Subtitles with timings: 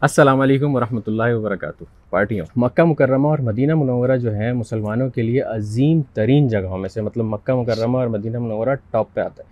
[0.00, 5.22] السلام علیکم ورحمۃ اللہ وبرکاتہ۔ پارٹیوں۔ مکہ مکرمہ اور مدینہ منورہ جو ہے مسلمانوں کے
[5.22, 9.42] لیے عظیم ترین جگہوں میں سے مطلب مکہ مکرمہ اور مدینہ منورہ ٹاپ پہ آتا
[9.42, 9.48] ہے۔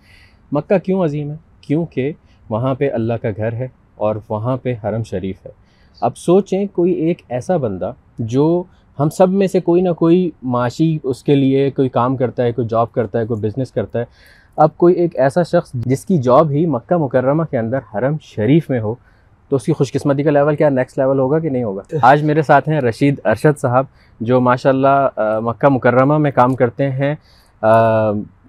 [0.52, 2.12] مکہ کیوں عظیم ہے؟ کیونکہ
[2.48, 5.50] وہاں پہ اللہ کا گھر ہے اور وہاں پہ حرم شریف ہے۔
[6.00, 8.62] اب سوچیں، کوئی ایک ایسا بندہ جو
[8.98, 12.52] ہم سب میں سے کوئی نہ کوئی معاشی اس کے لیے کوئی کام کرتا ہے،
[12.52, 14.04] کوئی جاب کرتا ہے، کوئی بزنس کرتا ہے
[14.56, 18.70] اب کوئی ایک ایسا شخص جس کی جاب ہی مکہ مکرمہ کے اندر حرم شریف
[18.70, 18.94] میں ہو
[19.48, 22.22] تو اس کی خوش قسمتی کا لیول کیا؟ نیکسٹ لیول ہوگا کہ نہیں ہوگا؟ آج
[22.22, 23.84] میرے ساتھ ہیں رشید ارشد صاحب
[24.20, 27.14] جو ماشاء اللہ مکہ مکرمہ میں کام کرتے ہیں۔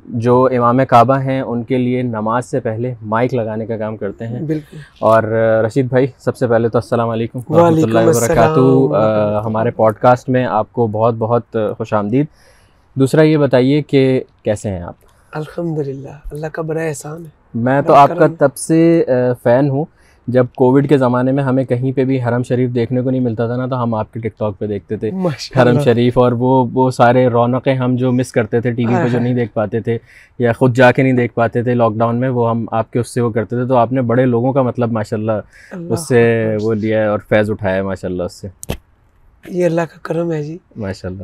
[0.05, 4.27] جو امام کعبہ ہیں ان کے لیے نماز سے پہلے مائک لگانے کا کام کرتے
[4.27, 5.23] ہیں۔ بالکل۔ اور
[5.67, 10.45] رشید بھائی سب سے پہلے تو السلام علیکم۔ ورحمۃ اللہ وبرکاتہ۔ ہمارے پوڈ کاسٹ میں
[10.45, 12.26] آپ کو بہت بہت خوش آمدید۔
[12.95, 14.93] دوسرا یہ بتائیے کہ کیسے ہیں آپ؟
[15.35, 19.05] الحمد للہ اللہ کا بڑا احسان ہے۔ میں تو آپ کا تب سے
[19.43, 19.85] فین ہوں۔
[20.27, 23.48] جب کووڈ کے زمانے میں ہمیں کہیں پہ بھی حرم شریف دیکھنے کو نہیں ملتا
[23.48, 25.09] تھا نا تو ہم آپ کے ٹک ٹاک پہ دیکھتے تھے۔
[25.57, 29.07] حرم شریف اور وہ وہ سارے رونقیں ہم جو مس کرتے تھے ٹی وی پہ
[29.07, 29.98] جو نہیں دیکھ پاتے تھے
[30.40, 32.99] یا خود جا کے نہیں دیکھ پاتے تھے لاک ڈاؤن میں وہ ہم آپ کے
[32.99, 36.07] اس سے وہ کرتے تھے۔ تو آپ نے بڑے لوگوں کا مطلب ماشاء اللہ اس
[36.07, 38.48] سے وہ لیا ہے اور فیض اٹھایا ہے ماشاء اللہ اس سے۔
[39.48, 41.24] یہ اللہ کا کرم ہے جی۔ ماشاء اللہ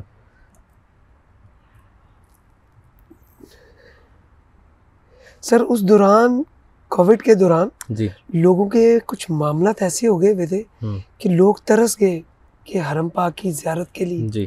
[5.42, 6.42] سر اس دوران
[6.88, 10.64] کووڈ کے دوران جی۔ لوگوں کے کچھ معاملات ایسے ہو گئے ہوئے تھے
[11.18, 12.22] کہ لوگ ترس گئے
[12.64, 14.46] کہ حرم پاک کی زیارت کے لیے جی۔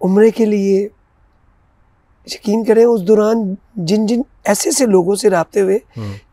[0.00, 0.88] عمرے کے لیے۔
[2.26, 5.78] یقین کریں اس دوران جن جن ایسے ایسے لوگوں سے رابطے ہوئے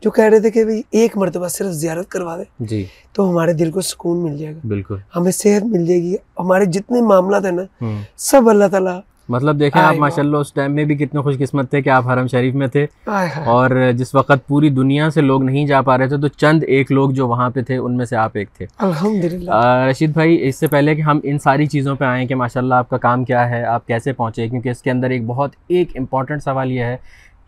[0.00, 3.52] جو کہہ رہے تھے کہ بھائی ایک مرتبہ صرف زیارت کروا دے جی۔ تو ہمارے
[3.52, 7.44] دل کو سکون مل جائے گا۔ بالکل۔ ہمیں صحت مل جائے گی۔ ہمارے جتنے معاملات
[7.44, 11.20] ہیں نا سب اللہ تعالیٰ مطلب دیکھیں آپ ماشاء اللہ اس ٹائم میں بھی کتنے
[11.20, 12.86] خوش قسمت تھے کہ آپ حرم شریف میں تھے۔
[13.44, 16.92] اور جس وقت پوری دنیا سے لوگ نہیں جا پا رہے تھے تو چند ایک
[16.92, 20.56] لوگ جو وہاں پہ تھے ان میں سے آپ ایک تھے۔ الحمدللہ۔ رشید بھائی اس
[20.56, 23.24] سے پہلے کہ ہم ان ساری چیزوں پہ آئیں کہ ماشاء اللہ آپ کا کام
[23.24, 26.84] کیا ہے آپ کیسے پہنچے کیونکہ اس کے اندر ایک بہت ایک امپورٹنٹ سوال یہ
[26.84, 26.96] ہے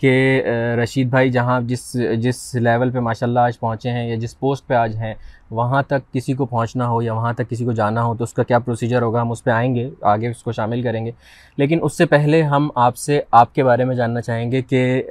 [0.01, 0.43] کہ
[0.83, 4.67] رشید بھائی جہاں جس جس لیول پہ ماشاء اللہ آج پہنچے ہیں یا جس پوسٹ
[4.67, 5.15] پہ آج ہیں
[5.51, 8.33] وہاں تک کسی کو پہنچنا ہو یا وہاں تک کسی کو جانا ہو تو اس
[8.33, 11.11] کا کیا پروسیجر ہوگا؟ ہم اس پہ آئیں گے آگے اس کو شامل کریں گے۔
[11.57, 15.03] لیکن اس سے پہلے ہم آپ سے آپ کے بارے میں جاننا چاہیں گے کہ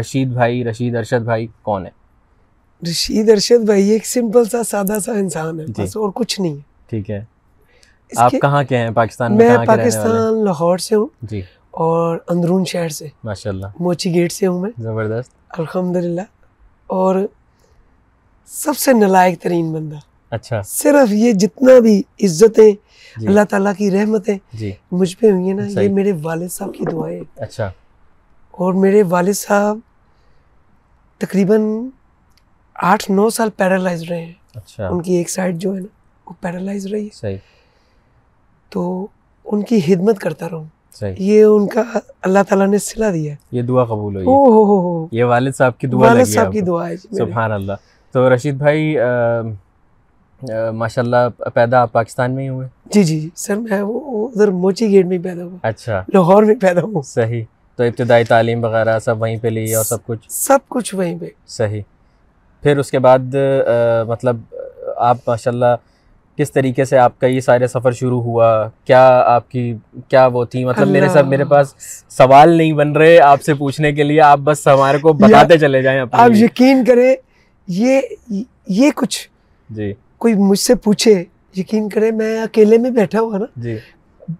[0.00, 1.90] رشید بھائی رشید ارشد بھائی کون ہے
[2.90, 6.56] رشید ارشد بھائی ایک سمپل سا سادہ سا انسان ہے بس اور کچھ نہیں
[6.88, 7.24] ٹھیک ہے۔
[8.16, 11.42] آپ کہاں کے ہیں؟ پاکستان میں پاکستان لاہور سے ہوں۔ جی۔
[11.74, 16.20] اور اندرون شہر سے۔ ماشاء اللہ موچی گیٹ سے ہوں میں۔ زبردست۔ الحمد للہ
[16.86, 17.16] اور
[18.46, 19.96] سب سے نلائق ترین بندہ۔
[20.30, 22.72] اچھا۔ صرف یہ جتنا بھی عزتیں
[23.26, 26.84] اللہ تعالیٰ کی رحمتیں جی۔ مجھ پہ ہوئی ہیں نا یہ میرے والد صاحب کی
[26.92, 27.72] دعائیں اچھا۔
[28.50, 29.78] اور میرے والد صاحب
[31.18, 31.60] تقریباً
[32.74, 35.86] آٹھ نو سال پیرالائز رہے ہیں۔ اچھا۔ ان کی ایک سائڈ جو ہے نا
[36.26, 37.36] وہ پیرالائز رہی ہے۔ صحیح۔
[38.68, 39.06] تو
[39.44, 41.82] ان کی خدمت کرتا رہوں۔ صحیح۔ یہ ان کا
[42.22, 45.24] اللہ تعالیٰ نے صلح دیا ہے۔ یہ دعا قبول ہوئی۔ او ہو ہو ہو۔ یہ
[45.24, 47.72] والد صاحب کی دعا والد صاحب کی۔ دعا ہے جی۔ سبحان اللہ
[48.12, 48.96] تو رشید بھائی
[50.72, 51.16] ماشاء اللہ
[51.54, 55.06] پیدا آپ پاکستان میں ہی ہوئے۔ جی جی جی۔ سر میں وہ ادھر موچی گیٹ
[55.06, 57.44] میں پیدا ہوا۔ اچھا۔ لاہور میں پیدا ہوا۔ صحیح۔
[57.76, 61.26] تو ابتدائی تعلیم وغیرہ سب وہیں پہ لی اور سب کچھ؟ سب کچھ وہیں پہ۔
[61.46, 61.82] صحیح۔
[62.62, 63.34] پھر اس کے بعد
[64.08, 64.36] مطلب
[64.96, 65.74] آپ ماشاء اللہ
[66.38, 69.74] کس طریقے سے آپ کا یہ سارے سفر شروع ہوا؟ کیا آپ کی
[70.08, 71.74] کیا وہ تھی؟ مطلب میرے ساتھ میرے پاس
[72.08, 75.82] سوال نہیں بن رہے آپ سے پوچھنے کے لیے آپ بس ہمارے کو بتاتے چلے
[75.82, 77.14] جائیں آپ۔ یقین کریں
[77.68, 78.00] یہ
[78.68, 79.28] یہ کچھ
[79.70, 81.24] جی۔ کوئی مجھ سے پوچھے
[81.56, 83.78] یقین کریں میں اکیلے میں بیٹھا ہوا نا۔ جی۔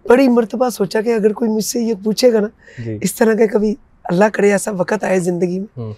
[0.09, 2.47] بڑی مرتبہ سوچا کہ اگر کوئی مجھ سے یہ پوچھے گا نا
[2.83, 5.91] جی۔ اس طرح کا کبھی اللہ کرے ایسا وقت آئے زندگی میں۔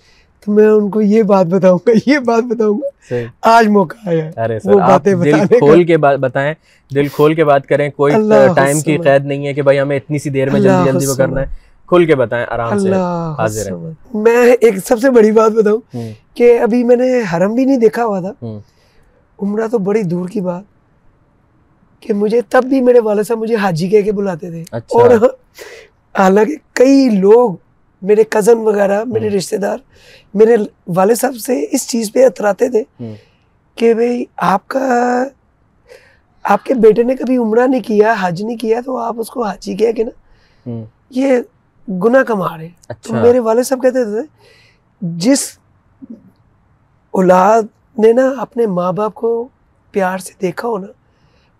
[0.48, 4.44] تو میں ان کو یہ بات بتاؤں گا یہ بات بتاؤں گا۔ آج موقع آیا
[4.46, 6.54] ارے سر آپ دل۔ کھول کے بات بتائیں
[6.96, 8.14] دل کھول کے بات کریں کوئی
[8.56, 11.14] ٹائم کی۔ قید نہیں ہے کہ بھائی ہمیں اتنی سی دیر میں جلدی جلدی وہ۔
[11.16, 11.46] کرنا ہے۔
[11.88, 12.92] کھل کے بتائیں آرام سے
[13.38, 15.96] حاضر حسن۔ میں ایک سب سے بڑی بات بتاؤں
[16.34, 18.32] کہ ابھی میں نے حرم بھی نہیں دیکھا ہوا تھا۔
[19.42, 20.64] عمرہ تو بڑی دور کی بات
[22.00, 25.12] کہ مجھے تب بھی میرے والد صاحب مجھے حاجی کہہ کے بلاتے تھے۔ اچھا۔ اور
[26.20, 27.56] حالانکہ کئی لوگ
[28.02, 29.78] میرے کزن وغیرہ میرے رشتہ دار
[30.34, 30.56] میرے
[30.96, 32.84] والد صاحب سے اس چیز پہ اتراتے تھے
[33.78, 35.24] کہ بھئی آپ کا
[36.46, 39.44] آپ کے بیٹے نے کبھی عمرہ نہیں کیا حج نہیں کیا تو آپ اس کو
[39.44, 40.10] حاجی کہہ کے نا؟
[40.66, 41.38] ہوں، یہ
[41.88, 44.22] گناہ کما رہے ہیں تو اچھا۔ میرے والد صاحب کہتے تھے
[45.02, 45.48] جس
[47.14, 47.64] اولاد
[47.98, 49.48] نے نا اپنے ماں باپ کو
[49.94, 50.88] پیار سے دیکھا ہو نا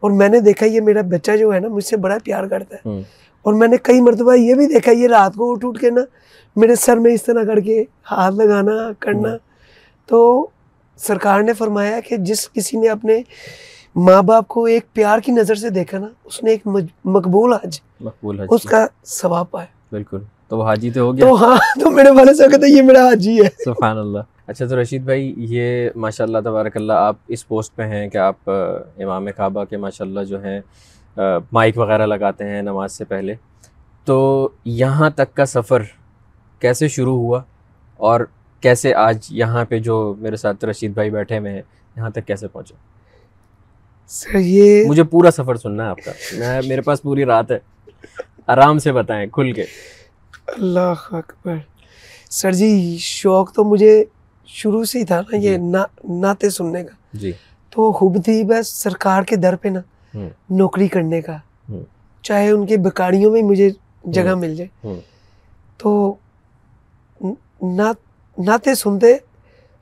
[0.04, 2.76] اور میں نے دیکھا یہ میرا بچہ جو ہے نا مجھ سے بڑا پیار کرتا
[2.76, 3.02] ہے۔
[3.48, 6.02] اور میں نے کئی مرتبہ یہ بھی دیکھا یہ رات کو اٹھ اٹھ کے نا
[6.56, 9.38] میرے سر میں اس طرح کر کے ہاتھ لگانا کرنا۔
[10.06, 10.48] تو
[10.98, 13.22] سرکار نے فرمایا کہ جس کسی نے اپنے
[13.96, 16.68] ماں باپ کو ایک پیار کی نظر سے دیکھا نا اس نے ایک
[17.06, 20.18] مقبول حج مقبول حج اس کا ثواب پایا۔ بالکل۔
[20.48, 23.08] تو وہ حاجی تو ہو گیا؟ تو ہاں تو میرے والد صاحب کہتے یہ میرا
[23.08, 27.48] حاجی ہے۔ سبحان اللہ۔ اچھا تو رشید بھائی یہ ماشاء اللہ تبارک اللہ آپ اس
[27.48, 28.50] پوسٹ پہ ہیں کہ آپ
[28.98, 30.62] امام کعبہ کے ماشاء اللہ جو ہیں
[31.52, 33.36] مائک وغیرہ لگاتے ہیں نماز سے پہلے۔
[34.06, 35.82] تو یہاں تک کا سفر
[36.60, 37.42] کیسے شروع ہوا
[37.98, 38.22] اور
[38.62, 41.62] کیسے آج یہاں پہ جو میرے ساتھ رشید بھائی بیٹھے ہوئے ہیں
[41.98, 42.74] یہاں تک کیسے پہنچے؟
[44.08, 47.60] سر یہ مجھے پورا سفر سننا ہے آپ کا۔ میں میرے پاس پوری رات ہے۔
[48.48, 49.66] آرام سے بتائیں کھل کے۔
[50.48, 51.56] اللہ اکبر۔
[52.30, 54.06] سر جی شوق تو مجھے
[54.46, 57.32] شروع سے ہی تھا نا یہ جی۔ نعتیں سننے کا۔ جی۔
[57.70, 59.80] تو خوب تھی بس سرکار کے در پہ نا۔
[60.50, 61.38] نوکری کرنے کا۔
[62.24, 63.70] چاہے ان کے بکاریوں میں مجھے
[64.04, 65.00] جگہ مل جائے۔
[65.78, 66.16] تو
[68.38, 69.18] نعتیں سنتے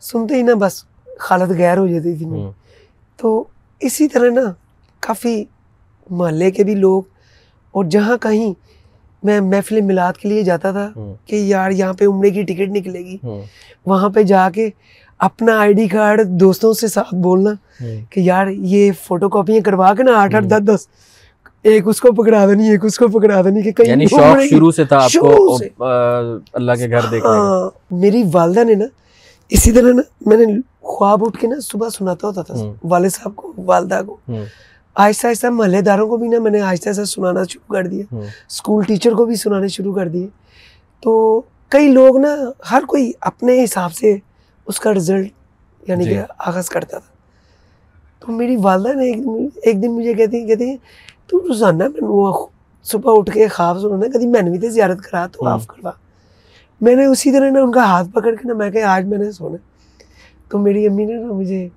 [0.01, 0.85] سنتے ہی نا بس
[1.31, 2.25] حالت غیر ہو جاتی تھی۔
[3.17, 3.43] تو
[3.79, 4.41] اسی طرح نا
[4.99, 5.43] کافی
[6.09, 7.03] محلے کے بھی لوگ
[7.71, 8.53] اور جہاں کہیں
[9.23, 10.89] میں محفل میلاد کے لیے جاتا تھا
[11.25, 13.17] کہ یار یہاں پہ عمرے کی ٹکٹ نکلے گی۔
[13.85, 14.69] وہاں پہ جا کے
[15.17, 17.49] اپنا آئی ڈی کارڈ دوستوں سے ساتھ بولنا۔
[17.80, 20.88] کہ یار یہ فوٹو کاپیاں کروا کے نا آٹھ آٹھ دس دس۔
[21.63, 24.72] ایک اس کو پکڑا دینی ایک اس کو پکڑا دینی کہ کہیں یعنی شوق شروع
[24.72, 25.57] سے تھا آپ کو
[26.54, 27.69] اللہ کے گھر دیکھنے۔ ہاں
[28.01, 28.86] میری والدہ نے نا
[29.50, 30.45] اسی طرح نا میں نے
[30.81, 34.18] خواب اٹھ کے نا صبح سناتا ہوتا تھا والد صاحب کو والدہ کو۔
[34.95, 38.04] آہستہ آہستہ محلے داروں کو بھی نا میں نے آہستہ آہستہ سنانا شروع کر دیا۔
[38.50, 40.28] اسکول ٹیچر کو بھی سنانے شروع کر دیے۔
[41.04, 42.36] تو کئی لوگ نا
[42.71, 44.16] ہر کوئی اپنے حساب سے
[44.68, 45.28] اس کا رزلٹ
[45.89, 47.14] یعنی کہ آغاز کرتا تھا۔
[48.25, 49.10] تو میری والدہ نے
[49.63, 50.77] ایک دن مجھے کہتی ہیں کہتی ہیں
[51.27, 52.31] تو روزانہ میں
[52.86, 55.92] صبح اٹھ کے خواب سنانا کبھی میں نے بھی زیارت کرا تو آف کروا۔
[56.81, 59.18] میں نے اسی طرح نا ان کا ہاتھ پکڑ کے نا میں کہ آج میں
[59.18, 59.57] نے سونا
[60.50, 61.68] تو میری امی نے نا مجھے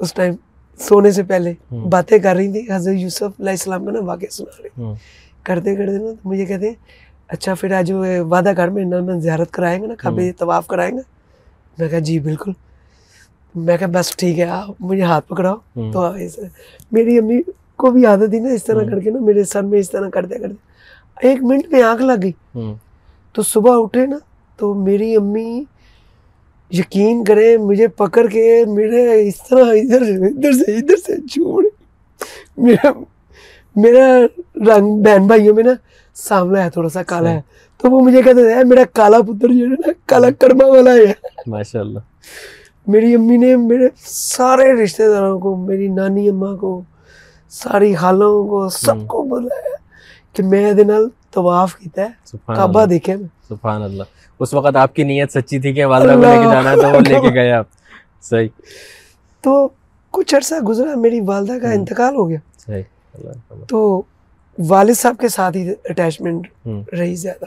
[0.00, 0.34] اس ٹائم
[0.78, 1.52] سونے سے پہلے
[1.88, 4.94] باتیں کر رہی تھی حضرت یوسف علیہ السلام کا نا واقعہ سنا رہی
[5.42, 6.74] کرتے کرتے نا تو مجھے کہتے ہیں
[7.28, 7.92] اچھا پھر آج
[8.30, 11.02] وعدہ کر میں میں زیارت کرائیں گے نا کعبے طواف کرائیں گے؟
[11.78, 12.52] میں کہا جی بالکل۔
[13.56, 15.56] میں کہا بس ٹھیک ہے آپ مجھے ہاتھ پکڑاؤ۔
[15.92, 16.00] تو
[16.92, 17.40] میری امی
[17.76, 20.08] کو بھی عادت تھی نا اس طرح کر کے نا میرے سر میں اس طرح
[20.08, 20.54] کرتے کرتے۔
[21.28, 22.32] ایک منٹ میں آنکھ لگ گئی۔
[23.34, 24.16] تو صبح اٹھے نا
[24.58, 25.62] تو میری امی
[26.70, 31.64] یقین کریں مجھے پکڑ کے میرے اس طرح ادھر ادھر سے ادھر سے چھوڑ۔
[32.56, 32.90] میرا
[33.76, 34.06] میرا
[34.68, 35.72] رنگ بہن بھائیوں میں نا
[36.16, 37.40] سامنا ہے تھوڑا سا کالا ہے۔
[37.78, 41.12] تو وہ مجھے کہتے ہیں میرا کالا پتر جو ہے نا کالا کرما والا ہے۔
[41.46, 41.98] ماشاء اللہ
[42.86, 46.82] میری امی نے میرے سارے رشتہ داروں کو میری نانی اماں کو
[47.48, 49.76] ساری خالوں کو سب کو بولا
[50.32, 50.72] کہ میں
[51.30, 54.02] طواف کیتا ہے۔ کعبہ دیکھے میں۔ سبحان اللہ۔
[54.40, 57.00] اس وقت آپ کی نیت سچی تھی کہ والدہ کو لے کے جانا تو وہ
[57.00, 57.66] لے کے گئے آپ۔
[58.22, 58.48] صحیح۔
[59.40, 59.68] تو
[60.10, 62.82] کچھ عرصہ گزرا میری والدہ کا انتقال ہو گیا۔ صحیح۔
[63.68, 64.02] تو
[64.58, 66.46] والد صاحب کے ساتھ ہی اٹیچمنٹ
[66.92, 67.44] رہی زیادہ۔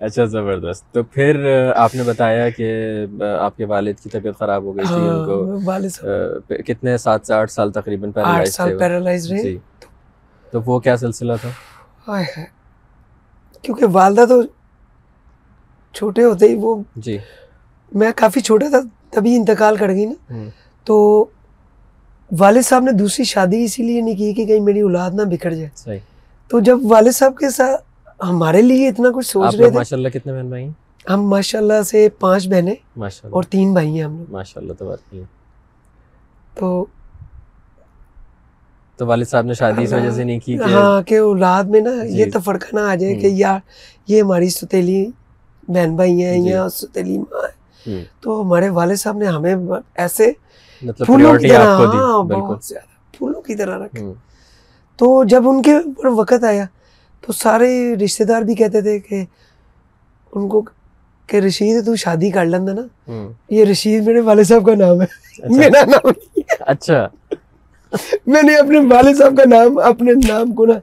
[0.00, 1.46] اچھا زبردست۔ تو پھر
[1.76, 3.06] آپ نے بتایا کہ
[3.40, 5.90] آپ کے والد کی طبیعت خراب ہو گئی تھی ان کو ہاں، والد
[6.66, 8.10] کتنے سات سے آٹھ سال تقریباً
[8.78, 9.58] پیرالائز رہے۔ جی۔
[10.50, 11.50] تو وہ کیا سلسلہ تھا؟
[13.62, 14.42] کیونکہ والدہ تو
[15.94, 17.18] چھوٹے ہوتے ہی وہ جی۔
[17.92, 18.78] میں کافی چھوٹا تھا
[19.10, 20.14] تبھی انتقال کر گئی نا۔
[20.84, 21.24] تو
[22.38, 25.50] والد صاحب نے دوسری شادی اسی لیے نہیں کی کہ کہیں میری اولاد نہ بکھر
[25.50, 25.98] جائے۔ صحیح۔
[26.50, 27.82] تو جب والد صاحب کے ساتھ
[28.20, 30.68] ہمارے لیے اتنا کچھ سوچ رہے تھے ماشاء اللہ کتنے بہن بھائی
[31.04, 32.74] ہم ماشاء اللہ سے پانچ بہنیں
[33.30, 34.72] اور تین بھائی ہیں ہم لوگ۔ ماشاء اللہ
[36.54, 36.84] تو
[38.98, 41.90] تو والد صاحب نے شادی اس وجہ سے نہیں کی ہاں کہ اولاد میں نا
[42.04, 43.58] یہ جی۔ تفرقہ نہ آ جائے کہ یار
[44.08, 45.04] یہ ہماری ستیلی
[45.68, 49.54] بہن بھائی ہیں جی۔ یا ستیلی ماں ہے تو ہمارے والد صاحب نے ہمیں
[49.96, 50.30] ایسے
[50.82, 54.04] مطلب پھولوں کی طرح ہاں بہت زیادہ پھولوں کی طرح رکھے
[54.96, 56.64] تو جب ان کے اوپر وقت آیا
[57.20, 59.24] تو سارے رشتے دار بھی کہتے تھے کہ
[60.34, 60.62] ان کو
[61.26, 62.82] کہ رشید تو شادی کر لینا نا۔
[63.50, 65.06] یہ رشید میرے والد صاحب کا نام ہے۔
[65.42, 66.10] اچھا۔ میرا نام
[66.60, 67.06] اچھا۔
[68.26, 70.74] میں نے اپنے والد صاحب کا نام اپنے نام کو نا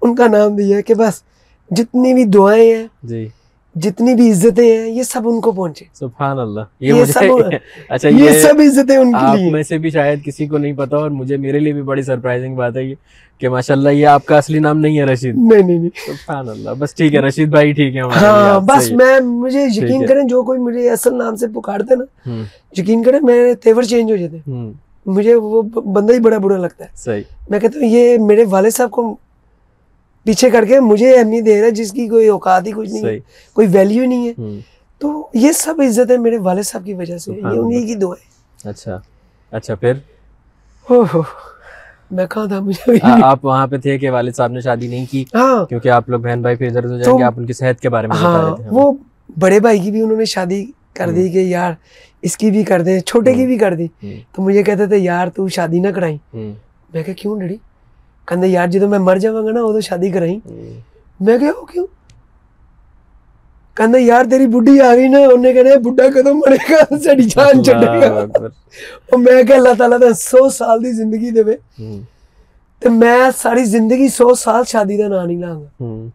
[0.00, 1.22] ان کا نام دیا کہ بس
[1.70, 3.28] جتنی بھی دعائیں ہیں جی۔
[3.74, 7.20] جتنی بھی عزتیں ہیں یہ سب ان کو پہنچے۔ سبحان اللہ۔ یہ سب
[7.88, 10.96] اچھا یہ سب عزتیں ان کے لیے۔ میں سے بھی شاید کسی کو نہیں پتا
[10.96, 12.94] اور مجھے میرے لیے بھی بڑی سرپرائزنگ بات ہے یہ
[13.38, 16.70] کہ ماشاءاللہ یہ آپ کا اصلی نام نہیں ہے رشید۔ نہیں نہیں نہیں۔ سبحان اللہ
[16.78, 20.58] بس ٹھیک ہے رشید بھائی ٹھیک ہے۔ ہاں بس میں مجھے یقین کریں جو کوئی
[20.58, 22.30] مجھے اصل نام سے پکارتے نا
[22.78, 24.36] یقین کریں میرے تیور چینج ہو جاتے۔
[25.06, 28.70] مجھے وہ بندہ ہی بڑا برا لگتا ہے۔ صحیح۔ میں کہتا ہوں یہ میرے والد
[28.70, 29.16] صاحب کو
[30.28, 33.04] پیچھے کر کے مجھے اہمیت دے رہا ہے جس کی کوئی اوقات ہی کچھ نہیں
[33.04, 33.18] ہے
[33.56, 34.58] کوئی ویلیو نہیں ہے۔
[35.00, 38.68] تو یہ سب عزت ہے میرے والد صاحب کی وجہ سے یہ انہیں کی دعائیں
[38.68, 38.98] اچھا۔
[39.52, 39.94] اچھا پھر؟
[42.10, 45.24] میں کہاں تھا؟ مجھے آپ وہاں پہ تھے کہ والد صاحب نے شادی نہیں کی؟
[45.34, 47.80] ہاں۔ کیونکہ آپ لوگ بہن بھائی پھر ادھر ادھر جائیں گے آپ ان کی صحت
[47.80, 48.92] کے بارے میں ہاں وہ
[49.38, 51.72] بڑے بھائی کی بھی انہوں نے شادی کر دی کہ یار
[52.22, 53.86] اس کی بھی کر دیں چھوٹے کی بھی کر دی
[54.32, 56.16] تو مجھے کہتے تھے یار تو شادی نہ کرائی۔
[56.92, 57.56] میں کہ کیوں ڈڑی
[58.30, 60.38] یار میں مر جاواں گا نا وہ شادی کرائی
[61.20, 61.86] میں کہ کیوں
[63.76, 67.64] کہندے یار تیری بڈھی آ گئی نا انہیں کہنے بڈھا کدو مرے گا ساڈی جان
[67.64, 71.42] چھڈے گا اور میں کہ اللہ تعالی دا 100 سال دی زندگی دے
[72.82, 76.08] تے میں ساری زندگی 100 سال شادی دا نام نہیں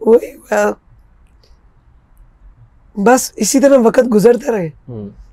[0.00, 0.36] وہی
[2.96, 4.68] بس اسی طرح وقت گزرتا رہے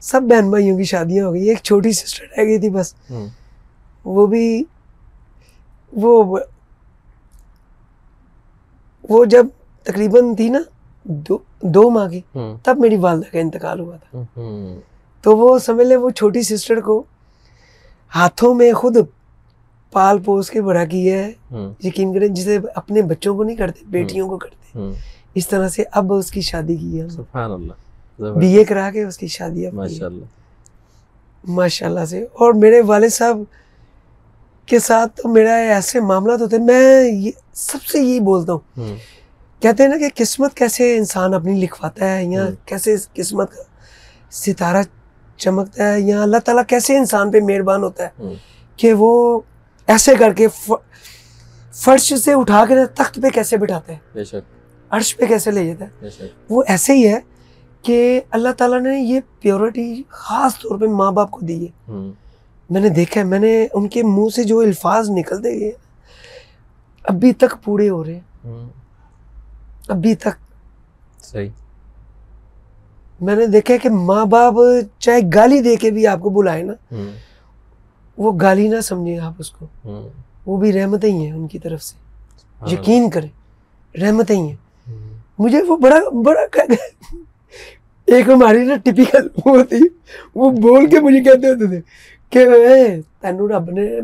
[0.02, 2.94] سب بہن بھائیوں کی شادیاں ہو گئی ایک چھوٹی سسٹر رہ گئی تھی بس
[4.06, 4.64] وہ بھی
[5.94, 6.40] وہ
[9.10, 9.46] وہ جب
[9.84, 10.60] تقریباً تھی نا
[11.04, 12.22] دو دو ماہ کی
[12.64, 14.18] تب میری والدہ کا انتقال ہوا تھا۔
[15.22, 17.04] تو وہ سمجھ لے وہ چھوٹی سسٹر کو
[18.16, 18.98] ہاتھوں میں خود
[19.92, 21.32] پال پوس کے بڑا کیا ہے۔
[21.84, 24.80] یقین کریں جسے اپنے بچوں کو نہیں کرتے بیٹیوں کو کرتے۔
[25.34, 27.74] اس طرح سے اب اس کی شادی کی ہے۔ سبحان اللہ۔
[28.40, 29.66] بی اے کرا کے اس کی شادی
[31.48, 33.38] ماشاء اللہ سے۔ اور میرے والد صاحب
[34.70, 37.12] کے ساتھ تو میرا ایسے معاملات ہوتے ہیں۔ میں
[37.54, 38.60] سب سے یہی بولتا ہوں۔
[39.60, 43.64] کہتے ہیں نا کہ قسمت کیسے انسان اپنی لکھواتا ہے یا کیسے قسمت کا
[44.32, 44.84] ستارہ
[45.38, 48.10] چمکتا ہے یا اللہ تعالیٰ کیسے انسان پہ مہربان ہوتا ہے
[48.76, 49.40] کہ وہ
[49.88, 50.48] ایسے کر کے
[51.74, 53.98] فرش سے اٹھا کے تخت پہ کیسے بٹھاتا ہے۔
[54.90, 56.08] عرش پہ کیسے لے جاتا ہے۔
[56.50, 57.20] وہ ایسے ہی ہے
[57.82, 61.92] کہ اللہ تعالیٰ نے یہ پیورٹی خاص طور پہ ماں باپ کو دی ہے۔
[62.70, 65.72] میں نے دیکھا ہے میں نے ان کے منہ سے جو الفاظ نکلتے گئے۔
[67.04, 68.70] ابھی تک پورے ہو رہے۔ ہیں
[69.88, 70.30] ابھی تک۔
[71.24, 71.50] صحیح۔
[73.22, 74.54] میں نے دیکھا کہ ماں باپ
[75.00, 76.74] چاہے گالی دے کے بھی آپ کو بلائے نا
[78.18, 79.66] وہ گالی نہ سمجھے آپ اس کو۔
[80.46, 81.96] وہ بھی رحمتیں ہی ہیں ان کی طرف سے۔
[82.72, 83.30] یقین کریں
[84.02, 84.56] رحمتیں ہی ہیں۔
[85.40, 86.62] مجھے وہ بڑا بڑا
[88.06, 89.88] ایک ہماری نا ٹپیکل وہ تھی۔
[90.36, 91.82] وہ بول کے مجھے کہتے ہوتے تھے
[92.30, 92.46] کہ
[93.22, 94.00] تینوں رب نے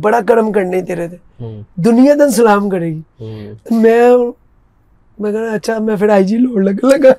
[0.00, 1.16] بڑا کرم کرنے تیرے تھے
[1.76, 3.00] دنیا تن سلام کرے گی۔
[3.70, 4.10] میں
[5.18, 7.12] میں کہنا اچھا میں پھر آئی جی لوڑ لگ لگا۔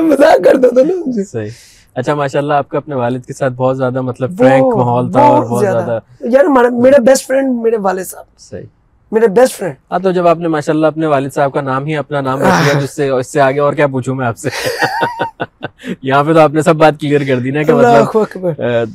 [0.00, 1.48] میں کرتا تھا نا سے۔ صحیح۔
[1.94, 5.44] اچھا ماشاءاللہ آپ کا اپنے والد کے ساتھ بہت زیادہ مطلب فرینک ماحول تھا اور
[5.44, 8.66] بہت زیادہ۔ یار میرا بیسٹ فرینڈ میرے والد صاحب۔ صحیح۔
[9.12, 11.96] میرے بیسٹ فرینڈ۔ ہاں تو جب آپ نے ماشاءاللہ اپنے والد صاحب کا نام ہی
[11.96, 14.48] اپنا نام رکھ لیا جس سے اس سے آگے اور کیا پوچھوں میں آپ سے؟
[16.02, 18.46] یہاں پہ تو آپ نے سب بات کلیئر کر دی نا کہ مطلب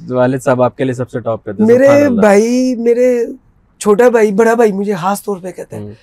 [0.09, 3.09] والد صاحب آپ کے لیے سب سے ٹاپ پہ تھے میرے بھائی میرے
[3.81, 5.93] چھوٹا بھائی بڑا بھائی مجھے خاص طور پہ کہتے ہیں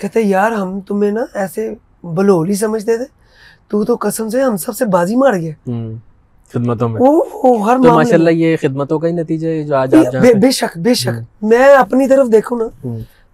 [0.00, 1.68] کہتے یار ہم تمہیں نا ایسے
[2.12, 3.04] بلول ہی سمجھتے تھے
[3.70, 5.52] تو تو قسم سے ہم سب سے بازی مار گیا
[6.54, 10.78] خدمتوں میں۔ تو ماشاءاللہ یہ خدمتوں کا ہی نتیجہ ہے جو آج آپ بے شک
[10.78, 12.68] بے شک۔ میں اپنی طرف دیکھوں نا۔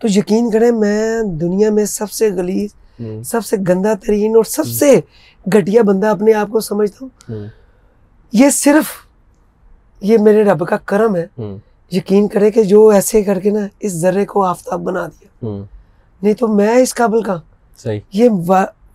[0.05, 2.71] تو یقین کریں میں دنیا میں سب سے غلیظ
[3.27, 5.01] سب سے گندا ترین اور سب سے
[5.53, 7.47] گھٹیا بندہ اپنے آپ کو سمجھتا ہوں۔
[8.33, 8.85] یہ صرف
[10.01, 11.27] یہ میرے رب کا کرم ہے۔
[11.91, 15.47] یقین کرے کہ جو ایسے کر کے نا اس ذرے کو آفتاب بنا دیا۔
[16.23, 17.41] نہیں تو میں اس قابل کا
[18.13, 18.29] یہ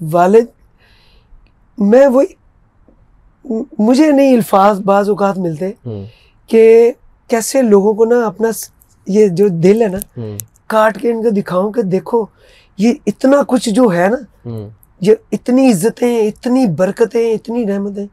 [0.01, 0.45] والد
[1.77, 2.33] میں وہی
[3.79, 5.71] مجھے نہیں الفاظ بعض اوقات ملتے
[6.47, 6.91] کہ
[7.27, 8.49] کیسے لوگوں کو نا اپنا
[9.07, 10.19] یہ جو دل ہے نا
[10.69, 12.25] کاٹ کے ان کو دکھاؤں کہ دیکھو
[12.77, 14.49] یہ اتنا کچھ جو ہے نا
[15.01, 18.07] یہ اتنی عزتیں اتنی برکتیں اتنی رحمتیں۔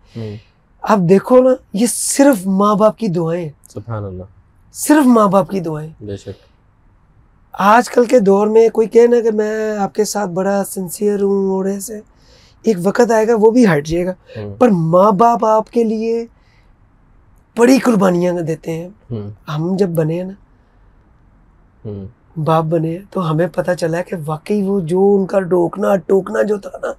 [0.82, 4.22] آپ دیکھو نا یہ صرف ماں باپ کی دعائیں سبحان اللہ۔
[4.72, 6.44] صرف ماں باپ کی دعائیں۔ بے شک۔
[7.52, 11.50] آج کل کے دور میں کوئی کہنا کہ میں آپ کے ساتھ بڑا سنسیئر ہوں
[11.50, 12.00] اور ایسے
[12.62, 14.12] ایک وقت آئے گا وہ بھی ہٹ جائے گا۔
[14.58, 16.26] پر ماں باپ آپ کے لیے
[17.58, 18.88] بڑی قربانیاں دیتے ہیں۔
[19.56, 20.32] ہم جب بنے نا
[22.36, 26.56] باپ بنے تو ہمیں پتہ چلا کہ واقعی وہ جو ان کا ڈوکنا ٹوکنا جو
[26.56, 26.92] تھا نا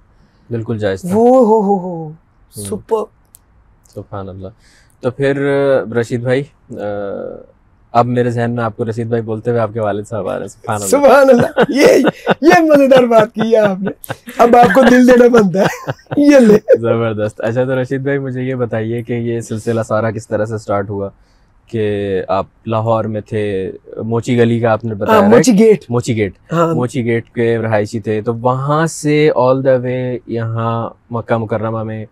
[0.50, 2.12] بالکل جائز وہ ہو ہو ہو
[2.56, 3.04] سپر۔
[3.94, 4.48] سبحان اللہ۔
[5.00, 5.36] تو پھر
[6.00, 6.42] رشید بھائی
[7.92, 10.34] اب میرے ذہن میں آپ کو رشید بھائی بولتے ہوئے آپ کے والد صاحب آ
[10.34, 11.86] رہے ہیں۔ سبحان اللہ۔ سبحان اللہ۔ یہ
[12.40, 13.90] یہ مزیدار بات کی ہے آپ نے۔
[14.38, 18.42] اب آپ کو دل دینا بنتا ہے۔ یہ لے۔ زبردست۔ اچھا تو رشید بھائی مجھے
[18.42, 21.08] یہ بتائیے کہ یہ سلسلہ سارا کس طرح سے سٹارٹ ہوا؟
[21.70, 25.84] کہ آپ لاہور میں تھے موچی گلی کا آپ نے بتایا Mochi gate.
[25.88, 26.32] Mochi gate.
[26.52, 32.04] Mochi gate کے رہائشی تھے۔ تو وہاں سے آل دا وے یہاں مکہ مکرمہ میں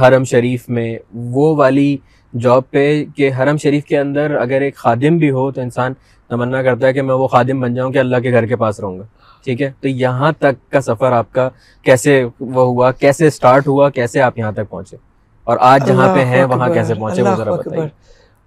[0.00, 1.96] حرم شریف میں وہ والی
[2.40, 5.92] جاب پہ کہ حرم شریف کے اندر اگر ایک خادم بھی ہو تو انسان
[6.28, 8.80] تمنا کرتا ہے کہ میں وہ خادم بن جاؤں کہ اللہ کے گھر کے پاس
[8.80, 9.04] رہوں گا۔
[9.44, 11.48] ٹھیک ہے؟ تو یہاں تک کا سفر آپ کا
[11.82, 14.96] کیسے وہ ہوا کیسے اسٹارٹ ہوا کیسے آپ یہاں تک پہنچے؟
[15.44, 17.88] اور آج جہاں پہ ہیں وہاں کیسے پہنچے وہ ذرا بتائیے۔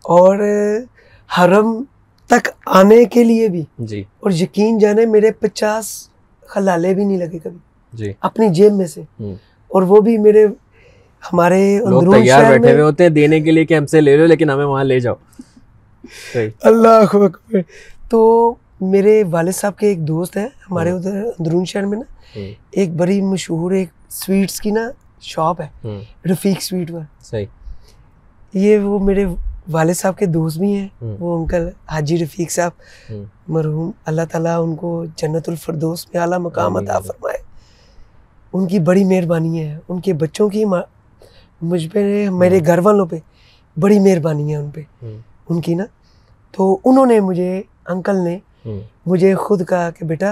[0.03, 0.39] اور
[1.37, 1.83] حرم
[2.27, 6.09] تک آنے کے لیے بھی جی۔ اور یقین جانے میرے پچاس
[6.41, 7.57] خلالے بھی نہیں لگے کبھی۔
[7.93, 9.01] جی۔ اپنی جیب میں سے۔
[9.67, 10.45] اور وہ بھی میرے
[11.33, 14.01] ہمارے لوگ اندرون تیار شہر بیٹھے ہوئے ہوتے ہیں دینے کے لیے کہ ہم سے
[14.01, 15.15] لے لو لیکن ہمیں وہاں لے جاؤ۔
[16.61, 17.61] اللہ اکبر۔
[18.09, 22.39] تو میرے والد صاحب کے ایک دوست ہیں ہمارے۔ ادھر اندرون شہر میں نا۔
[22.71, 24.89] ایک بڑی مشہور ایک سویٹس کی نا
[25.21, 25.67] شاپ ہے
[26.31, 27.45] رفیق سویٹ پر۔ صحیح۔
[28.53, 29.25] یہ وہ میرے
[29.71, 30.87] والد صاحب کے دوست بھی ہیں
[31.19, 32.71] وہ انکل حاجی رفیق صاحب
[33.47, 37.37] مرحوم اللہ تعالیٰ ان کو جنت الفردوس میں اعلیٰ مقام عطا۔ فرمائے۔
[38.53, 40.63] ان کی بڑی مہربانی ہے ان کے بچوں کی
[41.61, 43.17] مجھ پہ میرے گھر والوں پہ
[43.77, 44.81] بڑی مہربانی ہے ان پہ۔
[45.49, 45.85] ان کی نا
[46.51, 48.37] تو انہوں نے مجھے انکل نے
[49.05, 50.31] مجھے خود کہا کہ بیٹا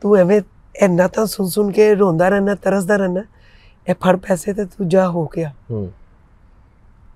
[0.00, 0.40] تو ایویں
[0.80, 3.20] اے نعتاں سن سن کے روندا رہنا ترسدا رہنا
[3.86, 5.86] اے پھڑ پیسے تے تو جا ہو گیا۔ ہوں،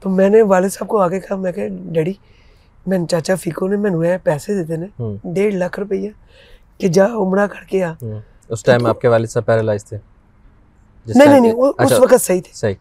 [0.00, 2.12] تو میں نے والد صاحب کو آگے کہا میں کہ ڈیڈی
[2.86, 4.86] میں چاچا فیکو نے مینوں اے پیسے دیتے نے
[5.24, 6.10] ڈیڑھ لاکھ روپیہ
[6.78, 7.92] کہ جا عمرہ کر کے آ۔
[8.48, 9.98] اس ٹائم آپ کے والد صاحب پیرالائز تھے۔
[11.06, 12.74] نہیں نہیں اس اچھا، وقت صحیح تھے۔ صحیح۔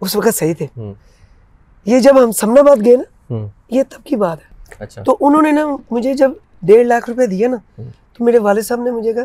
[0.00, 0.92] اس وقت صحیح تھے۔
[1.84, 5.42] یہ جب ہم سمنا باد گئے نا یہ تب کی بات ہے۔ اچھا۔ تو انہوں
[5.42, 6.30] نے نا مجھے جب
[6.62, 9.24] ڈیڑھ لاکھ روپے دیا نا۔ تو میرے والد صاحب نے مجھے کہا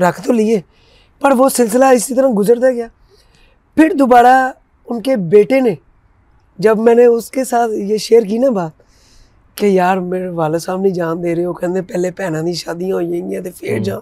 [0.00, 0.60] رکھ تو لیے۔
[1.20, 2.86] پر وہ سلسلہ اسی طرح گزرتا گیا۔
[3.74, 4.52] پھر دوبارہ
[4.88, 5.74] ان کے بیٹے نے
[6.58, 8.70] جب میں نے اس کے ساتھ یہ شیئر کی نا بات
[9.54, 12.94] کہ یار میرے والد صاحب نہیں جان دے رہے ہو کہتے پہلے بھنوں کی شادیاں
[12.96, 14.00] ہوئی ہیں تو پھر جاؤ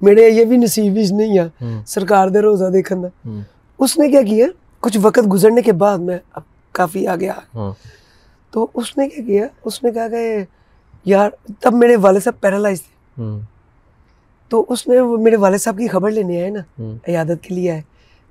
[0.00, 1.48] میرے یہ بھی نصیب وچ نہیں ہے۔
[1.86, 3.08] سرکار دے روزہ دیکھن دا۔
[3.78, 4.46] اس نے کیا کیا؟
[4.80, 7.72] کچھ وقت گزرنے کے بعد میں اب کافی آگے آ ہوں،
[8.50, 10.44] تو اس نے کیا کیا؟ اس نے کہا کہ
[11.04, 11.30] یار
[11.60, 13.22] تب میرے والد صاحب پیرالائز تھے۔
[14.52, 16.62] تو اس نے وہ میرے والد صاحب کی خبر لینے آئے نا
[17.08, 17.80] عیادت کے لیے آئے۔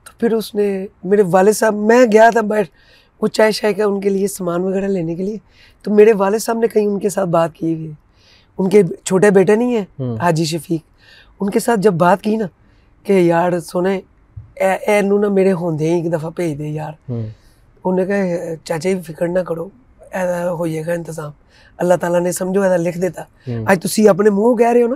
[0.03, 2.69] تو پھر اس نے میرے والد صاحب میں گیا تھا بیٹھ
[3.21, 5.37] وہ چائے شائے کا ان کے لیے سامان وغیرہ لینے کے لیے۔
[5.83, 7.91] تو میرے والد صاحب نے کہیں ان کے ساتھ بات کی ہوئی۔
[8.57, 10.81] ان کے چھوٹے بیٹے نہیں ہیں حاجی شفیق۔
[11.39, 12.45] ان کے ساتھ جب بات کی نا
[13.03, 13.99] کہ یار سونے
[14.61, 16.93] اے اے نو نا میرے ہوندے ہی ایک دفعہ بھیج دے یار۔
[17.85, 19.69] انہوں نے کہا چاچا جی فکر نہ کرو
[20.11, 21.31] ایسا ہوئی گا انتظام۔
[21.77, 23.23] اللہ تعالیٰ نے سمجھو ایسا لکھ دیتا۔
[23.65, 24.95] آج تھی اپنے منہ کہہ رہے ہو نا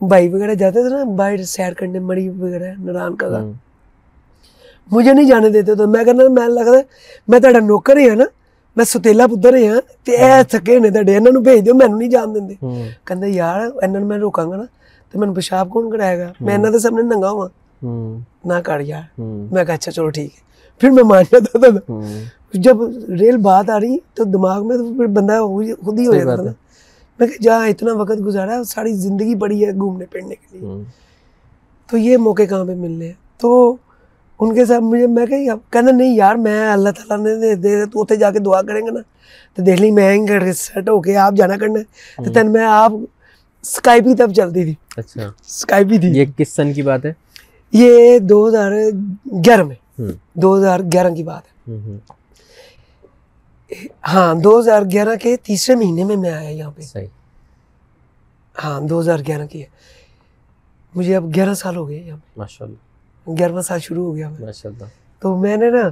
[0.00, 3.26] بھائی وغیرہ جاتے تھے نا باہر سیر کرنے مڑی وغیرہ نران کا
[4.90, 6.78] مجھے نہیں جانے دیتے تو میں کہنا میں لگتا
[7.28, 8.24] میں تہاڈا نوکر ہی ہاں نا۔
[8.76, 12.10] میں ستےلا پدر ہی ہاں تے اے تھکے نے تہاڈے انہاں بھیج دیو مینوں نہیں
[12.10, 12.54] جان دیندے
[13.06, 14.64] کہندے یار انہاں میں روکاں گا نا
[15.14, 17.46] تے مینوں پیشاب کون کرائے گا؟ میں انہاں دے سامنے ننگا ہوا
[18.44, 19.02] نہ کر یار۔
[19.52, 20.48] میں کہا اچھا چلو ٹھیک ہے۔
[20.80, 21.68] پھر میں مان جاتا تھا۔
[22.56, 22.76] جب
[23.20, 25.38] ریل بات آ رہی تو دماغ میں تو پھر بندہ
[25.84, 26.52] خود ہی ہو جاتا تھا
[27.20, 30.68] میں کہ جہاں اتنا وقت گزارا ہے ساری زندگی پڑی ہے گھومنے پھرنے کے لیے۔
[31.90, 33.76] تو یہ موقع کہاں پہ ملنے؟ ہیں تو
[34.40, 37.86] ان کے ساتھ مجھے میں کہ کہنا نہیں یار میں اللہ تعالیٰ نے دے دے
[37.86, 39.00] تو اتنے جا کے دعا کریں گے نا۔
[39.56, 40.18] تو دیکھ لی میں
[40.52, 41.84] سیٹ ہو کے آپ جانا کرنا ہے۔
[42.24, 42.92] تو تین میں آپ
[43.62, 47.12] اسکائپ ہی تب چلتی تھی۔ اچھا۔ اسکائپ تھی۔ یہ کس سن کی بات ہے؟
[47.72, 48.72] یہ دو ہزار
[49.44, 50.02] گیارہ میں۔
[50.34, 51.70] دو ہزار گیارہ کی بات ہے۔
[54.08, 57.06] ہاں دو ہزار گیارہ کے تیسرے مہینے میں میں آیا یہاں پہ۔ صحیح۔
[58.64, 59.66] ہاں دو ہزار گیارہ کی ہے۔
[60.94, 62.76] مجھے اب گیارہ سال ہو گئے یہاں ماشاء اللہ
[63.26, 64.84] پہ گیارہواں سال شروع ہو گیا ماشاء اللہ
[65.22, 65.88] تو میں نے نا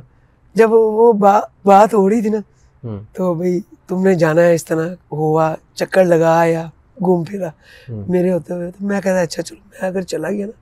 [0.55, 2.41] جب وہ با- بات ہو رہی تھی نا
[3.13, 6.65] تو بھائی تم نے جانا ہے اس طرح ہوا چکر لگا یا
[7.01, 7.51] گھوم پھرا۔
[8.09, 10.57] میرے ہوتے ہوئے تو میں کہتا اچھا چلو میں اگر چلا گیا نا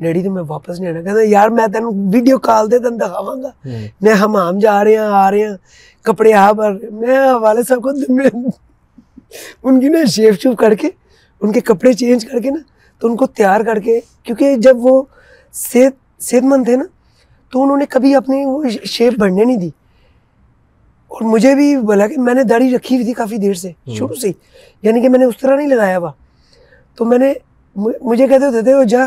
[0.00, 3.34] ڈیڈی تو میں واپس نہیں آنا کہتا یار میں تین ویڈیو کال دے تین دکھاوا
[3.34, 3.50] گا
[4.00, 5.56] میں ہم آم جا رہے ہیں آ رہے ہیں
[6.06, 8.28] کپڑے آ بھر میں والد صاحب کو دن میں
[9.62, 10.88] ان کی نا شیف شوف کر کے
[11.40, 12.60] ان کے کپڑے چینج کر کے نا
[13.02, 15.02] تو ان کو تیار کر کے کیونکہ جب وہ
[15.54, 16.84] صحت صحت مند تھے نا
[17.52, 19.70] تو انہوں نے کبھی اپنی وہ شیپ بڑھنے نہیں دی
[21.10, 24.14] اور مجھے بھی بولا کہ میں نے داڑھی رکھی ہوئی تھی کافی دیر سے شروع
[24.14, 24.32] سے ہی
[24.82, 26.10] یعنی کہ میں نے اس طرح نہیں لگایا ہوا
[26.98, 27.32] تو میں نے
[27.76, 29.06] مجھے کہتے ہوتے تھے وہ جا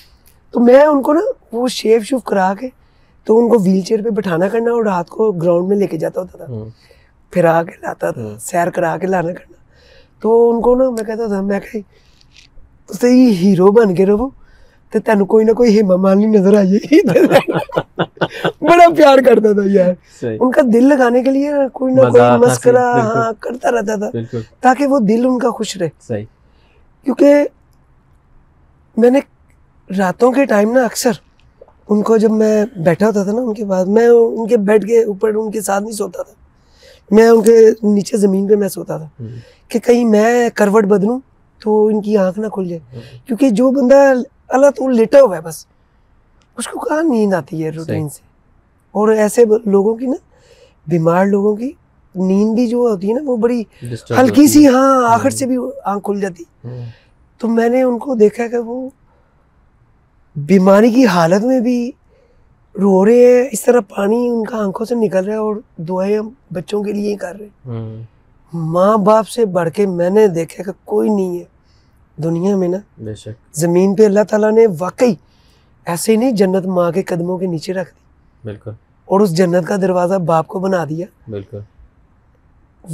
[0.53, 2.67] تو میں ان کو نا وہ شیف شوف کرا کے
[3.27, 5.97] تو ان کو ویل چیئر پہ بٹھانا کرنا اور رات کو گراؤنڈ میں لے کے
[5.97, 6.63] جاتا ہوتا تھا۔
[7.33, 9.57] پھرا کے لاتا تھا سیر کرا کے لانا کرنا۔
[10.23, 11.79] تو ان کو نا میں کہتا تھا میں کہ
[13.01, 14.29] تی ہیرو بن کے رہو
[14.93, 17.01] تو تین کوئی نہ کوئی ہیما مالی نظر آ جائے
[18.61, 19.93] بڑا پیار کرتا تھا یار۔
[20.39, 24.09] ان کا دل لگانے کے لیے کوئی نہ کوئی مسکرا ہاں کرتا رہتا تھا۔
[24.59, 25.89] تاکہ وہ دل ان کا خوش رہے۔
[27.05, 27.43] کیونکہ
[28.97, 29.19] میں نے
[29.97, 31.11] راتوں کے ٹائم نا اکثر
[31.89, 34.87] ان کو جب میں بیٹھا ہوتا تھا نا ان کے پاس میں ان کے بیڈ
[34.87, 36.33] کے اوپر ان کے ساتھ نہیں سوتا تھا۔
[37.11, 39.23] میں ان کے نیچے زمین پہ میں سوتا تھا۔
[39.67, 41.19] کہ کہیں میں کروٹ بدلوں
[41.61, 44.13] تو ان کی آنکھ نہ کھل جائے۔ کیونکہ جو بندہ
[44.47, 45.65] اللہ تو لیٹا ہوا ہے بس
[46.57, 48.21] اس کو کہاں نیند آتی ہے روٹین سے؟
[48.91, 50.15] اور ایسے لوگوں کی نا
[50.87, 51.71] بیمار لوگوں کی
[52.15, 53.63] نیند بھی جو ہوتی ہے نا وہ بڑی
[54.19, 56.43] ہلکی سی ہاں آخر سے بھی آنکھ کھل جاتی۔
[57.37, 58.89] تو میں نے ان کو دیکھا کہ وہ
[60.35, 61.91] بیماری کی حالت میں بھی
[62.81, 66.17] رو رہے ہیں اس طرح پانی ان کا آنکھوں سے نکل رہا ہے اور دعائیں
[66.17, 68.03] ہم بچوں کے لیے ہی کر رہے ہیں۔
[68.53, 71.43] ماں باپ سے بڑھ کے میں نے دیکھا کہ کوئی نہیں ہے۔
[72.23, 75.13] دنیا میں نا بے شک۔ زمین پہ اللہ تعالیٰ نے واقعی
[75.85, 77.99] ایسے ہی نہیں جنت ماں کے قدموں کے نیچے رکھ دی
[78.43, 78.71] بالکل۔
[79.05, 81.59] اور اس جنت کا دروازہ باپ کو بنا دیا۔ بالکل۔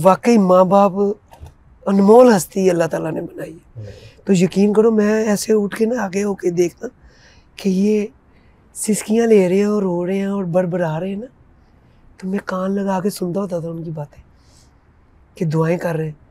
[0.04, 0.92] واقعی ماں باپ
[1.86, 3.86] انمول ہستی اللہ تعالیٰ نے بنائی ہے۔
[4.26, 6.88] تو یقین کرو میں ایسے اٹھ کے نا آگے ہو کے دیکھنا
[7.58, 8.06] کہ یہ
[8.74, 11.26] سسکیاں لے رہے ہیں اور رو رہے ہیں اور بربرا رہے ہیں نا
[12.18, 14.22] تو میں کان لگا کے سنتا ہوتا تھا ان کی باتیں
[15.36, 16.28] کہ دعائیں کر رہے ہیں۔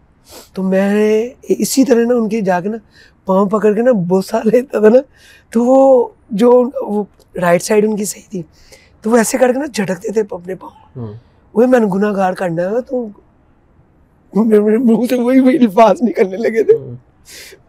[0.55, 2.77] تو میں اسی طرح نا ان کے جا کے نا
[3.25, 4.99] پاؤں پکڑ کے نا بوسا لیتا تھا نا
[5.51, 6.51] تو وہ جو
[6.87, 7.05] وہ
[7.41, 8.43] رائٹ سائڈ ان کی صحیح تھی۔
[9.03, 11.15] تو وہ ایسے کر کے نا جھٹکتے تھے اپنے پاؤں۔
[11.55, 13.07] وہ میں نے گناہ گار کرنا ہے تو
[14.35, 16.77] منہ سے وہی وہی الفاظ نکلنے لگے تھے۔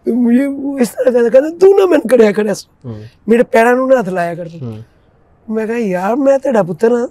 [0.08, 0.46] مجھے
[0.82, 4.00] اس طرح کہتا کہتا تو نہ من کریا کر اس ہاں۔ میرے پیراں نوں نہ
[4.00, 4.78] ہتھ لایا کر ہاں۔
[5.48, 7.08] میں کہا یار میں تیرا پتر ہاں۔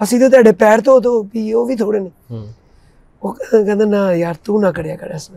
[0.00, 2.44] اسی تے تیرے پیر تو تو بھی او بھی تھوڑے نے۔ ہاں۔
[3.22, 5.30] وہ کہتا نہ یار تو نہ کریا کر اس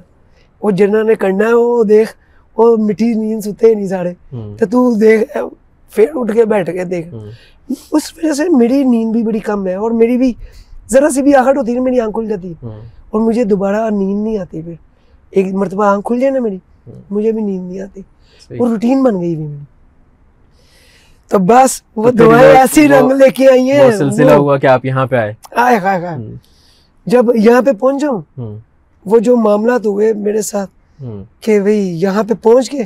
[0.61, 2.11] وہ جنہاں نے کرنا ہے وہ دیکھ
[2.57, 4.13] وہ مٹی نیند ستے نہیں سارے
[4.59, 5.37] تے تو دیکھ
[5.91, 7.07] پھر اٹھ کے بیٹھ کے دیکھ۔
[7.91, 10.33] اس وجہ سے میری نیند بھی بڑی کم ہے اور میری بھی
[10.91, 12.69] ذرا سی بھی آہٹ ہوتی ہے میری آنکھ کھل جاتی۔ ہے
[13.09, 14.73] اور مجھے دوبارہ نیند نہیں آتی پھر۔
[15.31, 18.01] ایک مرتبہ آنکھ کھل جائے نا میری ہاں۔ مجھے بھی نیند نہیں آتی۔
[18.49, 19.63] وہ روٹین بن گئی بھی میری۔
[21.31, 25.05] تو بس وہ دعائیں ایسی رنگ لے کے آئی ہیں سلسلہ ہوا کہ آپ یہاں
[25.07, 26.17] پہ آئے۔ آئے آئے آئے۔ ہاں۔
[27.05, 28.55] جب یہاں پہ پہنچ جاؤں ہاں۔
[29.05, 31.03] وہ جو معاملات ہوئے میرے ساتھ
[31.41, 32.85] کہ بھئی یہاں پہ پہنچ گئے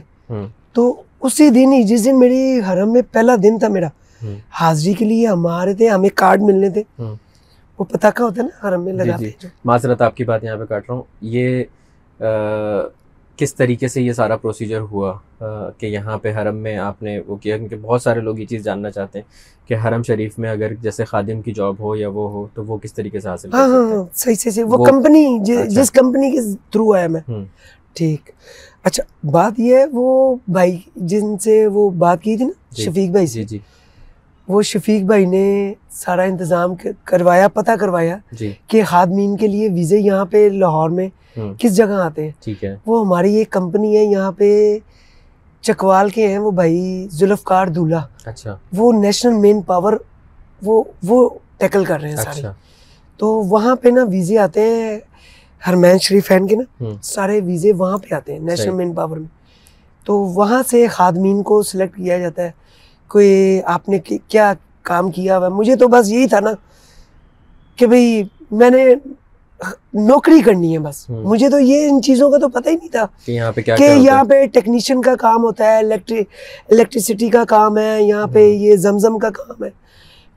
[0.73, 3.87] تو اسی دن ہی جس دن میری حرم میں پہلا دن تھا میرا
[4.51, 6.83] حاضری کے لیے ہم آ رہے تھے ہمیں کارڈ ملنے تھے۔
[7.79, 10.23] وہ پتہ کا ہوتا ہے نا حرم میں جی، لگاتے جی۔ ہیں معذرت آپ کی
[10.23, 11.63] بات یہاں پہ کاٹ رہا ہوں۔ یہ
[13.37, 15.13] کس طریقے سے یہ سارا پروسیجر ہوا؟
[15.77, 18.63] کہ یہاں پہ حرم میں آپ نے وہ کیا؟ کیونکہ بہت سارے لوگ یہ چیز
[18.63, 19.25] جاننا چاہتے ہیں
[19.67, 22.77] کہ حرم شریف میں اگر جیسے خادم کی جاب ہو یا وہ ہو تو وہ
[22.77, 26.31] کس طریقے سے حاصل ہاں, ہاں،, ہاں، صحیح صحیح صحیح وہ کمپنی جس اچھا۔ کمپنی
[26.31, 27.21] کے تھرو آیا میں۔
[27.93, 28.29] ٹھیک۔
[28.83, 33.11] اچھا بات یہ ہے وہ بھائی جن سے وہ بات کی تھی نا؟ جی۔ شفیق
[33.11, 33.59] بھائی سے؟ جی۔, جی۔
[34.51, 35.43] وہ شفیق بھائی نے
[35.91, 38.17] سارا انتظام کروایا پتا کروایا
[38.67, 41.07] کہ خادمین کے لیے ویزے یہاں پہ لاہور میں
[41.59, 42.31] کس جگہ آتے ہیں؟
[42.85, 44.49] وہ ہماری ایک کمپنی ہے یہاں پہ
[45.61, 48.01] چکوال کے ہیں وہ بھائی ذوالفقار دولہ۔
[48.77, 49.93] وہ نیشنل مین پاور
[50.61, 52.41] وہ وہ ٹیکل کر رہے ہیں سارے۔
[53.19, 54.99] تو وہاں پہ نا ویزے آتے ہیں
[55.67, 56.63] ہرمین شریف شریفین کے نا
[57.03, 59.27] سارے ویزے وہاں پہ آتے ہیں نیشنل مین پاور میں۔
[60.05, 62.51] تو وہاں سے خادمین کو سلیکٹ کیا جاتا ہے۔
[63.11, 66.51] کوئی آپ نے کیا کام کیا ہوا؟ مجھے تو بس یہی تھا نا
[67.77, 68.85] کہ بھئی میں نے
[69.93, 73.05] نوکری کرنی ہے بس۔ مجھے تو یہ ان چیزوں کا تو پتہ ہی نہیں تھا
[73.77, 78.75] کہ یہاں پہ ٹیکنیشین کا کام ہوتا ہے الیکٹریسٹی کا کام ہے یہاں پہ یہ
[78.85, 79.69] زمزم کا کام ہے۔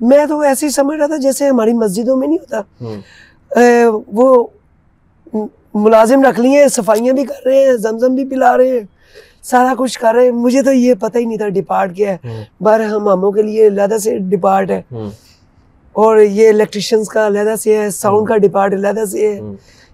[0.00, 2.60] میں تو ایسے ہی سمجھ رہا تھا جیسے ہماری مسجدوں میں نہیں ہوتا۔
[4.06, 4.46] وہ
[5.74, 8.93] ملازم رکھ لیے صفائیاں بھی کر رہے ہیں زمزم بھی پلا رہے ہیں۔
[9.44, 12.80] سارا کچھ کر رہے مجھے تو یہ پتہ ہی نہیں تھا ڈپارٹ کیا ہے۔ بار
[12.80, 14.82] ہم ہموں کے لیے علیحدہ سے ڈپارٹ ہے۔
[15.92, 19.40] اور یہ الیکٹریشنس کا علیحدہ سے ہے ساؤنڈ کا ڈپارٹ علیحدہ سے ہے۔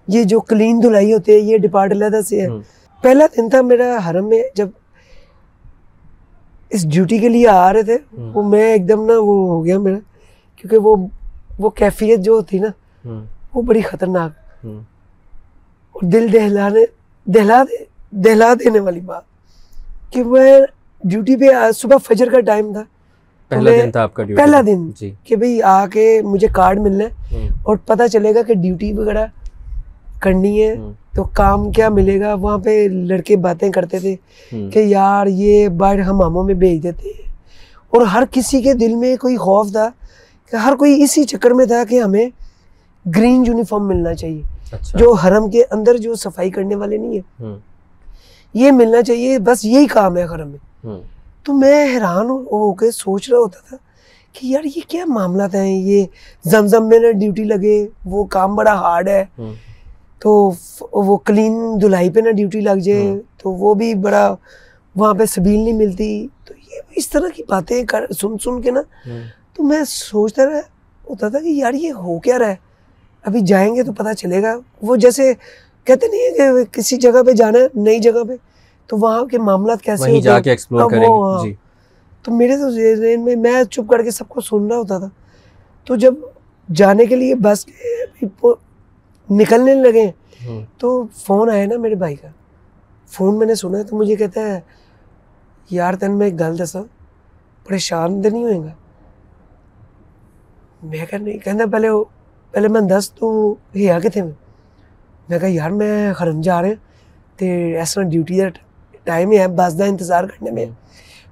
[0.07, 2.47] یہ جو کلین دھلائی ہوتے ہیں یہ ڈپارٹ علیحدہ سے ہے۔
[3.01, 4.67] پہلا دن تھا میرا حرم میں جب
[6.69, 7.97] اس ڈیوٹی کے لیے آ رہے تھے
[8.33, 9.97] وہ میں ایک دم نا وہ ہو گیا میرا۔
[10.55, 10.95] کیونکہ وہ
[11.59, 12.67] وہ کیفیت جو تھی نا
[13.53, 14.31] وہ بڑی خطرناک۔
[15.91, 16.79] اور دل دہلانے
[17.25, 19.30] دہلا دے دہلا دینے والی بات۔
[20.11, 20.61] کہ میں
[21.03, 21.45] ڈیوٹی پہ
[21.75, 22.83] صبح فجر کا ٹائم تھا۔
[23.49, 27.03] پہلا دن تھا آپ کا پہلا دن جی۔ کہ بھئی آ کے مجھے کارڈ ملنا
[27.03, 29.25] ہے اور پتہ چلے گا کہ ڈیوٹی وغیرہ
[30.19, 30.75] کرنی ہے۔
[31.15, 34.15] تو کام کیا ملے گا؟ وہاں پہ لڑکے باتیں کرتے تھے
[34.69, 37.31] کہ یار یہ باہر ہم ہموں میں بھیج دیتے ہیں۔
[37.89, 39.89] اور ہر کسی کے دل میں کوئی خوف تھا
[40.51, 42.25] کہ ہر کوئی اسی چکر میں تھا کہ ہمیں
[43.17, 47.55] گرین یونیفارم ملنا چاہیے۔ اچھا۔ جو حرم کے اندر جو صفائی کرنے والے نہیں ہیں۔
[48.53, 50.59] یہ ملنا چاہیے بس یہی کام ہے حرم میں۔
[51.43, 53.77] تو میں حیران ہو کے سوچ رہا ہوتا تھا
[54.33, 56.05] کہ یار یہ کیا معاملات ہیں؟ یہ
[56.45, 59.25] زمزم میں نہ ڈیوٹی لگے وہ کام بڑا ہارڈ ہے۔
[60.19, 60.51] تو
[60.91, 64.35] وہ کلین دھلائی پہ نہ ڈیوٹی لگ جائے تو وہ بھی بڑا
[64.95, 68.71] وہاں پہ سبیل نہیں ملتی۔ تو یہ اس طرح کی باتیں کر سن سن کے
[68.71, 68.81] نا
[69.53, 70.59] تو میں سوچتا رہا
[71.09, 72.55] ہوتا تھا کہ یار یہ ہو کیا رہا ہے؟
[73.25, 75.33] ابھی جائیں گے تو پتہ چلے گا۔ وہ جیسے
[75.83, 78.33] کہتے نہیں ہے کہ کسی جگہ پہ جانا ہے نئی جگہ پہ۔
[78.87, 81.53] تو وہاں کے معاملات کیسے جا کے ایکسپلور کریں گے۔ جی۔
[82.23, 85.09] تو میرے تو ذہن میں میں چپ کر کے سب کو سن رہا ہوتا تھا۔
[85.85, 86.13] تو جب
[86.75, 87.65] جانے کے لیے بس
[89.29, 90.11] نکلنے لگے
[90.77, 92.27] تو فون آیا نا میرے بھائی کا۔
[93.07, 94.59] فون میں نے سنا تو مجھے کہتا ہے
[95.69, 96.81] یار تین میں ایک گل دسا
[97.67, 98.73] پریشان تو نہیں ہوئے گا
[100.83, 101.87] میں کہ نہیں کہنا پہلے
[102.51, 103.55] پہلے میں دس تو
[103.93, 104.40] آگے تھے میں۔
[105.31, 106.73] میں کہا یار میں خرم جا رہے
[107.39, 107.45] تو
[107.81, 108.47] اس طرح ڈیوٹی کا
[109.03, 110.65] ٹائم ہے بس کا انتظار کرنے میں۔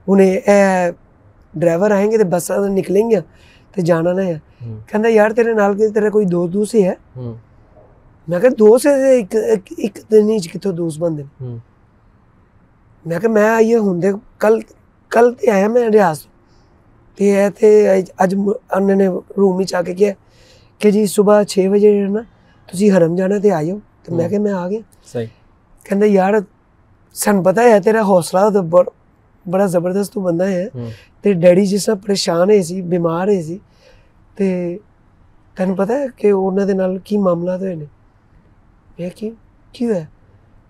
[0.08, 0.92] انہیں
[1.54, 3.20] ڈرائیور آئیں گے تو بس نکلیں گے
[3.74, 4.38] تو جانا نہ ہے۔
[4.88, 6.94] کہنا یار تیرے نال کے تیرے کوئی دوست دوست ہی ہے؟
[8.28, 11.24] میں کہ دوست ہے ایک دن ہی کتوں دوست بندے
[13.06, 14.60] میں کہ میں آئیے ہوں دے کل
[15.12, 16.20] کل تے آیا میں ریاض
[17.18, 17.70] تے آئے تھے
[18.18, 18.36] اج
[18.76, 19.08] انہوں نے
[19.38, 20.12] روم ہی چاہ کے کیا
[20.82, 22.22] کہ جی صبح چھ بجے نا
[22.70, 24.80] تسی حرم جانا تے آئیو تو میں کہ میں آ گیا
[25.86, 26.34] کہندے یار
[27.16, 28.62] سن پتا ہے تیرا حوصلہ تو
[29.46, 30.68] بڑا زبردست تو بندہ ہے۔
[31.22, 33.58] تے ڈیڈی جس طرح پریشان ہے سی بیمار ہے سی
[34.36, 34.48] تے
[35.58, 37.86] تین پتا ہے کہ انہوں دے نال کی معاملات ہوئے نے۔
[39.00, 39.30] میں کی
[39.72, 40.06] کیوں؟ ہے؟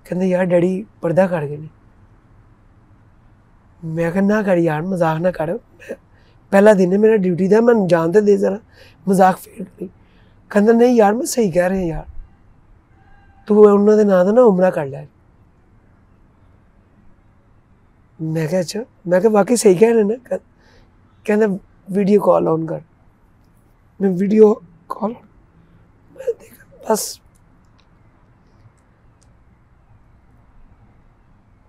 [0.04, 1.68] کہندے یار ڈیڈی پردہ کر گئے نے۔
[3.84, 5.50] میں کہ نہ کر یار مزاق نہ کر۔
[6.52, 8.56] پہلا دن ہے میرا ڈیوٹی تھا میں جانتے دے ذرا
[9.08, 9.88] مزاق فیل کری۔
[10.52, 12.06] کہندے نہیں یار میں صحیح کہہ رہے ہیں یار۔
[13.50, 15.02] تو انہوں نے نام نا عمرہ کر لیا۔
[18.20, 20.36] میں کہا اچھا میں کہ واقعی صحیح کہہ رہے نا۔
[21.24, 21.46] کہنا
[21.90, 22.80] ویڈیو کال آن کر۔
[24.00, 24.54] میں ویڈیو
[24.88, 25.12] کال
[26.16, 27.20] میں دیکھا، بس۔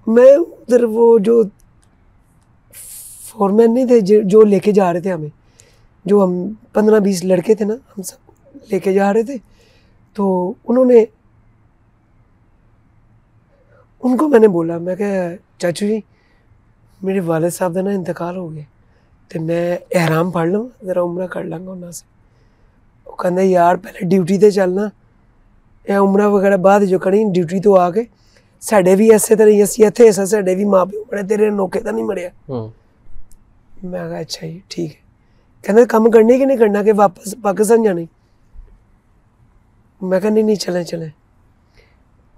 [0.07, 1.43] میں ادھر وہ جو
[3.25, 5.31] فورمین نہیں تھے، جو لے کے جا رہے تھے ہمیں۔
[6.05, 8.31] جو ہم پندرہ بیس لڑکے تھے نا، ہم سب
[8.71, 9.37] لے کے جا رہے تھے۔
[10.15, 11.05] تو انہوں نے
[14.03, 15.09] ان کو میں نے بولا میں کہ
[15.61, 16.01] چاچو جی
[17.01, 18.63] میرے والد صاحب کا نا انتقال ہو گیا
[19.31, 19.65] تو میں
[19.99, 22.05] احرام پڑھ لوں ذرا عمرہ کر لوں گا انہوں سے۔
[23.07, 24.89] وہ کہتے یار پہلے ڈیوٹی تے چلنا
[25.87, 28.03] یا عمرہ وغیرہ بعد جو کریں ڈیوٹی تو آ کے
[28.63, 31.91] ساڈے بھی ایسے طرح اسی اتنے ایسا ساڈے بھی ماں پیو مرے تیرے نوکے تو
[31.91, 32.29] نہیں مریا
[33.83, 34.99] میں کہا اچھا جی ٹھیک ہے۔
[35.65, 38.05] کہتے کام کرنے کہ نہیں کرنا کہ واپس پاکستان جانے
[40.01, 41.09] میں کہا نہیں نہیں چلیں چلیں۔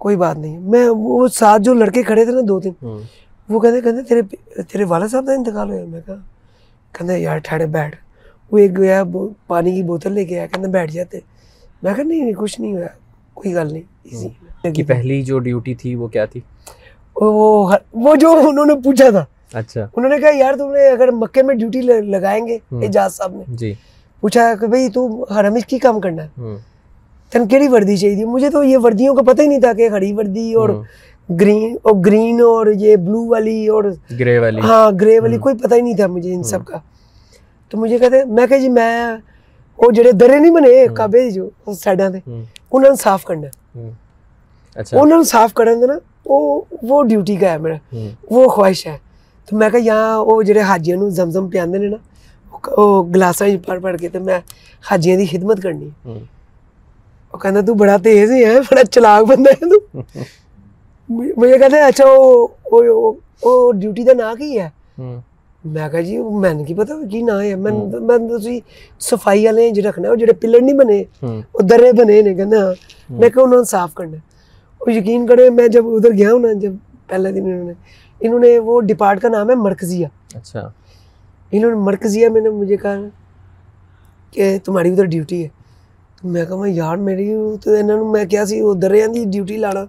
[0.03, 2.73] کوئی بات نہیں۔ میں وہ ساتھ جو لڑکے کھڑے تھے نا دو تین
[3.49, 4.21] وہ کہتے کہتے تیرے
[4.61, 6.15] تیرے والد صاحب کا انتقال ہوا۔ میں کہا
[6.93, 7.95] کہتے یار ٹھہرے بیٹھ۔
[8.51, 9.03] وہ ایک گیا
[9.47, 11.19] پانی کی بوتل لے کے آیا کہتے بیٹھ جاتے۔
[11.83, 12.87] میں کہا نہیں کچھ نہیں ہوا
[13.33, 16.41] کوئی گل نہیں کی پہلی جو ڈیوٹی تھی وہ کیا تھی؟
[17.15, 21.11] وہ وہ جو انہوں نے پوچھا تھا۔ اچھا۔ انہوں نے کہا یار تم نے اگر
[21.11, 23.73] مکے میں ڈیوٹی لگائیں گے اعجاز صاحب نے۔ جی۔
[24.21, 26.29] پوچھا کہ بھائی تو حرم کی کام کرنا ہے؟
[27.33, 30.13] تین کیڑی وردی چاہیے مجھے تو یہ وردیوں کا پتہ ہی نہیں تھا کہ ہری
[30.13, 30.83] وردی اور ہاں۔
[31.39, 33.83] گرین اور گرین اور یہ بلو والی اور
[34.19, 36.65] گرے والی۔ ہاں گرے والی ہاں۔ کوئی پتہ ہی نہیں تھا مجھے ان سب ہاں۔
[36.65, 36.77] کا۔
[37.69, 39.17] تو مجھے کہتے میں کہ جی میں
[39.79, 42.17] وہ جڑے درے نہیں بنے کعبے جو سائڈاں تے
[42.71, 43.47] انہاں نوں صاف کرنا۔
[44.75, 47.77] اچھا۔ انہاں نوں صاف کرن دے نا وہ وہ ڈیوٹی کا ہے میرا۔
[48.31, 48.97] وہ خواہش ہے۔
[49.47, 51.97] تو میں کہ یہاں وہ جڑے حاجیاں نوں زمزم پیاندے نے نا
[52.77, 54.39] وہ گلاساں وچ پڑ پڑ کے تے میں
[54.89, 55.89] حاجیاں دی خدمت کرنی۔
[57.33, 59.77] اور کہنا تو بڑا تیز ہی ہے بڑا چلاک بندہ ہے تو
[61.09, 62.05] مجھے کہتے ہیں اچھا
[62.71, 67.55] وہ ڈیوٹی کا نا کی ہے میں کہا جی میں کی پتا کی نا ہے
[67.55, 68.59] میں میں تسی
[69.01, 72.59] صفائی والے جو رکھنا وہ جڑے پلر نہیں بنے وہ درے بنے نے کہنا
[73.09, 74.17] میں کہ انہوں نے صاف کرنا
[74.81, 76.73] اور یقین کریں میں جب ادھر گیا ہوں نا جب
[77.07, 77.73] پہلے دن انہوں نے
[78.21, 80.69] انہوں نے وہ ڈپارٹ کا نام ہے مرکزیہ اچھا
[81.51, 82.95] انہوں نے مرکزیہ میں نے مجھے کہا
[84.33, 85.62] کہ تمہاری ادھر ڈیوٹی ہے
[86.25, 87.25] ਮੈਂ ਕਹਾਂ ਯਾਰ ਮੇਰੀ
[87.65, 89.87] ਤੇ ਇਹਨਾਂ ਨੂੰ ਮੈਂ ਕਿਹਾ ਸੀ ਉਹ ਦਰਿਆਂ ਦੀ ਡਿਊਟੀ ਲਾਣਾ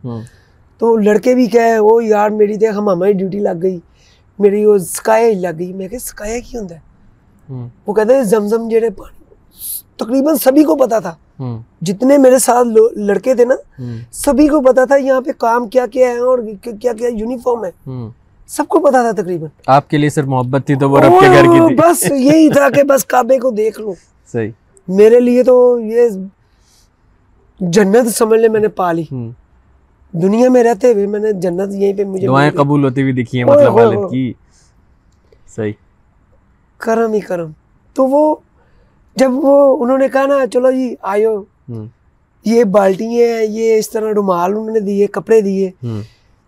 [0.78, 3.80] ਤੋਂ ਲੜਕੇ ਵੀ ਕਹੇ ਉਹ ਯਾਰ ਮੇਰੀ ਤੇ ਹਮਾਮਾ ਦੀ ਡਿਊਟੀ ਲੱਗ ਗਈ।
[4.40, 6.76] ਮੇਰੀ ਉਹ ਸਕਾਇਆ ਹੀ ਲੱਗ ਗਈ। ਮੈਂ ਕਿਹਾ ਸਕਾਇਆ ਕੀ ਹੁੰਦਾ?
[7.86, 9.22] وہ کہتے ہیں زمزم جڑے پانی
[9.98, 11.14] تقریباً سبھی کو پتا تھا
[11.86, 12.68] جتنے میرے ساتھ
[12.98, 13.54] لڑکے تھے نا
[14.12, 17.70] سبھی کو پتا تھا یہاں پہ کام کیا کیا ہے اور کیا کیا یونیفارم ہے
[18.48, 21.28] سب کو پتا تھا تقریباً آپ کے لیے صرف محبت تھی تو وہ رب کے
[21.28, 23.94] گھر کی تھی بس یہی تھا کہ بس کعبے کو دیکھ لو
[24.88, 26.08] میرے لیے تو یہ
[27.60, 29.04] جنت سمجھ لے میں نے پا لی
[30.12, 33.38] دنیا میں رہتے ہوئے میں نے جنت یہیں پہ مجھے دعائیں قبول ہوتی ہوئی دیکھی
[33.38, 34.32] ہیں مطلب والد کی۔
[35.56, 35.72] صحیح۔
[36.78, 37.50] کرم ہی کرم۔
[37.94, 38.36] تو وہ
[39.16, 41.42] جب وہ انہوں نے کہا نا چلو جی آئیو۔
[42.44, 45.70] یہ بالٹی ہیں یہ اس طرح رومال انہوں نے دیے کپڑے دیے۔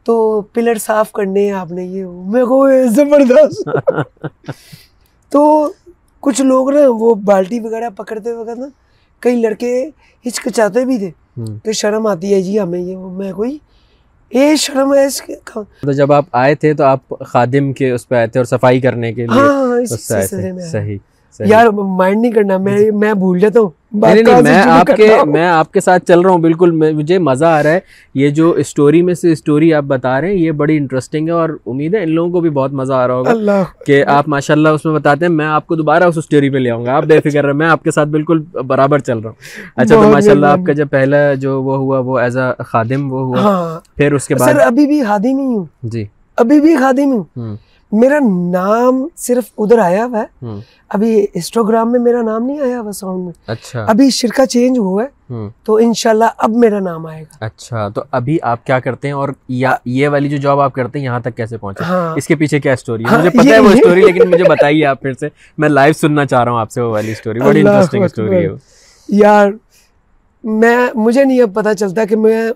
[0.05, 3.68] تو پلر صاف کرنے ہیں آپ نے یہ۔ میرے کو زبردست۔
[5.31, 5.72] تو
[6.27, 8.67] کچھ لوگ نا وہ بالٹی وغیرہ پکڑتے وقت نا
[9.23, 9.73] کئی لڑکے
[10.25, 11.11] ہچکچاتے بھی تھے۔
[11.65, 13.59] تو شرم آتی ہے جی ہمیں یہ میں کوئی
[14.33, 15.21] یہ شرم ہے اس
[15.81, 18.81] تو جب آپ آئے تھے تو آپ خادم کے اس پہ آئے تھے اور صفائی
[18.81, 20.99] کرنے کے لیے ہاں، ہاں، ہاں، صحیح۔
[21.44, 22.90] یار مائنڈ نہیں کرنا میں جی.
[22.90, 26.70] میں بھول جاتا ہوں۔ میں آپ کے میں آپ کے ساتھ چل رہا ہوں بالکل۔
[26.70, 27.81] مجھے مزہ آ رہا ہے۔
[28.14, 31.49] یہ جو اسٹوری میں سے اسٹوری آپ بتا رہے ہیں یہ بڑی انٹرسٹنگ ہے اور
[31.66, 34.68] امید ہے ان لوگوں کو بھی بہت مزہ آ رہا ہوگا۔ کہ آپ ماشاء اللہ
[34.68, 37.05] اس میں بتاتے ہیں میں آپ کو دوبارہ اس اسٹوری پہ لے آؤں گا۔ آپ
[37.05, 39.37] بے فکر رہے میں آپ کے ساتھ بالکل برابر چل رہا ہوں۔
[39.77, 43.12] اچھا تو ماشاء اللہ آپ کا جو پہلا جو وہ ہوا وہ ایز اے خادم
[43.12, 46.05] وہ ہوا۔ ہاں۔ پھر اس کے بعد ابھی بھی خادم ہی ہوں۔ جی۔
[46.37, 47.57] ابھی بھی خادم ہوں۔
[47.92, 48.18] میرا
[48.53, 53.25] نام صرف ادھر آیا ہوا ہے۔ ابھی انسٹاگرام میں میرا نام نہیں آیا ہوا ساؤنڈ
[53.25, 55.27] میں۔ اچھا۔ ابھی شرکا چینج ہوا ہے۔
[55.64, 59.29] تو انشاءاللہ اب میرا نام آئے گا۔ اچھا تو ابھی آپ کیا کرتے ہیں اور
[59.85, 62.61] یہ والی جو جاب آپ کرتے ہیں یہاں تک کیسے پہنچے؟ ہاں۔ اس کے پیچھے
[62.61, 65.29] کیا سٹوری ہے؟ ہاں، مجھے پتہ ہے وہ سٹوری لیکن مجھے بتائیے آپ پھر سے۔
[65.59, 68.49] میں لائف سننا چاہ رہا ہوں آپ سے وہ والی سٹوری بڑی انٹرسٹنگ سٹوری ہے
[69.09, 69.51] یار
[70.44, 72.51] میں مجھے نہیں اب پتہ چلتا کہ میں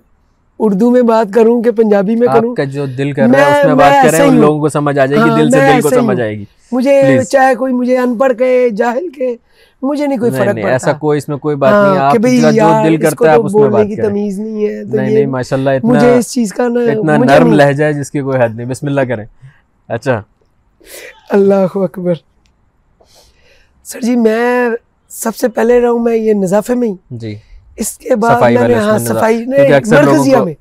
[0.63, 3.67] اردو میں بات کروں کہ پنجابی میں کروں؟ کا جو دل کر رہا ہے اس
[3.67, 5.61] میں بات کر رہے ہیں ان لوگوں کو سمجھ آ جائے گی ہاں، دل سے
[5.75, 9.35] دل کو سمجھ آئے گی۔ مجھے چاہے کوئی مجھے ان پڑھ کہے جاہل کہے
[9.83, 12.89] مجھے نہیں کوئی فرق پڑتا۔ ایسا کوئی اس میں کوئی بات ہاں، نہیں آپ جو
[12.89, 15.93] دل کرتا ہے آپ اس میں بات کریں۔ تمیز نہیں ہے نہیں نہیں ماشاءاللہ اتنا
[15.93, 18.87] مجھے اس چیز کا نہ اتنا نرم لہجہ ہے جس کی کوئی حد نہیں۔ بسم
[18.87, 19.25] اللہ کریں۔
[19.89, 20.23] اچھا۔
[21.31, 22.15] اللہ اکبر۔
[23.85, 24.69] سر جی میں
[25.09, 27.35] سب سے پہلے رہا ہوں میں یہ نظافے میں ہی۔ جی۔
[27.81, 30.55] اس کے بعد میں نے ہاں صفائی مرکزیہ میں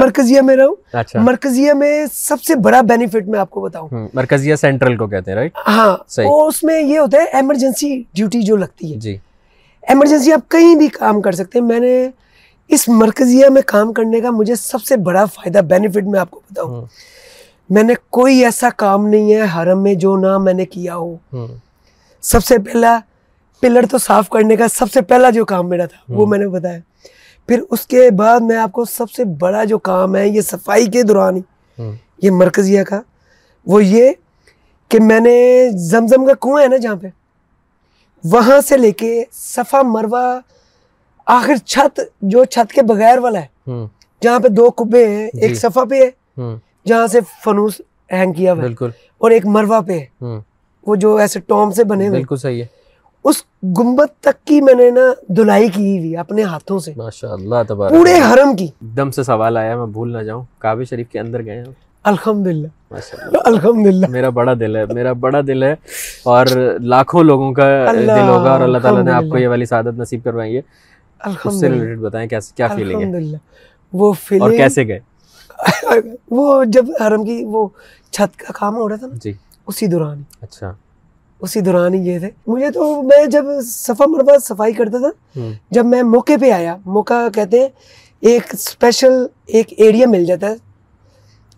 [0.00, 0.74] مرکزیہ میں رہوں۔
[1.14, 5.38] مرکزیہ میں سب سے بڑا بینیفٹ میں آپ کو بتاؤں۔ مرکزیہ سینٹرل کو کہتے ہیں
[5.38, 9.16] رائٹ ہاں اور اس میں یہ ہوتا ہے ایمرجنسی ڈیوٹی جو لگتی ہے۔ جی۔
[9.88, 12.10] ایمرجنسی آپ کہیں بھی کام کر سکتے ہیں۔ میں نے
[12.68, 16.40] اس مرکزیہ میں کام کرنے کا مجھے سب سے بڑا فائدہ بینیفٹ میں آپ کو
[16.50, 16.84] بتاؤں۔
[17.70, 21.16] میں نے کوئی ایسا کام نہیں ہے حرم میں جو نہ میں نے کیا ہو۔
[22.20, 22.98] سب سے پہلا
[23.62, 26.48] پلر تو صاف کرنے کا سب سے پہلا جو کام میرا تھا وہ میں نے
[26.48, 26.78] بتایا۔
[27.48, 30.86] پھر اس کے بعد میں آپ کو سب سے بڑا جو کام ہے یہ صفائی
[30.86, 31.42] کے دوران ہی
[32.22, 33.00] یہ مرکزیہ کا۔
[33.66, 34.12] وہ یہ
[34.88, 35.36] کہ میں نے
[35.76, 37.06] زمزم کا کنواں ہے نا جہاں پہ؟
[38.24, 40.40] وہاں سے لے کے صفا مروہ
[41.26, 43.72] آخر چھت جو چھت کے بغیر والا ہے
[44.22, 46.10] جہاں پہ دو کبے ہیں جی۔ ایک صفا پہ ہے
[46.86, 47.80] جہاں سے فنوس
[48.12, 48.68] ہینگ کیا ہوا ہے
[49.18, 50.36] اور ایک مروہ پہ ہے۔
[50.86, 52.81] وہ جو ایسے ٹوم سے بنے ہوئے۔ بالکل صحیح ہے۔
[53.64, 58.14] گمبت تک کی میں نے نا دلائی کی ہوئی اپنے ہاتھوں سے۔ ماشاءاللہ تبارک پورے
[58.14, 61.58] حرم کی۔ دم سے سوال آیا میں بھول نہ جاؤں۔ کعبہ شریف کے اندر گئے
[61.58, 61.64] ہیں۔
[62.02, 62.66] الحمدللہ۔
[64.08, 65.74] میرا بڑا دل ہے میرا بڑا دل ہے۔
[66.22, 66.46] اور
[66.80, 70.24] لاکھوں لوگوں کا دل ہوگا اور اللہ تعالیٰ نے آپ کو یہ والی سعادت نصیب
[70.24, 70.60] کروائی ہے
[71.44, 73.36] اس سے ریلیٹڈ بتائیں کیا فیلنگ ہے؟
[73.92, 75.00] وہ فیلنگ اور کیسے گئے؟
[76.30, 77.68] وہ جب حرم کی وہ
[78.10, 79.32] چھت کا کام ہو رہا تھا نا جی۔
[79.66, 80.72] اسی دوران۔ اچھا۔
[81.42, 85.40] اسی دوران ہی یہ تھے۔ مجھے تو میں جب صفا مربع صفائی کرتا تھا
[85.70, 87.68] جب میں موقع پہ آیا موقع کہتے ہیں
[88.20, 90.54] ایک اسپیشل ایک ایریا مل جاتا ہے۔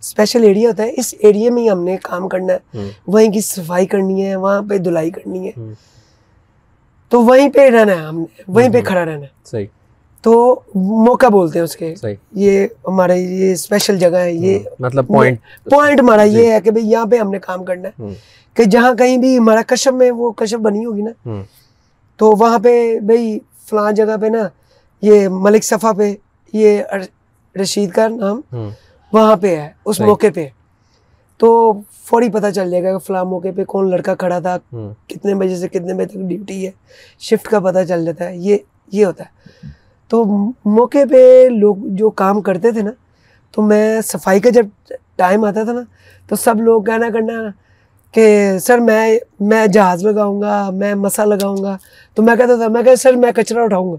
[0.01, 3.41] اسپیشل ایریا ہوتا ہے اس ایریا میں ہی ہم نے کام کرنا ہے۔ وہیں کی
[3.41, 5.73] صفائی کرنی ہے وہاں پہ دھلائی کرنی ہے۔
[7.09, 9.67] تو وہیں پہ رہنا ہے ہم نے وہیں پہ کھڑا رہنا ہے۔ صحیح۔
[10.25, 11.95] تو موقع بولتے ہیں اس کے۔
[12.33, 15.39] یہ ہمارے یہ اسپیشل جگہ ہے یہ مطلب پوائنٹ
[15.71, 18.15] پوائنٹ ہمارا یہ ہے کہ بھئی یہاں پہ ہم نے کام کرنا ہے۔
[18.55, 21.11] کہ جہاں کہیں بھی ہمارا کشف میں وہ کشف بنی ہوگی نا
[22.17, 24.49] تو وہاں پہ بھئی فلاں جگہ پہ نا
[25.03, 26.15] یہ ملک صفا پہ
[26.53, 26.83] یہ
[27.57, 28.41] رشید کا نام
[29.13, 30.47] وہاں پہ ہے اس موقع پہ۔
[31.41, 31.73] تو
[32.05, 34.57] فوری پتہ چل جائے گا کہ فلاں موقع پہ کون لڑکا کھڑا تھا
[35.07, 36.71] کتنے بجے سے کتنے بجے تک ڈیوٹی ہے
[37.21, 38.57] شفٹ کا پتہ چل جاتا ہے یہ
[38.93, 39.69] یہ ہوتا ہے۔
[40.11, 40.25] تو
[40.65, 42.91] موقع پہ لوگ جو کام کرتے تھے نا
[43.55, 44.67] تو میں صفائی کا جب
[45.17, 45.81] ٹائم آتا تھا نا
[46.29, 47.49] تو سب لوگ کہنا کرنا
[48.15, 48.27] کہ
[48.59, 51.77] سر میں میں جہاز لگاؤں گا میں مسا لگاؤں گا۔
[52.15, 53.97] تو میں کہتا تھا میں کہ سر میں کچرا اٹھاؤں گا۔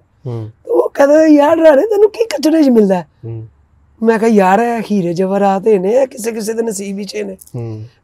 [0.64, 3.04] تو وہ کہتا تھا یار رہے تینوں کی کچرے چ ملتا ہے؟
[4.02, 7.36] میں کہا یار ہے ہیرے جواہرات نے کسی کسی دے نصیب ہی نے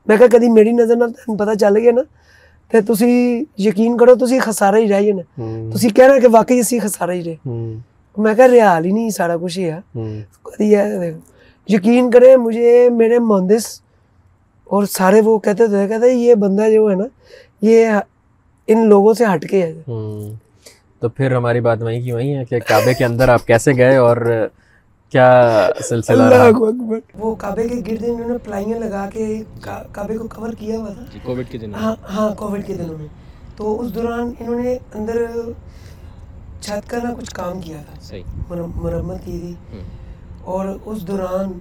[0.08, 2.02] میں کہا کدی میری نظر تینوں پتہ چل گیا نا
[2.72, 3.12] تے تسی
[3.58, 5.24] یقین کرو تسی خسارہ ہی رہ نا۔
[5.74, 7.36] تسی کہنا کہ واقعی اسی خسارہ ہی رہے۔
[8.18, 11.12] میں کہا ریال ہی نہیں سارا کچھ ہی ہے۔
[11.70, 13.82] یقین کریں مجھے میرے مہندس
[14.64, 17.04] اور سارے وہ کہتے تھے کہتے یہ بندہ جو ہے نا
[17.62, 17.88] یہ
[18.68, 19.82] ان لوگوں سے ہٹ کے ہے۔
[21.00, 23.96] تو پھر ہماری بات وہیں کی وہیں ہے کہ کعبے کے اندر آپ کیسے گئے
[23.96, 24.18] اور
[25.10, 25.30] کیا
[25.90, 29.44] سلسلہ اللہ اکبر۔ وہ کعبے کے گرد انہوں نے پلائیاں لگا کے
[29.92, 33.08] کعبے کو کور کیا ہوا تھا۔ کووڈ کے دنوں۔ ہاں ہاں کووڈ کے دنوں میں۔
[33.56, 35.26] تو اس دوران انہوں نے اندر
[36.62, 38.24] چھت کا نا کچھ کام کیا تھا۔ صحیح۔
[38.76, 39.80] مرمت کی تھی۔
[40.42, 41.60] اور اس دوران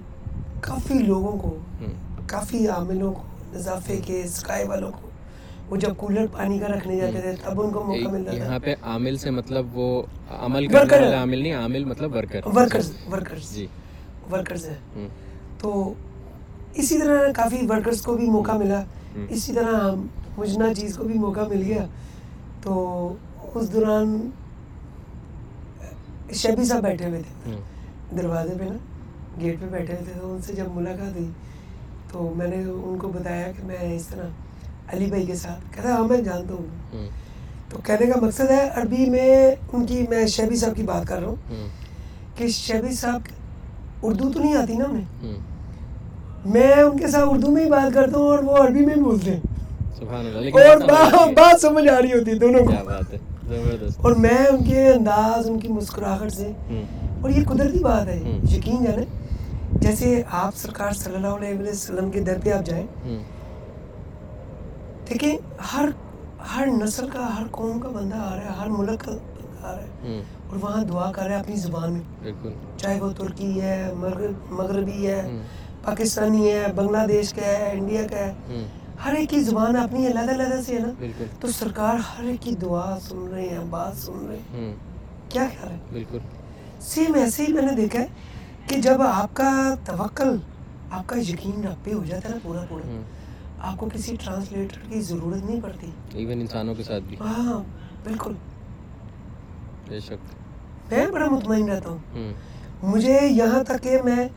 [0.61, 1.57] کافی لوگوں کو
[2.27, 3.21] کافی عاملوں کو
[3.53, 5.09] نظافے کے سکائے والوں کو
[5.69, 8.59] وہ جب کولر پانی کا رکھنے جاتے تھے تب ان کو موقع ملتا تھا۔ یہاں
[8.59, 13.51] پہ عامل سے مطلب وہ عمل کرنے والے عامل نہیں عامل مطلب ورکر۔ Workers workers.
[13.51, 13.67] جی۔
[14.31, 15.07] ورکرز ہیں۔
[15.59, 15.93] تو
[16.73, 18.83] اسی طرح کافی ورکرز کو بھی موقع ملا۔
[19.29, 19.95] اسی طرح
[20.37, 21.85] مجنا چیز کو بھی موقع مل گیا۔
[22.61, 23.13] تو
[23.53, 24.29] اس دوران
[26.33, 27.51] شیبی صاحب بیٹھے ہوئے تھے۔
[28.17, 28.77] دروازے پہ نا
[29.41, 31.29] گیٹ پہ بیٹھے ہوئے تھے۔ تو ان سے جب ملاقات ہوئی
[32.11, 34.27] تو میں نے ان کو بتایا کہ میں اس طرح
[34.87, 36.65] علی بھائی کے ساتھ کہتا ہاں میں جانتا ہوں۔
[37.69, 41.19] تو کہنے کا مقصد ہے عربی میں ان کی میں شیبی صاحب کی بات کر
[41.19, 41.35] رہا ہوں۔
[42.35, 43.21] کہ شیبی صاحب
[44.01, 45.05] اردو تو نہیں آتی نا انہیں۔
[46.45, 49.31] میں ان کے ساتھ اردو میں ہی بات کرتا ہوں اور وہ عربی میں بولتے
[49.33, 49.39] ہیں۔
[51.13, 52.71] اور بات سمجھ آ رہی ہوتی ہے دونوں کو۔
[53.97, 56.51] اور میں ان کے انداز ان کی مسکراہٹ سے
[57.21, 59.05] اور یہ قدرتی بات ہے یقین جانے۔
[59.73, 62.87] جیسے آپ سرکار صلی اللہ علیہ وسلم کے در پہ آپ جائیں۔
[65.09, 65.37] دیکھیں
[65.73, 65.89] ہر
[66.55, 69.71] ہر نسل کا ہر قوم کا بندہ آ رہا ہے ہر ملک کا بندہ آ
[69.71, 69.89] رہا ہے۔
[70.49, 72.01] اور وہاں دعا کر رہا ہے اپنی زبان میں۔
[72.77, 73.91] چاہے وہ ترکی ہے
[74.49, 75.21] مغربی ہے
[75.85, 78.33] پاکستانی ہے بنگلہ دیش کا ہے انڈیا کا ہے۔
[79.05, 81.05] ہر ایک کی زبان اپنی علیحدہ علیحدہ سے ہے نا؟
[81.39, 84.75] تو سرکار ہر ایک کی دعا سن رہے ہیں بات سن رہے ہیں۔
[85.29, 86.17] کیا خیال ہے؟ بالکل۔
[86.81, 88.07] سیم ایسے ہی میں نے دیکھا ہے
[88.67, 90.35] کہ جب آپ کا توکل
[90.91, 93.01] آپ کا یقین رب پہ ہو جاتا ہے نا پورا پورا
[93.59, 97.63] آپ کو کسی ٹرانسلیٹر کی ضرورت نہیں پڑتی۔ ایون انسانوں کے ساتھ بھی۔ ہاں
[98.03, 98.33] بالکل۔
[99.89, 100.35] بے شک۔
[100.91, 102.33] میں بڑا مطمئن رہتا ہوں۔
[102.83, 104.27] مجھے یہاں تک کہ میں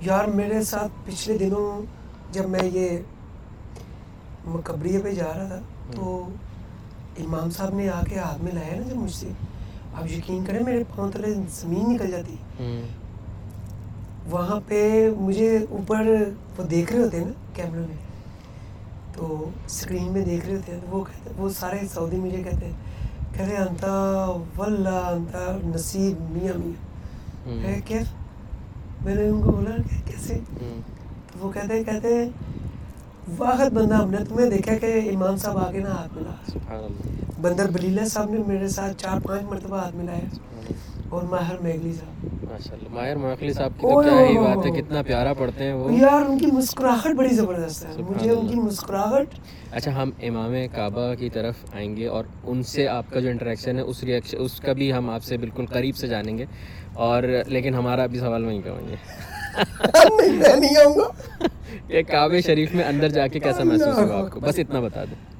[0.00, 1.82] یار میرے ساتھ پچھلے دنوں
[2.32, 2.98] جب میں یہ
[4.46, 5.60] مقبریے پہ جا رہا تھا
[5.92, 6.28] تو
[7.18, 9.28] امام صاحب نے آ کے ہاتھ میں لایا نا جب مجھ سے۔
[9.94, 12.36] آپ یقین کریں میرے پاؤں تلے زمین نکل جاتی۔
[14.30, 14.80] وہاں پہ
[15.18, 16.06] مجھے اوپر
[16.58, 17.96] وہ دیکھ رہے ہوتے ہیں نا کیمرہ میں
[19.12, 19.26] تو
[19.66, 22.72] اسکرین میں دیکھ رہے ہوتے ہیں وہ کہتے وہ سارے سعودی مجھے کہتے ہیں
[23.34, 23.92] کہتے ہیں انتا
[24.56, 28.00] واللہ انتا نصیب میاں میاں۔ کیا؟
[29.04, 30.38] میں نے ان کو بولا کہ کیسے؟
[31.32, 32.28] تو وہ کہتے ہیں کہتے ہیں
[33.38, 36.86] واحد بندہ ہم نے تمہیں دیکھا کہ امام صاحب آگے نہ ہاتھ ملا۔
[37.40, 40.28] بندر بلیلہ صاحب نے میرے ساتھ چار پانچ مرتبہ ہاتھ ملایا
[41.08, 45.02] اور ماہر میگلی صاحب۔ ماشاءاللہ ماہر میگلی صاحب کی تو کیا ہی بات ہے کتنا
[45.02, 49.26] پیارا پڑھتے ہیں وہ۔ یار ان کی مسکراہٹ بڑی زبردست ہے۔ مجھے ان کی مسکراہٹ۔
[49.70, 53.76] اچھا ہم امام کعبہ کی طرف آئیں گے اور ان سے آپ کا جو انٹریکشن
[53.76, 56.44] ہے اس ریئیکشن اس کا بھی ہم آپ سے بالکل قریب سے جانیں گے۔
[56.94, 59.35] اور لیکن ہمارا ابھی سوال وہیں کا وہیں ہے
[60.16, 61.08] میں نہیں آؤں گا۔
[62.08, 65.36] کعبے شریف میں اندر جا کے کیسا محسوس ہوا آپ کو؟ بس اتنا بتا دیں۔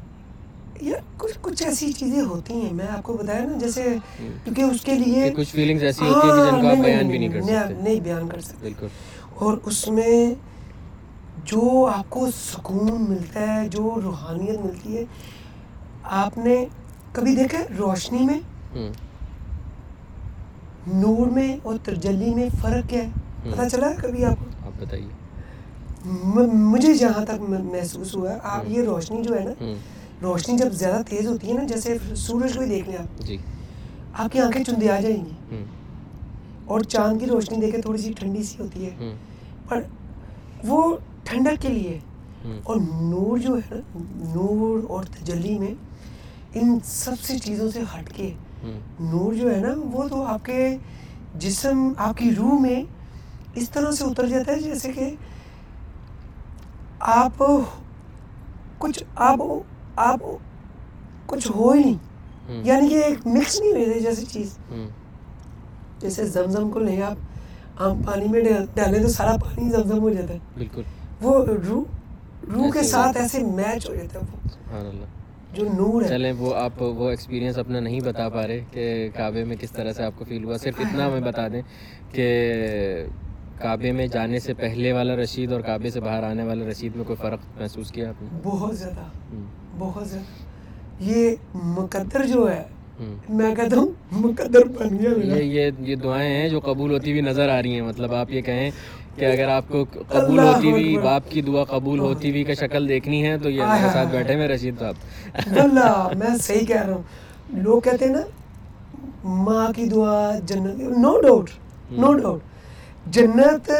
[1.18, 3.96] کچھ کچھ ایسی چیزیں ہوتی ہیں میں آپ کو بتایا نا جیسے
[4.44, 7.28] کیونکہ اس کے لیے کچھ فیلنگز ایسی ہوتی ہیں جن کو آپ بیان بھی نہیں
[7.28, 8.86] کر سکتے۔ نہیں بیان کر سکتے۔ بالکل۔
[9.34, 10.34] اور اس میں
[11.44, 15.04] جو آپ کو سکون ملتا ہے جو روحانیت ملتی ہے
[16.02, 16.64] آپ نے
[17.12, 18.40] کبھی دیکھا روشنی میں؟
[20.86, 23.08] نور میں اور ترجلی میں فرق کیا ہے؟
[23.53, 25.09] پتہ چلا کبھی آپ کو؟ آپ بتائیے۔
[26.53, 29.72] مجھے جہاں تک محسوس ہوا آپ یہ روشنی جو ہے نا
[30.22, 33.36] روشنی جب زیادہ تیز ہوتی ہے نا جیسے سورج کو ہی دیکھ لیں آپ۔ جی۔
[34.12, 35.64] آپ کی آنکھیں چندے آ جائیں گی۔
[36.64, 39.14] اور چاند کی روشنی دیکھے تھوڑی سی ٹھنڈی سی ہوتی ہے۔
[39.68, 39.82] پر
[40.64, 41.99] وہ ٹھنڈک کے لیے
[42.62, 43.99] اور نور جو ہے نا
[44.34, 45.74] نور اور تجلی میں
[46.55, 48.32] ان سب سے چیزوں سے ہٹ کے
[49.01, 50.76] نور جو ہے نا وہ تو آپ کے
[51.34, 52.82] جسم آپ کی روح میں
[53.57, 55.14] اس طرح سے اتر جاتا ہے جیسے کہ
[57.00, 57.42] آپ
[58.78, 59.38] کچھ آپ
[59.96, 60.20] آپ
[61.26, 61.98] کچھ ہو ہی نہیں۔
[62.64, 64.59] یعنی کہ ایک مکس نہیں ہوئے جیسے چیز۔
[65.98, 67.16] جیسے زمزم کو لیں آپ
[67.82, 68.40] عام پانی میں
[68.74, 70.82] ڈالیں تو سارا پانی زمزم ہو جاتا ہے۔ بالکل۔
[71.20, 71.84] وہ روح
[72.54, 75.07] روح کے ساتھ ایسے میچ ہو جاتا ہے وہ۔
[75.52, 79.44] جو نور ہے۔ چلیں وہ آپ وہ ایکسپیرینس اپنا نہیں بتا پا رہے کہ کعبے
[79.44, 81.62] میں کس طرح سے آپ کو فیل ہوا۔ صرف اتنا ہمیں بتا دیں
[82.11, 82.26] کہ
[83.59, 87.04] کعبے میں جانے سے پہلے والا رشید اور کعبے سے باہر آنے والا رشید میں
[87.04, 89.04] کوئی فرق محسوس کیا آپ نے؟ بہت زیادہ
[89.78, 92.62] بہت زیادہ۔ یہ مقدر جو ہے
[93.28, 97.48] میں کہتا ہوں مقدر بن گیا یہ یہ دعائیں ہیں جو قبول ہوتی ہوئی نظر
[97.48, 98.70] آ رہی ہیں۔ مطلب آپ یہ کہیں
[99.14, 102.88] کہ اگر آپ کو قبول ہوتی ہوئی باپ کی دعا قبول ہوتی ہوئی کا شکل
[102.88, 104.94] دیکھنی ہے تو یہ ہمارے ساتھ بیٹھے میں رشید صاحب۔
[105.57, 107.02] اللہ میں صحیح کہہ رہا ہوں۔
[107.62, 108.20] لوگ کہتے ہیں نا
[109.24, 111.50] ماں کی دعا جنت نو ڈاؤٹ
[111.90, 112.40] نو ڈاؤٹ
[113.07, 113.70] جنت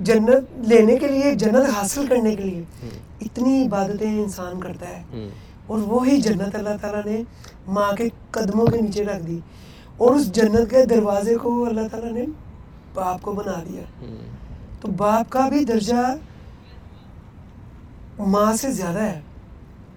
[0.00, 2.62] جنت لینے کے لیے جنت حاصل کرنے کے لیے
[3.20, 5.02] اتنی عبادتیں انسان کرتا ہے۔
[5.66, 7.22] اور وہی جنت اللہ تعالیٰ نے
[7.66, 9.38] ماں کے قدموں کے نیچے رکھ دی۔
[9.96, 12.24] اور اس جنت کے دروازے کو اللہ تعالیٰ نے
[12.94, 13.82] باپ کو بنا دیا۔
[14.80, 16.16] تو باپ کا بھی درجہ
[18.18, 19.20] ماں سے زیادہ ہے۔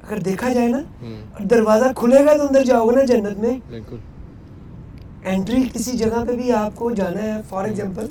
[0.04, 0.80] اگر دیکھا جائے نا
[1.50, 3.60] دروازہ کھلے گا تو اندر جاؤ گے نا جنت میں۔
[5.26, 8.06] انٹری کسی جگہ پہ بھی آپ کو جانا ہے فار ایگزامپل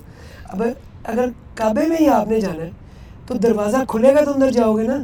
[0.44, 0.62] اب
[1.04, 2.70] اگر کعبے میں ہی آپ نے جانا ہے
[3.26, 4.96] تو دروازہ کھلے گا تو اندر جاؤ گے نا؟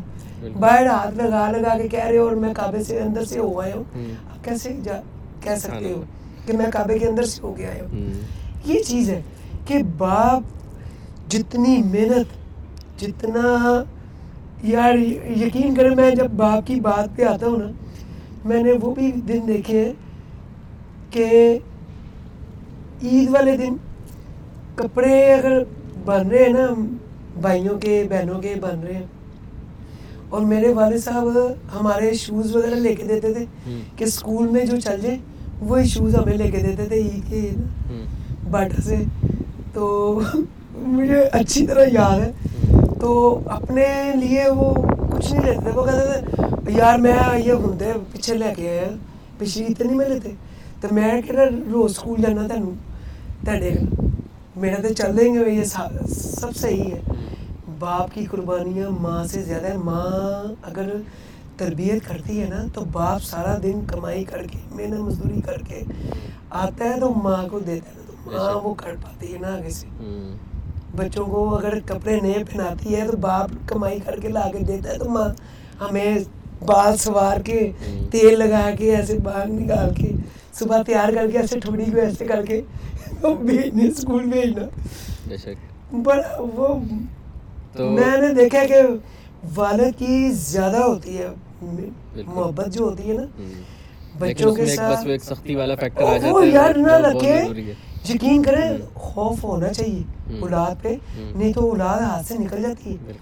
[0.61, 3.61] باہر ہاتھ لگا لگا کے کہہ رہے ہو اور میں کعبے سے اندر سے ہو
[3.61, 3.85] آیا ہوں۔
[4.31, 5.01] آپ کیسے جا
[5.41, 6.03] کہہ سکتے ہو
[6.47, 8.13] کہ میں کعبے کے اندر سے ہو کے آیا ہوں۔
[8.65, 9.21] یہ چیز ہے
[9.67, 13.83] کہ باپ جتنی محنت جتنا
[14.63, 14.95] یار
[15.37, 17.71] یقین کریں میں جب باپ کی بات پہ آتا ہوں نا
[18.45, 19.93] میں نے وہ بھی دن دیکھے ہیں
[21.11, 21.59] کہ
[23.05, 23.75] عید والے دن
[24.77, 25.63] کپڑے اگر
[26.05, 26.67] بن رہے ہیں نا
[27.41, 29.07] بھائیوں کے بہنوں کے بن رہے ہیں
[30.29, 31.37] اور میرے والد صاحب
[31.75, 33.45] ہمارے شوز وغیرہ لے کے دیتے تھے
[33.97, 35.17] کہ اسکول میں جو چل جائے
[35.61, 37.51] وہی شوز ہمیں لے کے دیتے تھے عید کے
[38.51, 38.97] باٹا سے
[39.75, 40.21] تو
[40.77, 42.31] مجھے اچھی طرح یاد ہے
[43.01, 46.21] تو اپنے لیے وہ کچھ نہیں لیتے وہ کہتے
[46.65, 47.79] تھے یار میں یہ ہوں
[48.13, 48.89] پیچھے لے کے آیا
[49.39, 50.33] پچھلی نہیں میں لیتے
[50.81, 52.94] تو میں کہ روز اسکول جانا تینوں
[53.47, 53.75] تیرے
[54.57, 57.01] میرا تو چل دیں گے یہ سب صحیح ہے
[57.79, 60.91] باپ کی قربانیاں ماں سے زیادہ ہے ماں اگر
[61.57, 65.83] تربیت کرتی ہے نا تو باپ سارا دن کمائی کر کے محنت مزدوری کر کے
[66.63, 69.87] آتا ہے تو ماں کو دیتا ہے ہاں وہ کر پاتی ہے نا آگے سے
[70.97, 74.93] بچوں کو اگر کپڑے نئے پہناتی ہے تو باپ کمائی کر کے لا کے دیتا
[74.93, 75.29] ہے تو ماں
[75.81, 76.15] ہمیں
[76.67, 77.61] بال سوار کے
[78.11, 80.13] تیل لگا کے ایسے باغ نکال کے
[80.53, 82.61] صبح تیار کر کے ایسے ٹھوڑی کو ایسے کر کے
[83.23, 84.67] بھیجنے اسکول بھیجنا
[86.55, 86.75] وہ
[87.77, 88.81] میں نے دیکھا کہ
[89.57, 91.29] والد کی زیادہ ہوتی ہے
[92.27, 93.25] محبت جو ہوتی ہے نا
[94.19, 96.93] بچوں کے ساتھ سختی والا فیکٹر آ جاتا ہے یار نہ
[98.09, 98.61] یقین کریں
[98.95, 100.03] خوف ہونا چاہیے
[100.41, 103.13] اولاد پہ نہیں تو اولاد ہاتھ سے نکل جاتی ہے۔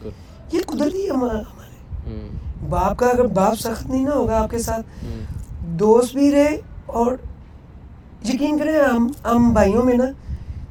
[0.52, 2.20] یہ قدرتی ہے ہمارے۔
[2.68, 5.04] باپ کا اگر باپ سخت نہیں نہ ہوگا آپ کے ساتھ
[5.80, 7.12] دوست بھی رہے اور
[8.24, 10.04] یقین کریں ہم ہم بھائیوں میں نا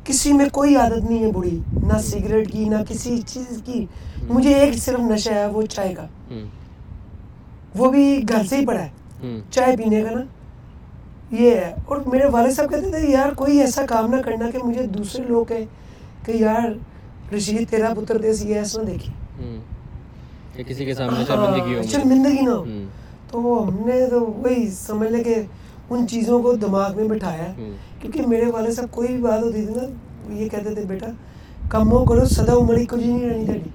[0.03, 3.85] کسی میں کوئی عادت نہیں ہے بڑی نہ سگریٹ کی نہ کسی چیز کی۔
[4.29, 6.07] مجھے ایک صرف نشہ ہے وہ چائے کا۔
[7.75, 8.89] وہ بھی گھر سے ہی پڑا ہے۔
[9.51, 10.21] چائے پینے کا نا۔
[11.31, 14.57] یہ ہے۔ اور میرے والد صاحب کہتے تھے یار کوئی ایسا کام نہ کرنا کہ
[14.63, 15.65] مجھے دوسرے لوگ کہیں
[16.25, 16.69] کہ یار
[17.35, 19.11] رشید تیرا پتر دیسی یہ ایسا دیکھی
[20.53, 21.23] کہ کسی کے سامنے
[21.75, 22.63] ہو شرمندگی نہ ہو۔
[23.31, 25.35] تو ہم نے تو وہی سمجھ لے کہ
[25.91, 27.69] ان چیزوں کو دماغ میں بٹھایا ہے
[28.01, 31.07] کیونکہ میرے والد صاحب کوئی بھی بات ہوتی تھی نا یہ کہتے تھے بیٹا
[31.69, 33.69] کموں کرو سدا عمر کچھ نہیں رہنی تاری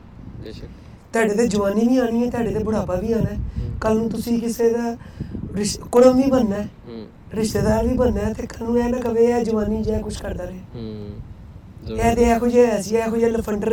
[1.13, 4.39] تہاڈے تے جوانی بھی آنی ہے تہاڈے تے بڑھاپا بھی آنا ہے۔ کل نو تسی
[4.41, 4.93] کسے دا
[5.93, 6.67] کڑم بھی بننا ہے۔
[7.41, 10.19] رشتے دار بھی بننا ہے تے کل نو اے نہ کہے اے جوانی جے کچھ
[10.23, 10.61] کردا رہے۔
[12.01, 13.73] اے تے اے کچھ ایسی اے کچھ لفنڈر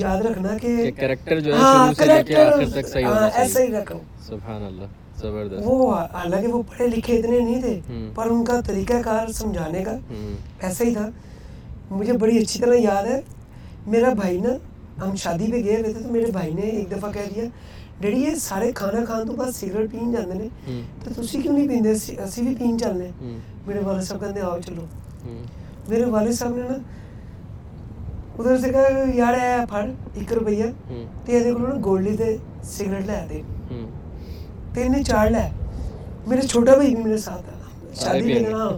[0.00, 0.56] یاد رکھنا
[5.64, 7.80] وہ حالانکہ وہ پڑھے لکھے اتنے نہیں تھے
[8.14, 9.96] پر ان کا طریقہ کار سمجھانے کا
[10.60, 11.08] ایسا ہی تھا۔
[11.90, 13.20] مجھے بڑی اچھی طرح یاد ہے
[13.86, 14.56] میرا بھائی نا
[15.02, 17.44] ہم شادی پہ گئے ہوئے تھے تو میرے بھائی نے ایک دفعہ کہہ دیا
[18.00, 20.48] ڈیڈی یہ سارے کھانا کھان تو بعد سگریٹ پین جاندے نے
[21.04, 21.90] تو تسی کیوں نہیں پیندے؟
[22.24, 23.10] اسی بھی پین چلنے
[23.66, 24.84] میرے والد صاحب کہتے آؤ چلو۔
[25.88, 26.76] میرے والد صاحب نے نا
[28.38, 30.64] ادھر سے کہا یار ہے پھڑ ایک روپیہ۔
[31.24, 32.36] تو یہ دیکھو نا گولڈی تے
[32.76, 33.40] سگریٹ لے دے
[34.76, 35.42] تو انہیں چاڑ لے۔
[36.26, 38.68] میرے چھوٹا بھائی بھی میرے ساتھ ہے۔ شادی پہ گیا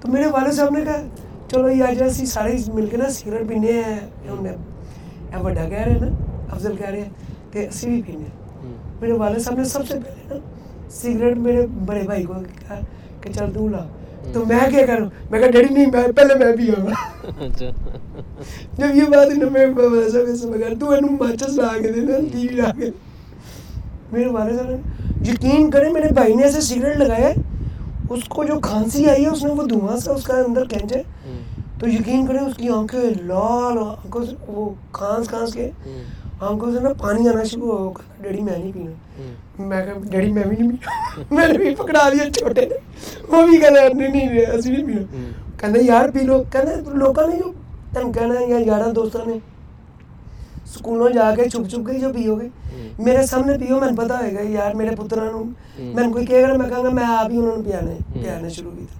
[0.00, 1.02] تو میرے والد صاحب نے کہا
[1.48, 5.92] چلو یہ آج اسی سارے مل کے نا سگریٹ پینے ہیں۔ یہ بڑا کہہ رہے
[5.92, 6.06] ہیں نا
[6.52, 7.10] افضل کہہ رہے ہیں
[7.52, 8.24] کہ اسی بھی پینے
[9.00, 10.38] میرے والد صاحب نے سب سے پہلے نا
[10.90, 12.78] سگریٹ میرے بڑے بھائی کو کہا
[13.20, 13.84] کہ چل تو لا۔
[14.32, 16.86] تو میں کیا کروں؟ میں کہا ڈیڈی نہیں میں پہلے میں بھی ہوں
[17.46, 17.66] اچھا۔
[18.78, 22.00] جب یہ بات ہے میں والد صاحب سے مگر تو انہوں ماچس لا کے دے
[22.00, 22.90] نا ٹی وی لا کے۔
[24.12, 24.76] میرے والد صاحب نے
[25.30, 27.28] یقین کریں میرے بھائی نے ایسے سگریٹ لگایا
[28.10, 30.98] اس کو جو کھانسی آئی ہے اس نے وہ دھواں سا اس کا اندر کھینچا
[30.98, 31.02] ہے۔
[31.78, 35.70] تو یقین کریں اس کی آنکھیں لال آنکھوں سے وہ کھانس کھانس کے
[36.40, 38.90] آنکھوں سے نا پانی آنا شروع ہو ڈیڈی میں نہیں پینا۔
[39.58, 42.74] میں کہا ڈیڈی میں بھی نہیں پینا۔ میں نے بھی پکڑا دیا چھوٹے نے۔
[43.28, 45.02] وہ بھی کہنا نہیں نہیں اسی بھی پینا۔
[45.56, 47.52] کہنا یار پی لو۔ کہنا لوگوں نے جو
[47.94, 49.38] تم کہنا یا یارہ دوستوں نے
[50.70, 52.48] سکولوں جا کے چھپ چھپ کے جو پیو گے
[52.98, 55.42] میرے سامنے پیو میں پتا ہوئے گا یار میرے پترا نو
[55.94, 58.70] میں کوئی کہے گا میں کہاں گا میں آپ ہی انہوں نے پیانے پیانے شروع
[58.70, 58.98] کیا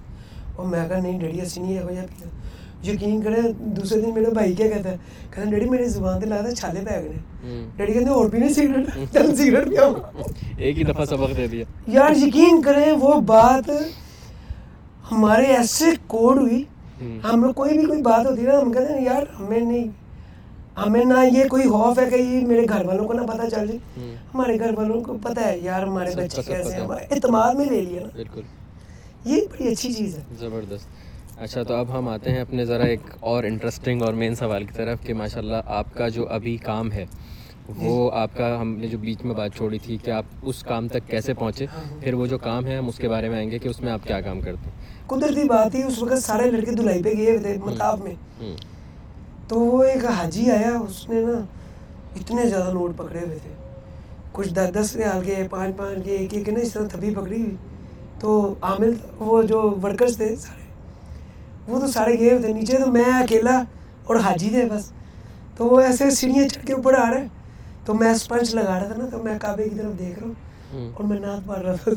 [0.55, 1.31] اور میں کہا نہیں کرے
[6.85, 7.17] پہ گئے
[7.77, 9.93] ڈیڈی کہتے اور بھی نہیں سگریٹ چل سگریٹ پیاؤں
[10.57, 13.69] ایک ہی دفعہ سبق دے دیا یار یقین کریں وہ بات
[15.11, 16.63] ہمارے ایسے کوڈ ہوئی
[17.23, 19.87] ہم لوگ کوئی بھی کوئی بات ہوتی ہے نا ہم کہتے ہیں یار ہمیں نہیں
[20.77, 23.67] ہمیں نہ یہ کوئی خوف ہے کہ یہ میرے گھر والوں کو نہ پتہ چل
[23.67, 23.77] جائے۔
[24.33, 28.01] ہمارے گھر والوں کو پتہ ہے یار ہمارے بچے کیسے ہیں۔ اعتماد میں لے لیا
[28.01, 28.41] نا۔ بالکل۔
[29.25, 30.87] یہ بڑی اچھی چیز ہے۔ زبردست۔
[31.37, 34.73] اچھا تو اب ہم آتے ہیں اپنے ذرا ایک اور انٹرسٹنگ اور مین سوال کی
[34.75, 37.05] طرف کہ ماشاء اللہ آپ کا جو ابھی کام ہے
[37.77, 40.87] وہ آپ کا ہم نے جو بیچ میں بات چھوڑی تھی کہ آپ اس کام
[40.87, 41.65] تک کیسے پہنچے
[41.99, 43.91] پھر وہ جو کام ہے ہم اس کے بارے میں آئیں گے کہ اس میں
[43.91, 47.37] آپ کیا کام کرتے ہیں۔ قدرتی بات ہی اس وقت سارے لڑکے دلائی پہ گئے
[47.37, 48.15] تھے مطاب میں۔
[49.51, 51.37] تو وہ ایک حاجی آیا اس نے نا
[52.15, 53.53] اتنے زیادہ نوٹ پکڑے ہوئے تھے۔
[54.31, 57.41] کچھ دس دس ریال کے پانچ پانچ کے ایک ایک نا اس طرح تھبی پکڑی
[57.41, 57.55] ہوئی۔
[58.19, 60.65] تو عامل وہ جو ورکرس تھے سارے
[61.67, 63.61] وہ تو سارے گئے ہوئے تھے۔ نیچے تو میں اکیلا
[64.03, 64.91] اور حاجی تھے بس۔
[65.57, 67.27] تو وہ ایسے سیڑھیاں چڑھ کے اوپر آ رہے
[67.85, 70.33] تو میں اسپنچ لگا رہا تھا نا تو میں کعبے کی طرف دیکھ رہا ہوں۔
[70.93, 71.91] اور میں نعت پڑھ رہا تھا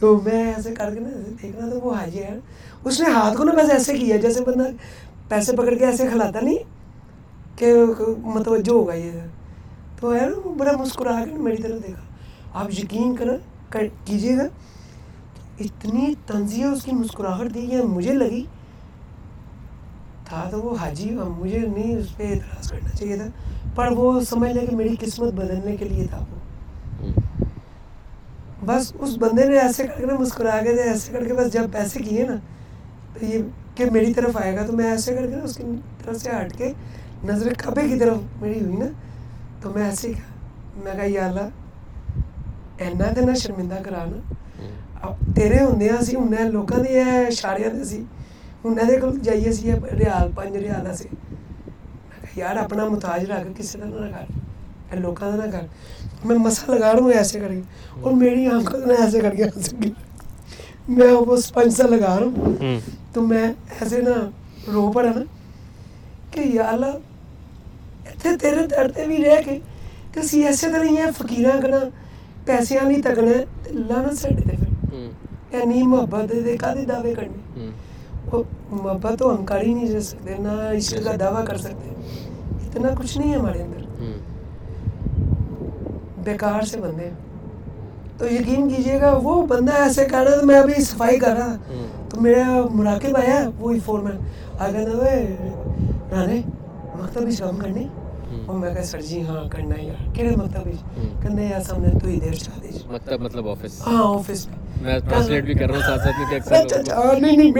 [0.00, 1.08] تو میں ایسے کر کے نا
[1.42, 2.38] دیکھ رہا تھا وہ حاجی ہے
[2.84, 4.68] اس نے ہاتھ کو نا بس ایسے کیا جیسے بندہ
[5.28, 7.72] پیسے پکڑ کے ایسے کھلاتا نہیں کہ
[8.24, 9.20] متوجہ ہوگا یہ
[10.00, 12.02] تو ہے نا بڑا مسکرا کے میری طرف دیکھا
[12.54, 13.36] آپ یقین کریں
[14.04, 14.46] کیجیے گا
[15.60, 18.44] اتنی تنزیہ اس کی مسکراہٹ دی یا مجھے لگی
[20.24, 23.28] تھا تو وہ حاجی مجھے نہیں اس پہ اعتراض کرنا چاہیے تھا
[23.74, 27.14] پر وہ سمجھ لے کہ میری قسمت بدلنے کے لیے تھا وہ
[28.64, 32.02] بس اس بندے نے ایسے کر کے مسکرا کے ایسے کر کے بس جب پیسے
[32.02, 32.36] کیے نا
[33.14, 33.42] تو یہ
[33.78, 35.62] کہ میری طرف آئے گا تو میں ایسے کر کے نا اس کی
[36.04, 36.72] طرف سے ہٹ کے
[37.24, 38.86] نظر کبے کی طرف میری ہوئی نا
[39.62, 40.12] تو میں ایسے ہی
[40.76, 41.48] میں کہا یا اللہ
[42.78, 44.34] اینا دینا شرمندہ کرانا
[45.02, 48.02] اب تیرے ہوں سی ہوں لوگوں کی اشاریاں دے سی
[48.64, 53.78] ہوں کو جائیے سی ریال پانچ ریال سے میں کہا یار اپنا متاج رکھ کسی
[53.78, 54.24] کا نہ
[54.90, 55.64] کر لوگوں کا نہ کر۔
[56.24, 57.60] میں مسا لگا رہا ہوں ایسے کر کے
[58.00, 59.44] اور میری آنکھوں نے ایسے کر کے
[60.88, 62.78] میں وہ اسپنج سا لگا رہا ہوں۔
[63.12, 64.30] تو میں ایسے نا
[64.72, 65.20] رو پڑا نا
[66.30, 66.96] کہ یا اللہ
[68.22, 69.58] تیرے درد بھی رہ کے
[70.12, 71.76] کہ اسی ایسے طرح ہی فقیراں کنا
[72.44, 73.30] پیسے نہیں تکنا
[73.66, 75.08] اللہ نہ سڈے دے پھر۔
[75.52, 77.70] یعنی محبت دے کا دے دعوے کرنے؟
[78.32, 81.88] وہ محبت تو ہم کر ہی نہیں رہ سکتے نہ عشق کا دعویٰ کر سکتے۔
[82.66, 83.82] اتنا کچھ نہیں ہے ہمارے اندر۔
[86.24, 87.27] بیکار سے بندے۔ ہیں
[88.18, 91.56] تو یقین کیجیے گا وہ بندہ ایسے کر رہا تھا میں ابھی صفائی کر رہا
[92.10, 94.16] تو میرا مراقب آیا وہی فور مین
[94.58, 95.14] آ کہنا
[96.12, 96.40] رانے
[96.96, 97.86] مکتب ہی کام کرنی؟
[98.46, 100.72] اور میں کہا سر جی ہاں کرنا ہے یار۔ کہڑے مکتب ہی
[101.22, 104.46] کہنا یار سامنے تو ہی دیر چاہ دیجیے مکتب مطلب آفس ہاں آفس
[104.82, 107.52] میں ٹرانسلیٹ بھی کر رہا ہوں ساتھ ساتھ میں کہ اکثر اچھا اچھا نہیں نہیں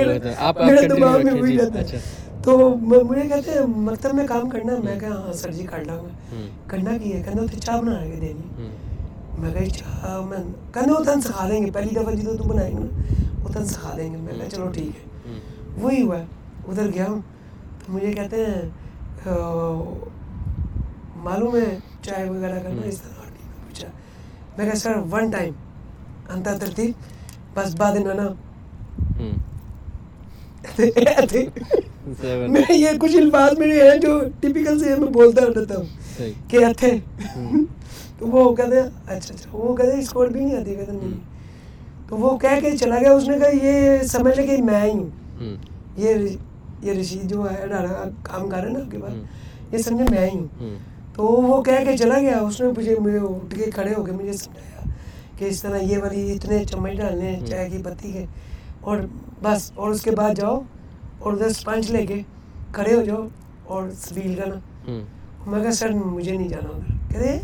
[0.66, 1.98] میرے دماغ میں وہی رہتا ہے۔
[2.44, 5.96] تو مجھے کہتے ہیں مکتب میں کام کرنا میں کہا ہاں سر جی کر لاں
[5.96, 6.36] گا۔
[6.66, 8.68] کرنا کی ہے؟ کہنا تو چاہ بنا کے دینی۔
[9.38, 10.38] میں کہا چاہ میں
[10.74, 13.02] کہنا وہ تن سکھا دیں گے پہلی دفعہ جی تو بنائیں گے نا
[13.42, 15.38] وہ تن سکھا دیں گے۔ میں کہا چلو ٹھیک ہے۔
[15.80, 16.16] وہی ہوا۔
[16.68, 17.20] ادھر گیا ہوں۔
[17.78, 18.62] تو مجھے کہتے ہیں
[21.16, 23.22] معلوم ہے چائے وغیرہ کرنا اس طرح
[23.66, 23.88] پوچھا۔
[24.58, 25.52] میں کہا سر ون ٹائم
[26.28, 26.92] انتا ترتیب۔
[27.54, 28.28] بس بعد نانا
[32.48, 35.84] میں یہ کچھ الفاظ میرے ہیں جو ٹپیکل سے میں بولتا رہتا ہوں۔
[36.48, 36.96] کہ اتھے۔
[38.18, 41.20] تو وہ کہتے ہیں اچھا اچھا وہ کہتے اسکور بھی نہیں آتی کہتے نہیں۔
[42.08, 44.90] تو وہ کہہ کے چلا گیا اس نے کہا یہ سمجھ لے کہ میں ہی
[44.90, 45.08] ہوں۔
[45.96, 46.14] یہ
[46.82, 47.64] یہ رشید جو ہے
[48.22, 49.12] کام کر رہے ہیں نا آپ کے پاس
[49.72, 50.46] یہ سمجھے میں ہی ہوں۔
[51.14, 54.12] تو وہ کہہ کے چلا گیا اس نے مجھے مجھے اٹھ کے کھڑے ہو کے
[54.12, 54.90] مجھے سمجھایا
[55.36, 58.24] کہ اس طرح یہ والی اتنے چمچ ڈالنے ہیں چائے کی پتی کے۔
[58.80, 58.98] اور
[59.42, 60.60] بس اور اس کے بعد جاؤ
[61.18, 62.20] اور ادھر اسپنچ لے کے
[62.72, 63.26] کھڑے ہو جاؤ
[63.64, 64.54] اور سبیل کا نا
[65.46, 67.38] میں کہا سر مجھے نہیں جانا ادھر۔ کہتے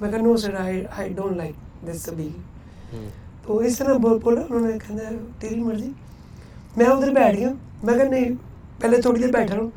[0.00, 1.54] میں کہا نو سر آئی ڈونٹ لائک
[1.86, 3.00] دس سبیل
[3.42, 5.90] تو اس طرح بول بولا انہوں نے کہنا تیری مرضی
[6.76, 7.48] میں ادھر بیٹھ گیا
[7.82, 8.34] میں کہا نہیں
[8.80, 9.70] پہلے تھوڑی دیر بیٹھا ہوں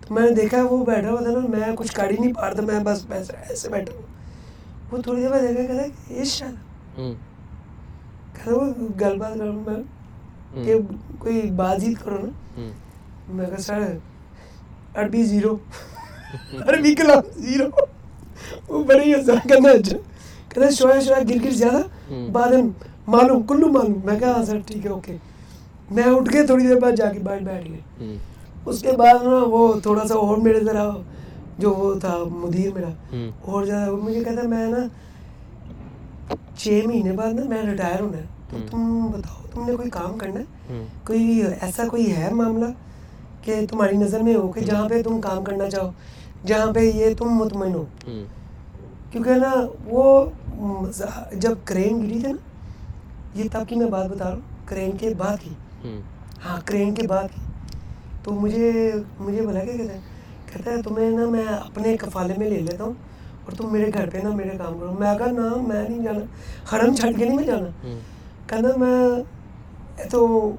[0.00, 2.62] تو میں نے دیکھا وہ بیٹھا ہوا تھا نا میں کچھ گاڑی نہیں پار تھا
[2.62, 4.02] میں بس ایسے بیٹھا ہوں
[4.90, 7.14] وہ تھوڑی دیر بعد دیکھا کہتا کہ یہ شاید
[8.34, 10.78] کہتا وہ گل بات کروں میں کہ
[11.18, 12.70] کوئی بات چیت کرو نا
[13.28, 13.86] میں کہا سر
[14.94, 15.56] عربی زیرو
[16.60, 17.68] عربی کلام زیرو
[18.68, 19.96] وہ ہزار کرنا اچھا
[20.48, 21.82] کہتا شویا شویا گر گر زیادہ۔
[22.32, 22.52] بعد
[23.06, 25.16] معلوم کلو معلوم۔ میں کہا ہاں سر ٹھیک ہے اوکے
[25.90, 28.16] میں اٹھ کے تھوڑی دیر بعد جا کے بیٹھ بیٹھ گئے
[28.66, 30.90] اس کے بعد نا وہ تھوڑا سا اور میرے ذرا
[31.58, 32.88] جو وہ تھا مدیر میرا
[33.44, 34.86] اور زیادہ مجھے کہتا میں نا
[36.56, 40.16] چھ مہینے بعد نا میں ریٹائر ہونا ہے۔ تو تم بتاؤ تم نے کوئی کام
[40.18, 40.44] کرنا ہے؟
[41.06, 42.66] کوئی ایسا کوئی ہے معاملہ
[43.42, 45.90] کہ تمہاری نظر میں ہو کہ جہاں پہ تم کام کرنا چاہو؟
[46.46, 47.84] جہاں پہ یہ تم مطمئن ہو۔
[49.10, 49.52] کیونکہ نا
[49.84, 50.30] وہ
[51.32, 52.36] جب کرین گری تھی نا
[53.34, 55.50] یہ تب کی میں بات بتا رہا ہوں کرین کے بعد کی۔
[56.44, 57.40] ہاں کرین کے بعد کی۔
[58.22, 60.00] تو مجھے مجھے بولا کیا کہتا ہے
[60.52, 62.92] کہتا ہے تمہیں نا میں اپنے کفالے میں لے لیتا ہوں
[63.44, 66.24] اور تم میرے گھر پہ نا میرے کام کرو۔ میں کہا نا میں نہیں جانا۔
[66.72, 67.68] حرم چھٹ کے نہیں میں جانا۔
[68.46, 69.22] کہنا میں
[70.10, 70.50] تو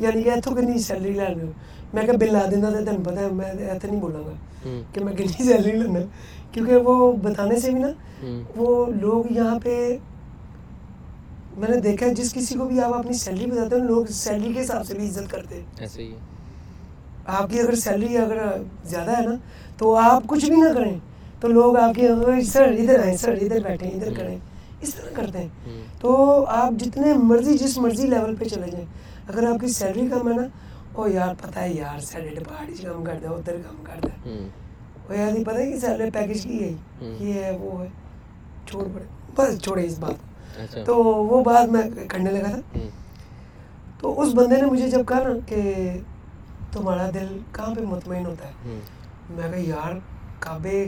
[0.00, 1.50] یعنی کہ اتوں کنی سیلری لینا
[1.92, 5.04] میں کہا بل لا دینا تو تین پتا ہے میں ایسے نہیں بولاں گا کہ
[5.04, 6.00] میں کنی سیلری لینا
[6.52, 7.90] کیونکہ وہ بتانے سے بھی نا
[8.56, 9.76] وہ لوگ یہاں پہ
[11.56, 14.52] میں نے دیکھا ہے جس کسی کو بھی آپ اپنی سیلری بتاتے ہیں لوگ سیلری
[14.52, 16.14] کے حساب سے بھی عزت کرتے ہیں ایسے ہی
[17.28, 18.38] آپ کی اگر سیلری اگر
[18.84, 19.34] زیادہ ہے نا
[19.78, 20.96] تو آپ کچھ بھی نہ کریں
[21.40, 22.08] تو لوگ آپ کے
[22.42, 24.36] سر ادھر آئیں سر ادھر بیٹھیں ادھر کریں
[24.80, 28.86] اس طرح کرتے ہیں تو آپ جتنے مرضی جس مرضی لیول پہ چلے جائیں
[29.28, 30.46] اگر آپ کی سیلری کم ہے نا
[30.94, 34.30] او یار پتہ ہے یار سیلری پہاڑی سے کم کر دے ادھر کم کر دے
[35.08, 36.72] وہ یار نہیں پتہ ہے کہ سیلری پیکج کی ہے
[37.20, 37.88] یہ ہے وہ ہے
[38.66, 39.04] چھوڑ پڑے
[39.36, 40.26] بس چھوڑے اس بات کو۔
[40.84, 40.94] تو
[41.26, 42.78] وہ بات میں کرنے لگا تھا
[44.00, 45.60] تو اس بندے نے مجھے جب کہا نا کہ
[46.72, 48.78] تمہارا دل کہاں پہ مطمئن ہوتا ہے
[49.30, 49.92] میں کہا یار
[50.40, 50.86] کعبے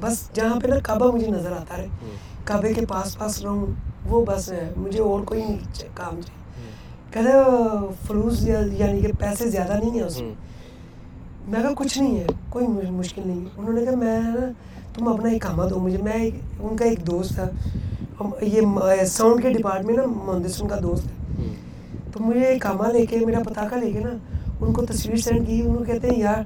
[0.00, 1.88] بس جہاں پہ نا کعبہ مجھے نظر آتا رہے
[2.44, 3.66] کعبے کے پاس پاس رہوں
[4.04, 5.58] وہ بس ہے مجھے اور کوئی نہیں
[5.94, 6.38] کام چاہیے
[7.12, 7.30] کہتے
[8.06, 10.32] فلوس یعنی کہ پیسے زیادہ نہیں ہیں اس میں
[11.48, 14.46] میں کہا کچھ نہیں ہے کوئی مشکل نہیں ہے انہوں نے کہا میں نا
[14.94, 16.28] تم اپنا ایک کامہ دو مجھے میں
[16.60, 21.06] ان کا ایک دوست تھا یہ ساؤنڈ کے ڈپارٹمنٹ نا مہندس ان کا دوست
[21.38, 21.48] ہے
[22.12, 24.10] تو مجھے ایک کامہ لے کے میرا پتاخہ لے کے نا
[24.60, 26.42] ان کو تصویر سینڈ کی انہوں کہتے ہیں یار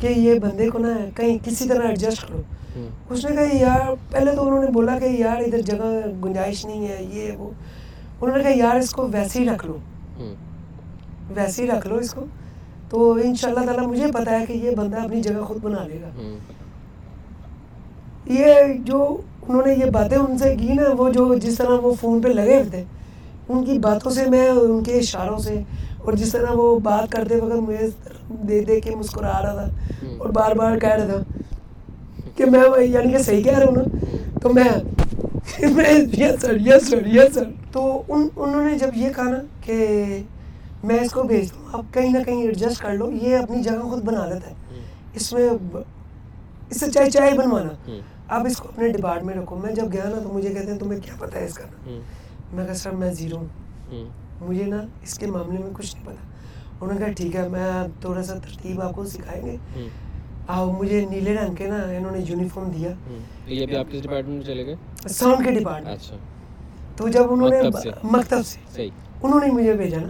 [0.00, 2.42] کہ یہ بندے کو نا کہیں کسی طرح ایڈجسٹ کرو
[3.10, 5.90] اس نے کہا یار پہلے تو انہوں نے بولا کہ یار ادھر جگہ
[6.24, 7.50] گنجائش نہیں ہے یہ وہ
[8.20, 9.78] انہوں نے کہا یار اس کو ویسے ہی رکھ لو
[11.34, 12.24] ویسے ہی رکھ لو اس کو۔
[12.90, 15.84] تو ان شاء اللہ تعالیٰ مجھے پتا ہے کہ یہ بندہ اپنی جگہ خود بنا
[15.84, 16.08] لے گا۔
[18.26, 21.94] یہ جو انہوں نے یہ باتیں ان سے کی نا وہ جو جس طرح وہ
[22.00, 22.82] فون پہ لگے ہوتے
[23.48, 25.62] ان کی باتوں سے میں ان کے اشاروں سے
[25.98, 27.88] اور جس طرح وہ بات کرتے وقت مجھے
[28.48, 31.42] دے دے کے مسکرا رہا تھا اور بار بار کہہ رہا تھا
[32.36, 34.64] کہ میں یعنی کہ صحیح کہہ رہا ہوں نا تو میں
[36.12, 39.76] یس سر یس سر یس سر تو ان انہوں نے جب یہ کہا نا کہ
[40.84, 43.80] میں اس کو بھیج دوں آپ کہیں نہ کہیں ایڈجسٹ کر لو یہ اپنی جگہ
[43.82, 44.54] خود بنا لیتا ہے۔
[45.14, 45.48] اس میں
[46.70, 47.90] اس سے چائے چائے بنوانا۔
[48.28, 51.00] آپ اس کو اپنے ڈپارٹمنٹ رکھو۔ میں جب گیا نا تو مجھے کہتے ہیں تمہیں
[51.00, 51.98] کیا پتہ ہے اس کا؟ نا
[52.52, 54.04] میں کہا سر میں زیرو ہوں۔
[54.40, 56.26] مجھے نا اس کے معاملے میں کچھ نہیں پتا
[56.80, 57.70] انہوں نے کہا ٹھیک ہے میں
[58.00, 59.56] تھوڑا سا ترتیب آپ کو سکھائیں گے۔
[60.46, 62.90] آؤ مجھے نیلے رنگ کے نا انہوں نے یونیفارم دیا۔
[63.46, 64.74] یہ بھی آپ کس ڈپارٹمنٹ میں چلے گئے؟
[65.08, 66.16] ساؤنڈ کے ڈپارٹمنٹ اچھا۔
[66.96, 67.62] تو جب انہوں نے
[68.04, 68.60] مکتب سے۔
[69.22, 70.08] انہوں نے مجھے بھیجا نا۔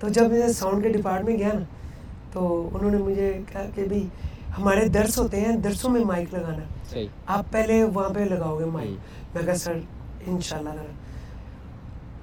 [0.00, 1.60] تو جب میں ساؤنڈ کے ڈپارٹمنٹ گیا نا
[2.32, 4.06] تو انہوں نے مجھے کہا کہ بھائی
[4.58, 6.62] ہمارے درس ہوتے ہیں درسوں میں مائک لگانا۔
[7.26, 8.90] آپ پہلے وہاں پہ لگاؤ گے مائک۔
[9.34, 9.78] میں کہا سر
[10.26, 10.80] ان شاء اللہ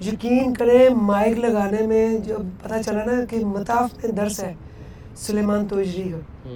[0.08, 4.54] یقین کریں مائک لگانے میں جب پتہ چلا نا کہ مطاف میں درس ہے
[5.16, 6.50] سلیمان توجری کا۔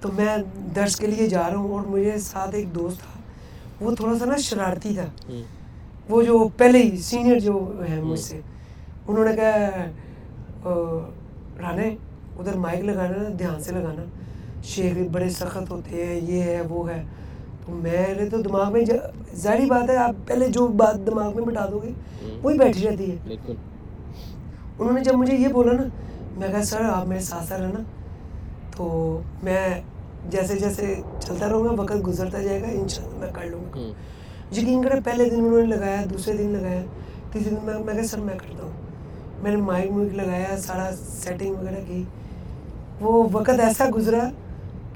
[0.00, 0.36] تو میں
[0.76, 3.20] درس کے لیے جا رہا ہوں اور مجھے ساتھ ایک دوست تھا
[3.80, 5.06] وہ تھوڑا سا نا شرارتی تھا۔
[6.08, 8.40] وہ جو پہلے ہی سینئر جو ہے مجھ سے
[9.08, 9.68] انہوں نے کہا
[11.62, 11.96] رانے
[12.38, 14.04] ادھر مائک لگانا دھیان سے لگانا۔
[14.64, 17.02] شیر بڑے سخت ہوتے ہیں یہ ہے وہ ہے۔
[17.66, 18.84] تو میرے تو دماغ میں
[19.36, 21.90] ظاہری بات ہے آپ پہلے جو بات دماغ میں بٹا دو گے
[22.42, 23.54] وہی بیٹھی رہتی ہے۔ بالکل۔
[24.78, 25.82] انہوں نے جب مجھے یہ بولا نا
[26.36, 27.80] میں کہا سر آپ میرے ساتھ ساتھ رہنا۔
[28.76, 29.80] تو میں
[30.30, 33.60] جیسے جیسے چلتا رہوں گا وقت گزرتا جائے گا ان شاء اللہ میں کر لوں
[33.60, 33.92] گا۔
[34.56, 36.80] یقین کریں پہلے دن انہوں نے لگایا دوسرے دن لگایا
[37.32, 38.70] تیسرے دن میں میں کہا سر میں کرتا ہوں۔
[39.42, 42.02] میں نے مائک وائک لگایا سارا سیٹنگ وغیرہ کی۔
[43.00, 44.28] وہ وقت ایسا گزرا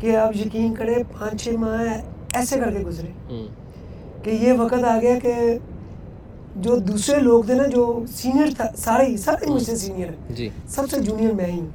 [0.00, 1.80] کہ آپ یقین کریں پانچ چھ ماہ
[2.34, 3.06] ایسے کر کے گزرے۔
[4.22, 5.32] کہ یہ وقت آ گیا کہ
[6.56, 10.34] جو دوسرے لوگ تھے نا جو سینئر تھا سارے ہی سارے مجھ سے سینئر ہیں۔
[10.34, 11.68] جی۔ سب سے جونیئر میں ہی ہوں۔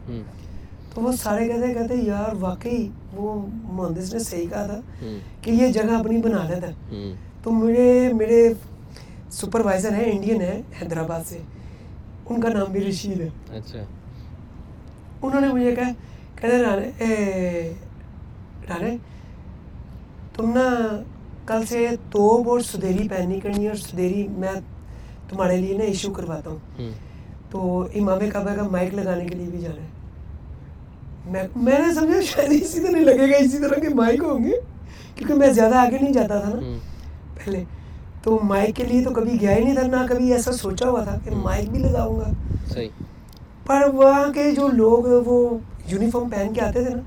[0.95, 4.79] تو وہ سارے کہتے کہتے یار واقعی وہ مہندس نے صحیح کہا تھا
[5.41, 6.67] کہ یہ جگہ اپنی بنا لیتا
[7.43, 8.53] تو مجھے میرے
[9.31, 11.37] سپروائزر ہیں انڈین ہیں حیدرآباد سے۔
[12.29, 13.79] ان کا نام بھی رشید ہے۔ اچھا۔
[15.21, 15.89] انہوں نے مجھے کہا
[16.35, 16.91] کہتے رانے
[18.69, 18.97] رانے
[20.35, 20.87] تم نا
[21.45, 24.51] کل سے توب اور سدیری پہننی کرنی اور سدیری میں
[25.29, 26.89] تمہارے لیے نا ایشو کرواتا ہوں۔
[27.49, 29.87] تو امام کعبہ کا مائک لگانے کے لیے بھی جانا ہے۔
[31.55, 34.51] میں نے سمجھا شاید اسی طرح لگے گا اسی طرح کے مائک ہوں گے۔
[35.15, 36.59] کیونکہ میں زیادہ آگے نہیں جاتا تھا نا۔
[37.45, 37.63] پہلے
[38.23, 41.03] تو مائک کے لیے تو کبھی گیا ہی نہیں تھا نہ کبھی ایسا سوچا ہوا
[41.03, 42.81] تھا کہ مائک بھی لگاؤں گا
[43.65, 47.01] پر وہاں کے جو لوگ وہ یونیفارم پہن کے آتے تھے نا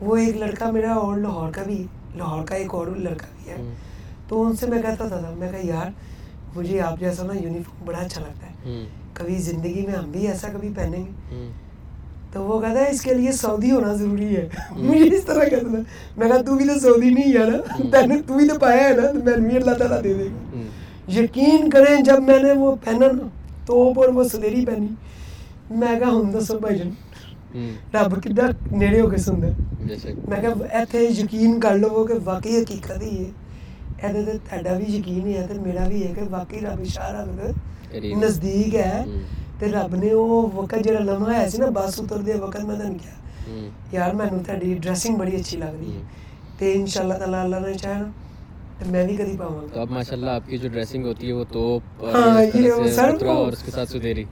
[0.00, 1.82] وہ ایک لڑکا میرا اور لاہور کا بھی
[2.16, 3.62] لاہور کا ایک اور لڑکا بھی ہے
[4.28, 5.90] تو ان سے میں کہتا تھا میں کہا یار
[6.54, 8.84] مجھے آپ جیسا نا یونیفارم بڑا اچھا لگتا ہے
[9.14, 11.40] کبھی زندگی میں ہم بھی ایسا کبھی پہنیں گے
[12.32, 15.68] تو وہ کہتا ہے اس کے لیے سعودی ہونا ضروری ہے۔ مجھے اس طرح کہتا
[15.68, 15.78] تھا۔
[16.16, 18.92] میں کہا تو بھی تو سعودی نہیں ہے نا۔ پہنے تو بھی تو پایا ہے
[18.92, 20.60] نا۔ تو میں بھی اللہ تعالیٰ دے دے۔ گا
[21.12, 23.28] یقین کریں جب میں نے وہ پہنا نا
[23.66, 24.88] تو اوپر وہ سلیری پہنی۔
[25.70, 26.90] میں کہا ہوں دسو بھائی جان
[27.94, 29.48] رب کدا نیڑے ہو کے سندا
[30.28, 33.30] میں کہا ایتھے یقین کر لو کہ واقعی حقیقت ہی ہے۔
[34.02, 37.24] ایتھے تے تہاڈا بھی یقین ہے تے میرا بھی ہے کہ واقعی رب اشارہ
[38.20, 39.04] نزدیک ہے۔
[39.62, 42.76] تے رب نے وہ وقت جڑا لمحہ ہے سی نا بس اتر دے وقت میں
[42.78, 43.58] نے کیا
[43.92, 46.00] یار مینوں تہاڈی ڈریسنگ بڑی اچھی لگ رہی ہے
[46.58, 50.58] تے انشاءاللہ تعالی اللہ نے چاہنا میں بھی کدی پاؤں تو اب ماشاءاللہ آپ کی
[50.58, 54.24] جو ڈریسنگ ہوتی ہے وہ توپ اور اس کے ساتھ سدیری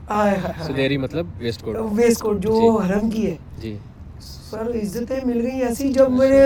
[0.67, 3.75] سدیری مطلب ویسٹ کوٹ ویسٹ کوٹ جو۔ حرم کی ہے جی
[4.21, 6.45] سر عزتیں مل گئی ایسی جب میرے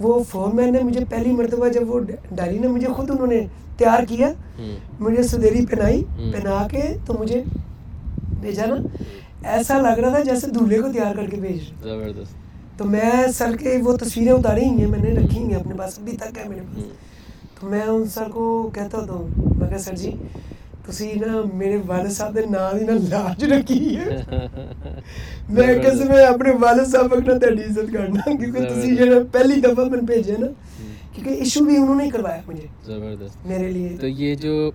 [0.00, 2.00] وہ فون مین نے مجھے پہلی مرتبہ جب وہ
[2.30, 3.44] ڈائری نے مجھے خود انہوں نے
[3.78, 4.32] تیار کیا
[5.00, 7.42] مجھے سدیری پہنائی پہنا کے تو مجھے
[8.42, 8.76] بھیجا نا
[9.48, 12.40] ایسا لگ رہا تھا جیسے دولہے کو تیار کر کے بھیج زبردست
[12.78, 16.16] تو میں سر کے وہ تصویریں اتاری ہیں میں نے رکھی ہیں اپنے پاس ابھی
[16.16, 16.84] تک ہے میرے پاس
[17.60, 20.12] تو میں ان سر کو کہتا ہوتا ہوں میں کہا سر جی
[20.86, 24.22] تسی نا میرے والد صاحب دے نام دی نا لاج رکھی ہے
[25.48, 29.84] میں کیسے میں اپنے والد صاحب اگنا تیری عزت کرنا کیونکہ تسی جڑا پہلی دفعہ
[29.84, 30.46] میں بھیجے نا
[31.12, 34.70] کیونکہ ایشو بھی انہوں نے کروایا مجھے زبردست۔ میرے لیے۔ تو یہ جو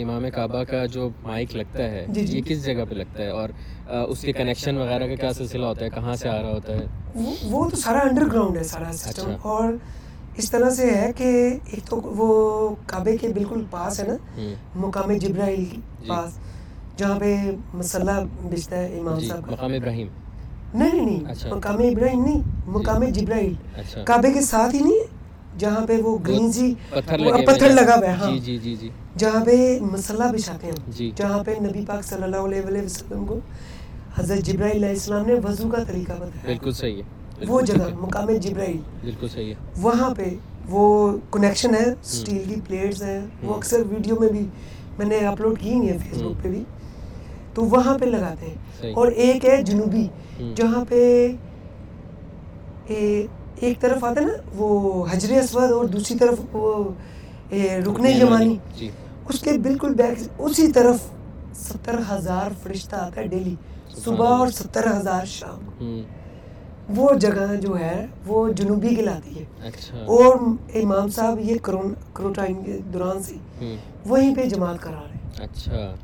[0.00, 3.28] امام کعبہ کا جو مائک لگتا ہے جی جی یہ کس جگہ پہ لگتا ہے؟
[3.28, 3.48] اور
[4.08, 6.86] اس کے کنیکشن وغیرہ کا کیا سلسلہ ہوتا ہے؟ کہاں سے آ رہا ہوتا ہے؟
[7.42, 9.72] وہ تو سارا انڈر گراؤنڈ ہے سارا سسٹم اچھا۔ اور
[10.36, 11.24] اس طرح سے ہے کہ
[11.66, 12.28] ایک تو وہ
[12.86, 14.40] کعبے کے بالکل پاس ہے نا
[14.74, 16.38] مقام جبرائیل جی۔ پاس
[16.96, 17.36] جہاں پہ
[17.74, 20.08] مسلح بچتا ہے امام جی، صاحب مقام ابراہیم۔
[20.74, 25.15] نہیں نہیں نہیں اچھا۔ مقام ابراہیم نہیں مقام جبرائیل۔ اچھا۔ کعبے کے ساتھ ہی نہیں
[25.58, 27.18] جہاں پہ وہ گرین سی پتھر
[27.68, 28.88] لگا ہوا ہے ہاں۔ جی جی جی جی۔
[29.18, 33.38] جہاں پہ مسلح بچھاتے ہیں۔ جی۔ جہاں پہ نبی پاک صلی اللہ علیہ وسلم کو
[34.18, 38.30] حضرت جبرائیل علیہ السلام نے وضو کا طریقہ بتایا۔ بالکل صحیح ہے۔ وہ جگہ مقام
[38.30, 40.34] جبرائیل۔ بالکل صحیح ہے۔ وہاں پہ
[40.68, 40.84] وہ
[41.30, 44.46] کنیکشن ہے سٹیل کی پلیٹس ہیں۔ وہ اکثر ویڈیو میں بھی
[44.98, 46.62] میں نے اپلوڈ کی نہیں ہے فیس بک پہ بھی۔
[47.54, 50.06] تو وہاں پہ لگاتے ہیں۔ اور ایک ہے جنوبی
[50.54, 51.00] جہاں پہ
[53.56, 56.84] ایک طرف آتا ہے نا وہ حجر اسود اور دوسری طرف وہ
[57.86, 58.90] رکن یمانی جی۔
[59.28, 60.96] اس کے بالکل بیک اسی طرف
[61.56, 63.54] ستر ہزار فرشتہ آتا ہے ڈیلی
[63.96, 65.84] صبح اور ستر ہزار شام۔
[66.88, 70.36] وہ جگہ جو ہے وہ جنوبی کہلاتی ہے۔ اچھا۔ اور
[70.74, 71.56] امام صاحب یہ
[72.12, 73.34] کروٹائن کے دوران سے
[74.06, 75.94] وہیں پہ جماعت کرا رہے اچھا۔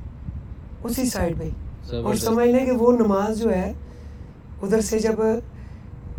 [0.84, 1.48] اسی سائڈ پہ۔
[1.96, 3.72] اور سمجھ لیں کہ وہ نماز جو ہے
[4.62, 5.14] ادھر سے جب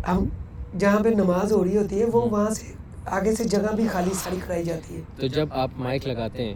[0.08, 0.24] ہم
[0.78, 2.72] جہاں پہ نماز ہو رہی ہوتی ہے وہ وہاں سے
[3.06, 6.54] آگے سے جگہ بھی خالی ساری کرائی جاتی ہے۔ تو جب آپ مائک لگاتے ہیں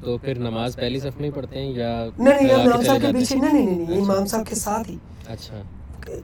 [0.00, 3.36] تو پھر نماز پہلی صف میں پڑھتے ہیں یا نہیں نہیں امام صاحب کے پیچھے
[3.36, 4.96] نہیں نہیں نہیں امام صاحب کے ساتھ ہی۔
[5.26, 5.62] اچھا۔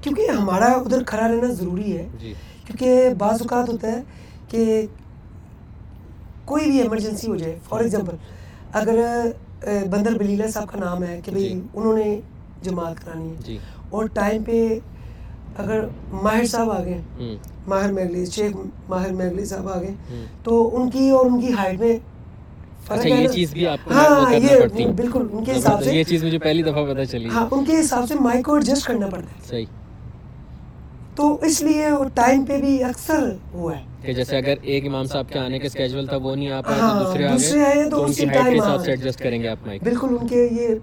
[0.01, 2.35] کیونکہ ہمارا ادھر کھڑا رہنا ضروری ہے۔ جی۔
[2.65, 4.03] کیونکہ بعض اوقات ہوتا ہے
[4.49, 4.87] کہ
[6.45, 8.17] کوئی بھی ایمرجنسی ہو جائے۔ فار ایگزامپل
[8.73, 8.99] اگر
[9.91, 12.21] بندر بلیلا صاحب کا نام ہے کہ بھائی جی۔ انہوں نے
[12.63, 13.59] جماعت کرانی ہے۔ جی۔
[13.91, 14.79] اور ٹائم پہ
[15.59, 17.01] اگر ماہر صاحب آ گئے
[17.69, 18.57] ماہر میگلی شیخ
[18.89, 19.95] ماہر میگلی صاحب آ گئے
[20.43, 21.97] تو ان کی اور ان کی ہائٹ میں
[22.89, 26.25] اچھا یہ چیز بھی آپ کو ہاں یہ بالکل ان کے حساب سے یہ چیز
[26.25, 29.27] مجھے پہلی دفعہ پتہ چلی۔ ہاں ان کے حساب سے مائک کو ایڈجسٹ کرنا پڑتا
[29.29, 29.65] ہے۔ صحیح۔
[31.17, 33.23] تو اس لیے وہ ٹائم پہ بھی اکثر
[33.55, 36.51] ہوا ہے۔ کہ جیسے اگر ایک امام صاحب کے آنے کا اسکیجول تھا وہ نہیں
[36.51, 38.37] آ پائے ہاں، تو دوسرے دوسرے آ آئے گئے تو تو ان اسی کی ہائٹ
[38.37, 40.75] کے ٹائم حساب۔ سے ایڈجسٹ کریں گے آپ مائک بالکل ان کے یہ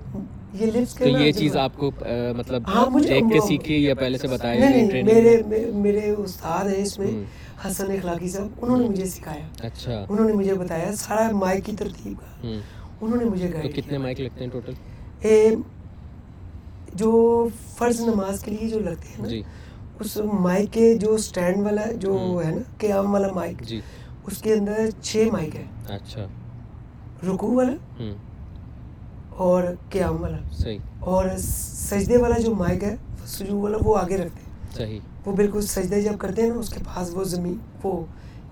[0.54, 1.90] یہ لپس تو یہ چیز آپ کو
[2.38, 6.82] مطلب ہاں دیکھ کے سیکھی یا پہلے سے بتایا نہیں نہیں میرے میرے استاد ہیں
[6.82, 7.12] اس میں
[7.66, 11.72] حسن اخلاقی صاحب انہوں نے مجھے سکھایا۔ اچھا۔ انہوں نے مجھے بتایا سارا مائک کی
[11.76, 12.48] ترتیب کا۔
[13.02, 14.74] انہوں نے مجھے گائیڈ کتنے مائک لگتے ہیں ٹوٹل
[15.22, 15.56] اے
[16.96, 17.12] جو
[17.78, 19.42] فرض نماز کے لیے جو لگتے ہیں نا جی۔
[20.00, 22.12] اس مائک کے جو سٹینڈ والا جو
[22.46, 23.80] ہے نا قیام والا مائک جی۔
[24.26, 26.26] اس کے اندر چھ مائک ہے اچھا۔
[27.28, 28.04] رکوع والا
[29.38, 31.26] اور قیام والا۔ صحیح۔ اور
[31.90, 36.02] سجدے والا جو مائک ہے سجو والا وہ آگے رکھتے ہیں۔ صحیح۔ وہ بالکل سجدے
[36.02, 38.06] جب کرتے ہیں نا اس کے پاس وہ زمین وہ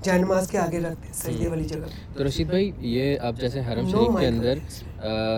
[0.04, 3.60] جائے نماز کے آگے رکھتے ہیں سجدے والی جگہ۔ تو رشید بھائی یہ آپ جیسے
[3.60, 4.58] حرم شریف کے اندر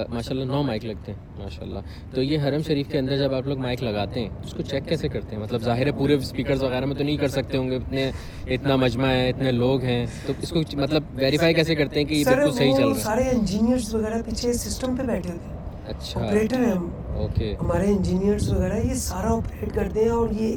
[0.10, 1.80] ماشاء اللہ نو مائک لگتے ہیں ماشاء اللہ
[2.16, 4.88] تو یہ حرم شریف کے اندر جب آپ لوگ مائک لگاتے ہیں اس کو چیک
[4.88, 7.70] کیسے کرتے ہیں؟ مطلب ظاہر ہے پورے اسپیکرز وغیرہ میں تو نہیں کر سکتے ہوں
[7.70, 8.12] گے اتنے
[8.46, 12.14] اتنا مجمع ہے اتنے لوگ ہیں۔ تو اس کو مطلب ویریفائی کیسے کرتے ہیں کہ
[12.14, 15.58] یہ بالکل صحیح چل رہا ہے؟ سارے انجینئرس وغیرہ پیچھے سسٹم پہ بیٹھے ہوتے ہیں۔
[15.88, 20.56] اچھا۔ آپریٹر ہیں ہم۔ اوکے ہمارے انجینئرس وغیرہ یہ سارا آپریٹ کرتے ہیں اور یہ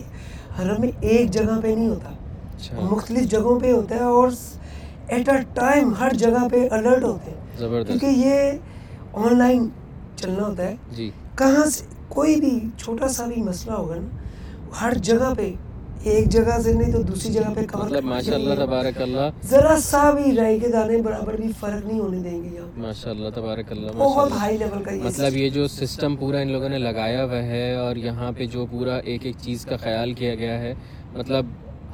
[0.58, 2.10] حرم میں ایک جگہ پہ نہیں ہوتا۔
[2.82, 4.28] مختلف جگہوں پہ ہوتا ہے اور
[5.08, 8.50] ایٹ اے ٹائم ہر جگہ پہ الرٹ ہوتے ہیں۔ کیونکہ یہ
[9.16, 9.68] آن لائن
[10.16, 14.08] چلنا ہوتا ہے۔ جی۔ کہاں سے کوئی بھی چھوٹا سا بھی مسئلہ ہوگا نا
[14.80, 15.52] ہر جگہ پہ
[16.04, 19.76] ایک جگہ سے نہیں تو دوسری جگہ پہ کور مطلب ماشاء اللہ تبارک اللہ ذرا
[19.82, 23.28] سا بھی رائے کے دانے برابر بھی فرق نہیں ہونے دیں گے یہاں۔ ماشاء اللہ
[23.34, 27.24] تبارک اللہ بہت ہائی لیول کا مطلب یہ جو سسٹم پورا ان لوگوں نے لگایا
[27.24, 30.74] ہوا ہے اور یہاں پہ جو پورا ایک ایک چیز کا خیال کیا گیا ہے
[31.14, 31.46] مطلب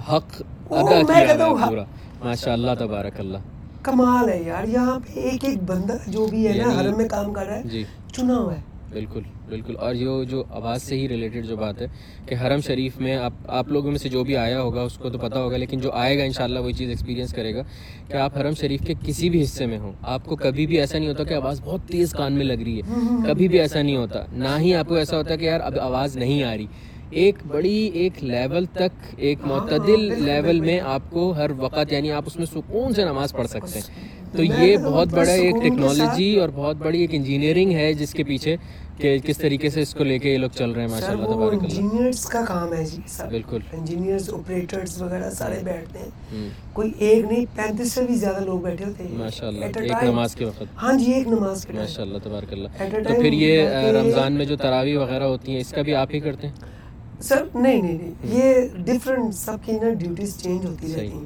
[0.09, 1.85] حق ادا کیا پورا۔
[2.25, 3.39] ماشاء اللہ تبارک اللہ۔
[3.83, 7.09] کمال ہے یار یہاں پہ ایک ایک بندہ جو بھی ہے نا یعنی- حرم میں
[7.09, 8.61] کام کر رہا ہے جی۔ چنا ہوا ہے۔
[8.93, 11.87] بالکل بالکل۔ اور یہ جو آواز سے ہی ریلیٹڈ جو بات ہے
[12.27, 15.11] کہ حرم شریف میں آپ آپ لوگوں میں سے جو بھی آیا ہوگا اس کو
[15.11, 17.63] تو پتہ ہوگا لیکن جو آئے گا انشاءاللہ وہی چیز ایکسپیرینس کرے گا
[18.09, 20.99] کہ آپ حرم شریف کے کسی بھی حصے میں ہوں۔ آپ کو کبھی بھی ایسا
[20.99, 23.97] نہیں ہوتا کہ آواز بہت تیز کان میں لگ رہی ہے۔ کبھی بھی ایسا نہیں
[23.97, 26.67] ہوتا۔ نہ ہی آپ کو ایسا ہوتا کہ یار اب آواز نہیں آ رہی۔
[27.13, 32.25] ایک بڑی ایک لیول تک ایک معتدل لیول میں آپ کو ہر وقت یعنی آپ
[32.27, 36.49] اس میں سکون سے نماز پڑھ سکتے ہیں۔ تو یہ بہت بڑا ایک ٹیکنالوجی اور
[36.55, 38.57] بہت بڑی ایک انجینئرنگ ہے جس کے پیچھے
[38.99, 41.25] کہ کس طریقے سے اس کو لے کے یہ لوگ چل رہے ہیں ماشاء اللہ
[41.25, 47.25] تبارک اللہ۔ انجینئرس کا کام ہے جی بالکل۔ انجینئرس وغیرہ سارے بیٹھتے ہیں۔ کوئی ایک
[47.25, 50.63] نہیں پینتیس سے بھی زیادہ لوگ بیٹھے ہوتے ہیں۔ ماشاء اللہ ایک نماز کے وقت۔
[50.83, 52.69] ہاں جی ایک نماز کے ماشاء اللہ تبارک اللہ۔
[53.05, 56.21] تو پھر یہ رمضان میں جو تراویح وغیرہ ہوتی ہیں اس کا بھی آپ ہی
[56.21, 56.82] کرتے ہیں؟
[57.23, 61.25] سر نہیں نہیں نہیں یہ ڈفرینٹ سب کی نا ڈیوٹیز چینج ہوتی۔ رہتی ہیں۔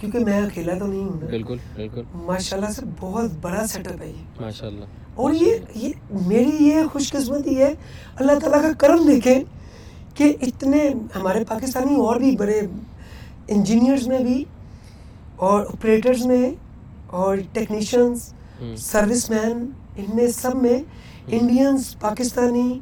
[0.00, 4.02] کیونکہ میں اکیلا تو نہیں ہوں بالکل بالکل۔ ماشاء اللہ سے بہت بڑا سیٹ اپ
[4.02, 5.92] ہے یہ۔ ماشاء اللہ اور یہ یہ
[6.26, 7.74] میری یہ خوش قسمتی ہے
[8.14, 9.44] اللہ تعالیٰ کا کرم دیکھیں
[10.14, 12.60] کہ اتنے ہمارے پاکستانی اور بھی بڑے
[13.48, 14.44] انجینئرز میں بھی
[15.36, 16.50] اور آپریٹرز میں
[17.06, 18.32] اور ٹیکنیشینس
[18.76, 19.66] سروس مین
[19.96, 20.78] ان میں سب میں
[21.26, 22.78] انڈینس پاکستانی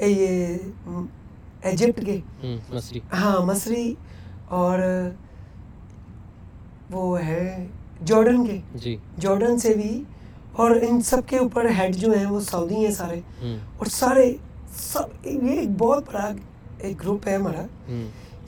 [0.00, 0.56] یہ
[1.62, 2.20] ایجپٹ کے۔
[3.12, 3.94] ہاں مصری۔
[4.48, 4.78] اور
[6.90, 7.66] وہ ہے
[8.04, 10.02] جارڈن کے۔ جی۔ جارڈن سے بھی۔
[10.52, 13.20] اور ان سب کے اوپر ہیڈ جو ہیں وہ سعودی ہیں سارے۔
[13.76, 14.36] اور سارے
[14.76, 16.30] سب یہ ایک بہت بڑا
[16.78, 17.66] ایک گروپ ہے ہمارا۔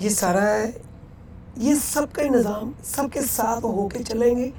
[0.01, 0.65] یہ سارا
[1.57, 4.51] یہ سب کا نظام سب کے ساتھ ہو کے چلیں گے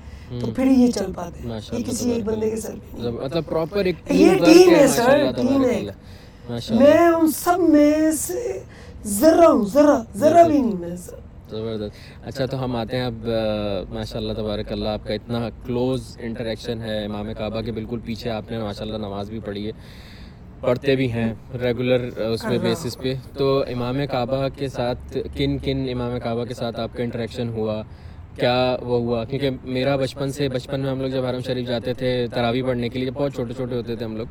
[0.42, 3.96] تو۔ پھر یہ چل پاتے ہیں۔ یہ کسی ایک بندے۔ کے سر مطلب پراپر ایک
[4.10, 5.84] یہ ٹیم ہے سر ٹیم ہے۔
[6.50, 8.60] میں ان سب میں سے
[9.06, 10.96] ذرا ہوں ذرا ذرا بھی نہیں میں
[11.50, 13.28] زبردست۔ اچھا تو ہم آتے ہیں اب
[13.90, 18.30] ماشاء اللہ تبارک اللہ آپ کا اتنا کلوز انٹریکشن ہے امام کعبہ کے بالکل پیچھے
[18.30, 19.72] آپ نے ماشاء اللہ نماز بھی پڑھی ہے
[20.60, 25.88] پڑھتے بھی ہیں ریگولر اس پہ بیسس پہ۔ تو امام کعبہ کے ساتھ کن کن
[25.92, 27.82] امام کعبہ کے ساتھ آپ کا انٹریکشن ہوا؟
[28.36, 31.94] کیا وہ ہوا؟ کیونکہ میرا بچپن سے بچپن میں ہم لوگ جب حرم شریف جاتے
[31.94, 34.28] تھے تراوی پڑھنے کے لیے بہت چھوٹے چھوٹے ہوتے تھے ہم لوگ۔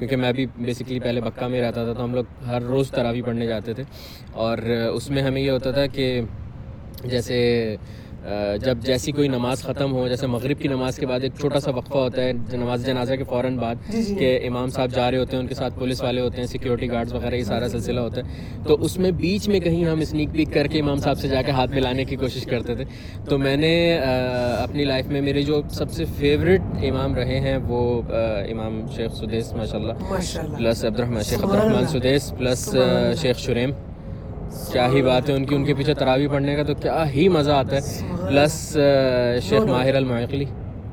[0.00, 3.22] کیونکہ میں بھی بیسکلی پہلے بکا میں رہتا تھا تو ہم لوگ ہر روز تراوی
[3.22, 3.82] پڑھنے جاتے تھے
[4.34, 4.58] اور
[4.92, 6.20] اس میں ہمیں یہ ہوتا تھا کہ
[7.04, 7.36] جیسے
[8.62, 11.70] جب جیسی کوئی نماز ختم ہو جیسے مغرب کی نماز کے بعد ایک چھوٹا سا
[11.70, 15.18] وقفہ ہوتا ہے نماز جنازہ کے فوراً بعد جی جی کہ امام صاحب جا رہے
[15.18, 18.00] ہوتے ہیں ان کے ساتھ پولیس والے ہوتے ہیں سیکیورٹی گارڈز وغیرہ یہ سارا سلسلہ
[18.00, 21.18] ہوتا ہے۔ تو اس میں بیچ میں کہیں ہم اسنیک پیک کر کے امام صاحب
[21.18, 22.84] سے جا کے ہاتھ ملانے کی کوشش کرتے تھے۔
[23.28, 23.98] تو میں نے
[24.58, 28.02] اپنی لائف میں میرے جو سب سے فیوریٹ امام رہے ہیں وہ
[28.50, 29.92] امام شیخ سدیس ماشاء اللہ
[30.58, 31.86] پلس عبد Rahman Sheikh Abdur Rahman.
[31.86, 32.76] Sudais plus.
[33.20, 33.70] Sheikh Shuraim.
[34.72, 37.28] کیا ہی بات ہے ان کی ان کے پیچھے تراوی پڑھنے کا تو کیا ہی
[37.28, 37.80] مزہ آتا ہے۔
[38.28, 38.76] پلس
[39.42, 40.44] شیخ۔ ماہر المعقلی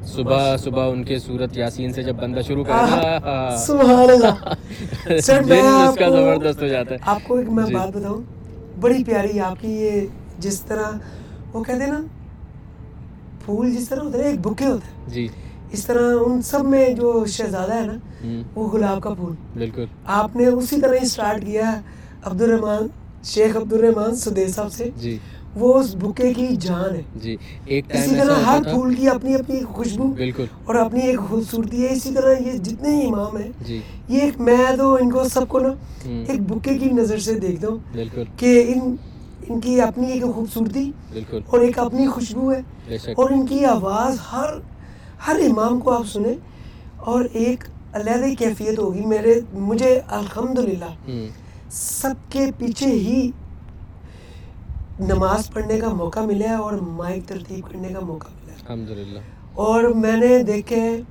[0.05, 5.61] صبح صبح ان کے صورت یاسین سے جب بندہ شروع کرتا سبحان اللہ۔ سر میں
[5.61, 8.21] اس کا زبردست ہو جاتا ہے۔ آپ کو ایک میں جی۔ بات بتاؤں
[8.81, 10.05] بڑی پیاری آپ کی یہ
[10.39, 10.91] جس طرح
[11.53, 12.01] وہ کہتے ہیں نا
[13.45, 15.27] پھول جس طرح ہیں نا ایک بکے ہوتے ہیں۔ جی۔
[15.71, 17.97] اس طرح ان سب میں جو شہزادہ ہے نا
[18.55, 21.81] وہ گلاب کا پھول۔ بالکل۔ آپ نے اسی طرح ہی سٹارٹ کیا ہے
[22.23, 22.87] عبد الرحمان
[23.23, 25.17] شیخ عبد الرحمان سدیس صاحب سے جی۔
[25.55, 29.63] وہ اس بکے کی جان ہے۔ جی ایک اسی طرح ہر پھول کی اپنی اپنی
[29.63, 33.81] خوشبو بالکل۔ اور اپنی ایک خوبصورتی ہے۔ اسی طرح یہ جتنے ہی امام ہیں جی۔
[34.09, 35.73] یہ ایک میں تو ان کو سب کو نا
[36.05, 38.95] ایک بکے کی نظر سے دیکھتا ہوں بالکل۔ کہ ان
[39.49, 42.61] ان کی اپنی ایک خوبصورتی بالکل۔ اور ایک اپنی خوشبو ہے۔
[43.17, 44.49] اور ان کی آواز ہر
[45.27, 46.33] ہر امام کو آپ سنیں
[46.97, 47.63] اور ایک
[47.93, 51.09] علیحدہ کیفیت ہوگی۔ میرے مجھے الحمدللہ
[51.71, 53.31] سب کے پیچھے ہی
[54.99, 59.19] نماز پڑھنے کا موقع ملا ہے اور مائک ترتیب کرنے کا موقع ملا ہے الحمدللہ۔
[59.53, 61.01] اور میں نے دیکھے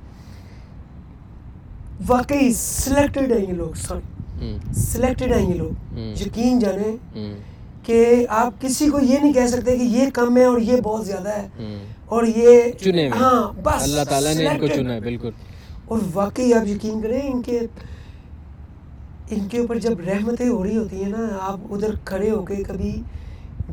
[2.07, 7.35] واقعی سلیکٹڈ ہیں یہ لوگ سوری سلیکٹڈ ہیں یہ لوگ۔ یقین جانیں ہم،
[7.83, 11.05] کہ آپ کسی کو یہ نہیں کہہ سکتے کہ یہ کم ہے اور یہ بہت
[11.05, 11.47] زیادہ ہے۔
[12.05, 15.29] اور یہ چنے ہاں بس اللہ تعالیٰ نے ان کو۔ چنا ہے بالکل۔
[15.85, 17.59] اور واقعی آپ یقین کریں ان کے
[19.29, 22.55] ان کے اوپر جب رحمتیں ہو رہی ہوتی ہیں نا آپ ادھر کھڑے ہو کے
[22.55, 23.01] کبھی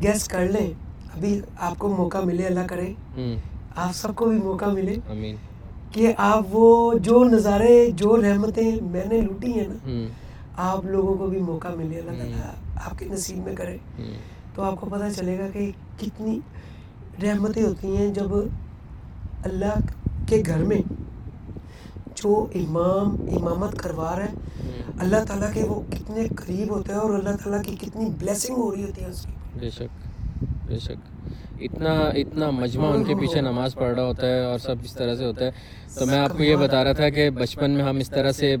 [0.03, 0.67] گیس کر لیں۔
[1.15, 2.93] ابھی آپ کو موقع ملے اللہ کرے۔
[3.75, 4.95] آپ سب کو بھی موقع ملے
[5.91, 9.75] کہ آپ وہ جو نظارے جو رحمتیں میں نے لوٹی ہیں نا
[10.57, 12.37] آپ لوگوں کو بھی موقع ملے اللہ۔ تعالیٰ
[12.85, 13.77] آپ کے نصیب میں کرے۔
[14.55, 16.39] تو آپ کو پتہ چلے گا کہ کتنی
[17.23, 18.35] رحمتیں ہوتی ہیں جب
[19.43, 19.79] اللہ
[20.27, 20.81] کے گھر میں
[22.15, 24.33] جو امام امامت کروا رہا ہے۔
[24.99, 28.75] اللہ تعالیٰ کے وہ کتنے قریب ہوتے ہیں اور اللہ تعالیٰ کی کتنی بلیسنگ ہو
[28.75, 30.07] رہی ہوتی ہے اس کی۔ بے شک
[30.67, 31.13] بے شک۔
[31.61, 35.15] اتنا اتنا مجمع ان کے پیچھے نماز پڑھ رہا ہوتا ہے اور سب اس طرح
[35.15, 35.51] سے ہوتا ہے۔
[35.99, 38.55] تو میں آپ کو یہ بتا رہا تھا کہ بچپن میں ہم اس طرح سے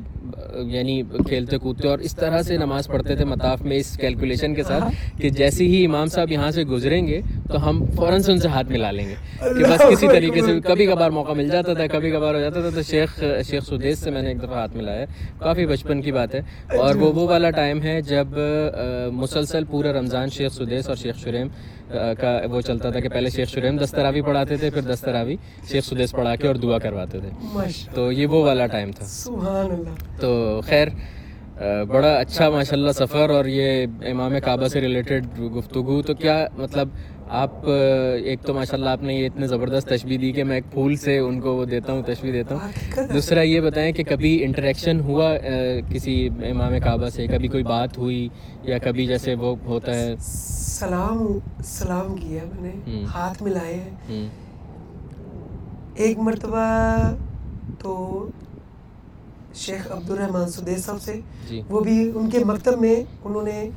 [0.67, 4.63] یعنی کھیلتے کودتے اور اس طرح سے نماز پڑھتے تھے مطاف میں اس کیلکولیشن کے
[4.63, 4.83] ساتھ
[5.21, 7.21] کہ جیسے ہی امام صاحب یہاں سے گزریں گے
[7.51, 10.59] تو ہم فوراً سے ان سے ہاتھ ملا لیں گے کہ بس کسی طریقے سے
[10.63, 13.99] کبھی کبھار موقع مل جاتا تھا کبھی کبھار ہو جاتا تھا تو شیخ شیخ سدیس
[13.99, 15.05] سے میں نے ایک دفعہ ہاتھ ملایا
[15.39, 16.39] کافی بچپن کی بات ہے۔
[16.77, 18.27] اور وہ وہ والا ٹائم ہے جب
[19.13, 21.47] مسلسل پورا رمضان شیخ سدیس اور شیخ شریم
[22.19, 25.35] کا وہ چلتا تھا کہ پہلے شیخ شریم دستراوی پڑھاتے تھے پھر دستراوی
[25.71, 27.29] شیخ سدیس پڑھا کے اور دعا کرواتے تھے۔
[27.95, 30.87] تو یہ وہ والا ٹائم تھا۔ سبحان اللہ تو خیر
[31.89, 35.25] بڑا اچھا ماشاء اللہ سفر اور یہ امام کعبہ سے ریلیٹڈ
[35.57, 36.87] گفتگو۔ تو کیا مطلب
[37.29, 37.51] آپ
[38.23, 40.95] ایک تو ماشاء اللہ آپ نے یہ اتنے زبردست تشبیح دی کہ میں ایک پھول
[40.95, 44.99] سے ان کو وہ دیتا ہوں تشبیح دیتا ہوں۔ دوسرا یہ بتائیں کہ کبھی انٹریکشن
[44.99, 45.37] ہوا
[45.89, 48.29] کسی امام کعبہ سے؟ کبھی کوئی بات ہوئی
[48.63, 51.27] یا کبھی جیسے وہ ہوتا ہے؟ سلام
[51.63, 54.29] سلام کیا میں نے۔ ہاتھ ملائے۔ ہیں
[55.95, 56.65] ایک مرتبہ
[57.79, 58.29] تو
[59.55, 61.19] شیخ عبد الرحمان سدیس صاحب سے
[61.49, 63.69] جی۔ وہ بھی ان کے مکتب میں انہوں نے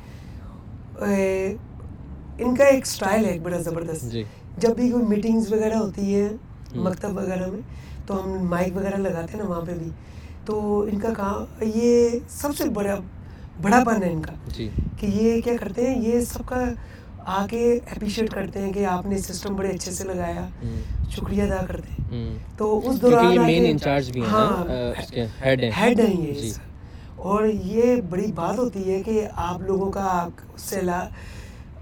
[2.39, 4.23] ان کا ایک سٹائل ہے ایک بڑا زبردست۔ جی۔
[4.57, 6.29] جب بھی کوئی میٹنگز وغیرہ ہوتی ہے۔
[6.75, 7.61] مکتب وغیرہ میں
[8.07, 9.89] تو ہم مائک وغیرہ لگاتے ہیں نا وہاں پہ بھی۔
[10.45, 12.95] تو ان کا کام یہ سب سے بڑا
[13.61, 14.69] بڑا پن ہے ان کا۔ جی۔
[14.99, 16.63] کہ یہ کیا کرتے ہیں یہ سب کا
[17.25, 20.47] آ کے اپریشیٹ کرتے ہیں کہ آپ نے سسٹم بڑے اچھے سے لگایا۔
[21.09, 23.73] شکریہ ادا کرتے ہیں۔ تو اس دوران ہیں
[24.31, 24.65] ہاں
[25.45, 26.51] ہیڈ ہیں۔ ہیڈ یہ جی۔
[27.15, 31.07] اور یہ بڑی بات ہوتی ہے کہ آپ لوگوں کا آپ اس سے لا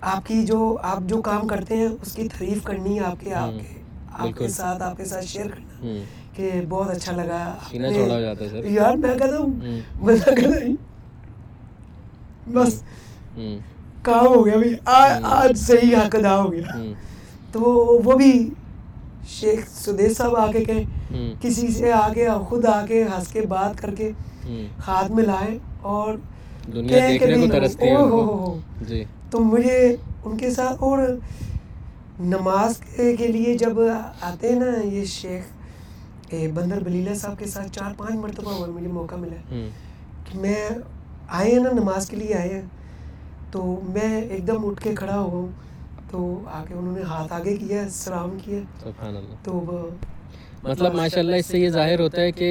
[0.02, 3.50] آپ کی جو آپ جو کام کرتے ہیں اس کی تعریف کرنی آپ کے آپ
[3.60, 3.82] کے
[4.14, 5.86] آپ کے۔ ساتھ آپ کے ساتھ شیئر کرنا
[6.36, 7.54] کہ بہت اچھا لگا۔
[7.94, 8.10] ہے
[8.66, 9.48] یار میں کہتا ہوں
[10.02, 10.16] میں
[12.48, 12.84] بس۔
[14.02, 14.54] کام ہو گیا
[14.86, 16.78] آ- آج صحیح حق ادا ہو گیا۔
[17.52, 17.62] تو
[18.06, 18.50] وہ بھی
[19.28, 20.84] شیخ سدیش صاحب آ کے کہیں
[21.42, 24.12] کسی سے آ کے خود آ کے ہنس کے بات کر کے۔
[24.88, 26.14] ہاتھ ملائے اور
[26.74, 27.96] دنیا دیکھنے کو ترستی ہے۔
[28.88, 29.96] جی۔ تو مجھے
[30.26, 31.00] ان کے ساتھ اور
[32.20, 32.78] نماز
[33.18, 33.80] کے لیے جب
[34.22, 35.54] آتے ہیں نا یہ شیخ
[36.54, 39.66] بندر بلیلہ صاحب کے ساتھ چار پانچ مرتبہ ہوا مجھے موقع ملا
[40.26, 40.70] کہ میں
[41.28, 42.62] آئے ہیں نا نماز کے لیے آئے ہیں۔
[43.52, 45.48] تو میں ایک دم اٹھ کے کھڑا ہوا ہوں۔
[46.12, 49.62] تو آ کے انہوں نے ہاتھ آگے کیا سلام کیا۔ سبحان اللہ۔ تو
[50.64, 52.50] مطلب ماشاء اللہ اس سے یہ ظاہر ہوتا ہے کہ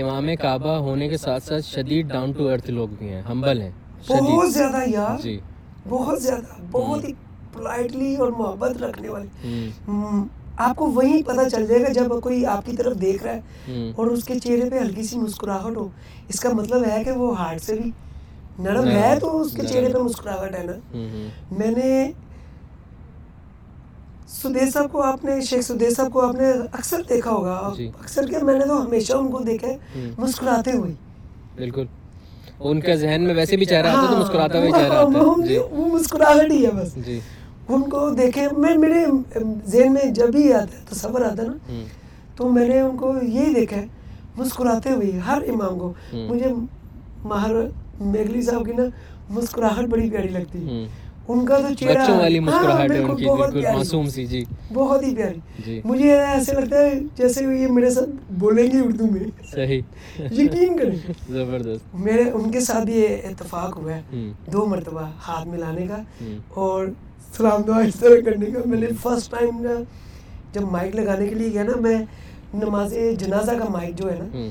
[0.00, 3.70] امام کعبہ ہونے کے ساتھ ساتھ شدید ڈاؤن ٹو ارتھ لوگ بھی ہیں ہمبل ہیں
[4.08, 5.38] بہت زیادہ یار۔ جی۔
[5.88, 7.12] بہت زیادہ بہت ہی
[7.52, 9.70] پولائٹلی اور محبت رکھنے والے۔
[10.56, 13.40] آپ کو وہی پتہ چل جائے گا جب کوئی آپ کی طرف دیکھ رہا ہے
[13.96, 15.88] اور اس کے چہرے پہ ہلکی سی مسکراہٹ ہو۔
[16.28, 17.90] اس کا مطلب ہے کہ وہ ہارٹ سے بھی
[18.58, 20.96] نرم ہے تو اس کے چہرے پہ مسکراہٹ ہے نا۔
[21.58, 22.12] میں نے
[24.28, 27.88] سدیش صاحب کو آپ نے شیخ سدیش صاحب کو آپ نے اکثر دیکھا ہوگا۔ جی۔
[27.88, 29.76] اکثر کیا میں نے تو ہمیشہ ان کو دیکھا ہے
[30.18, 30.92] مسکراتے ہوئے۔
[31.56, 31.84] بالکل۔
[32.60, 35.18] ان کا ذہن میں ویسے بھی چہرہ آتا ہے تو ہاں، مسکراتا ہوئے چہرہ آتا
[35.18, 37.20] ہے جی۔ وہ مسکراہٹ ہی ہے بس۔ جی۔
[37.68, 39.04] ان کو دیکھے میں میرے
[39.66, 41.84] ذہن میں جب بھی آتا ہے تصور آتا ہے نا۔
[42.36, 43.86] تو میں نے ان کو یہی دیکھا ہے
[44.36, 46.52] مسکراتے ہوئے ہر امام کو۔ مجھے
[47.24, 47.52] ماہر
[48.00, 48.82] میگلی صاحب کی نا
[49.30, 50.86] مسکراہٹ بڑی پیاری لگتی ہے۔
[51.32, 54.44] ان کا تو چہرہ بچوں والی ہاں، مسکراہٹ ہے ان کی بالکل معصوم سی جی۔
[54.72, 59.06] بہت ہی پیاری۔ جی۔ مجھے ایسے لگتا ہے جیسے یہ میرے ساتھ بولیں گے اردو
[59.06, 59.80] میں۔ صحیح۔
[60.18, 60.96] یقین کریں۔
[61.28, 64.02] زبردست۔ میرے ان کے ساتھ یہ اتفاق ہوا ہے۔
[64.52, 65.98] دو مرتبہ ہاتھ ملانے کا
[66.54, 66.86] اور
[67.36, 69.74] سلام دعا اس طرح کرنے کا۔ میں نے فرسٹ ٹائم نا
[70.52, 71.98] جب مائک لگانے کے لیے گیا نا میں
[72.54, 74.48] نماز جنازہ کا مائک جو ہے نا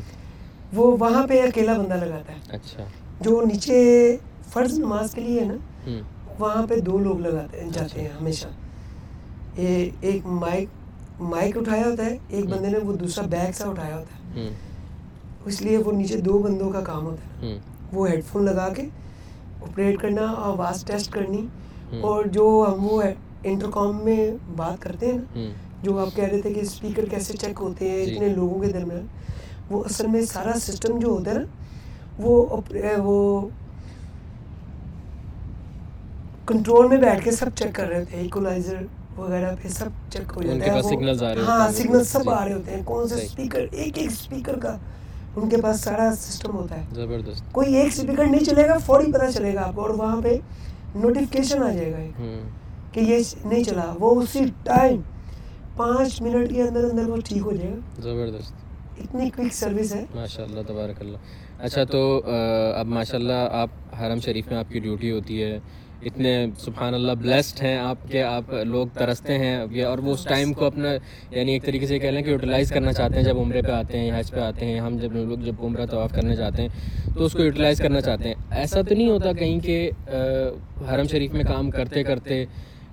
[0.73, 2.83] وہ وہاں پہ اکیلا بندہ لگاتا ہے۔ اچھا۔
[3.21, 3.77] جو نیچے
[4.53, 5.55] فرض نماز کے لیے ہے نا
[6.39, 8.47] وہاں پہ دو لوگ لگاتے جاتے ہیں ہمیشہ۔
[10.01, 10.67] ایک مائک
[11.21, 14.49] مائک اٹھایا ہوتا ہے ایک بندے نے وہ دوسرا بیگ سا اٹھایا ہوتا ہے۔
[15.45, 17.57] اس لیے وہ نیچے دو بندوں کا کام ہوتا ہے۔
[17.93, 18.83] وہ ہیڈ فون لگا کے
[19.63, 21.45] آپریٹ کرنا آواز ٹیسٹ کرنی۔
[22.01, 23.01] اور جو ہم وہ
[23.43, 24.21] انٹر کام میں
[24.55, 25.23] بات کرتے ہیں نا
[25.83, 28.67] جو آپ کہہ رہے تھے کہ اسپیکر کیسے چیک ہوتے ہیں جی۔ اتنے لوگوں کے
[28.67, 29.05] درمیان
[29.69, 31.45] وہ اصل میں سارا سسٹم جو ہوتا ہے نا
[32.19, 32.45] وہ
[32.97, 33.15] وہ
[36.49, 38.75] کنٹرول میں بیٹھ کے سب چیک کر رہے ہیں ایکولائزر
[39.17, 40.71] وغیرہ پہ سب چیک ہو جاتا ہے۔
[41.47, 44.77] ہاں سگنل سب آ رہے ہوتے ہیں۔ کون سے اسپیکر ایک ایک اسپیکر کا
[45.35, 49.11] ان کے پاس سارا سسٹم ہوتا ہے۔ زبردست۔ کوئی ایک اسپیکر نہیں چلے گا فوری
[49.11, 50.37] پتہ چلے گا آپ کو اور وہاں پہ
[50.95, 52.23] نوٹیفکیشن آ جائے گا
[52.93, 55.01] کہ یہ نہیں چلا وہ اسی ٹائم
[55.77, 58.53] پانچ منٹ کے اندر اندر وہ ٹھیک ہو جائے گا۔ زبردست۔
[58.97, 61.17] اتنی کوئک سروس ہے۔ ماشاء اللہ تبارک اللہ۔
[61.59, 62.21] اچھا تو
[62.75, 63.69] اب ماشاء اللہ آپ
[64.01, 65.59] حرم شریف میں آپ کی ڈیوٹی ہوتی ہے۔
[66.01, 70.53] اتنے سبحان اللہ بلیسڈ ہیں آپ کے آپ لوگ ترستے ہیں اور وہ اس ٹائم
[70.53, 70.93] کو اپنا
[71.31, 73.99] یعنی ایک طریقے سے کہہ لیں کہ یوٹیلائز کرنا چاہتے ہیں جب عمرے پہ آتے
[73.99, 76.69] ہیں حج پہ آتے ہیں ہم جب لوگ جب عمرہ طواف کرنے جاتے ہیں
[77.15, 79.89] تو اس کو یوٹیلائز کرنا چاہتے ہیں۔ ایسا تو نہیں ہوتا کہیں کہ
[80.89, 82.43] حرم شریف میں کام کرتے کرتے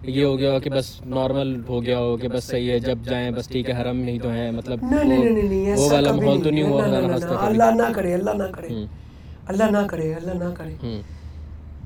[0.04, 3.30] یہ ہو گیا کہ بس نارمل ہو گیا ہو کہ بس صحیح ہے جب جائیں
[3.30, 7.70] بس ٹھیک ہے حرم نہیں تو ہیں مطلب وہ والا ماحول تو نہیں ہوا اللہ
[7.72, 8.84] نہ کرے اللہ نہ کرے
[9.48, 10.74] اللہ نہ کرے اللہ نہ کرے۔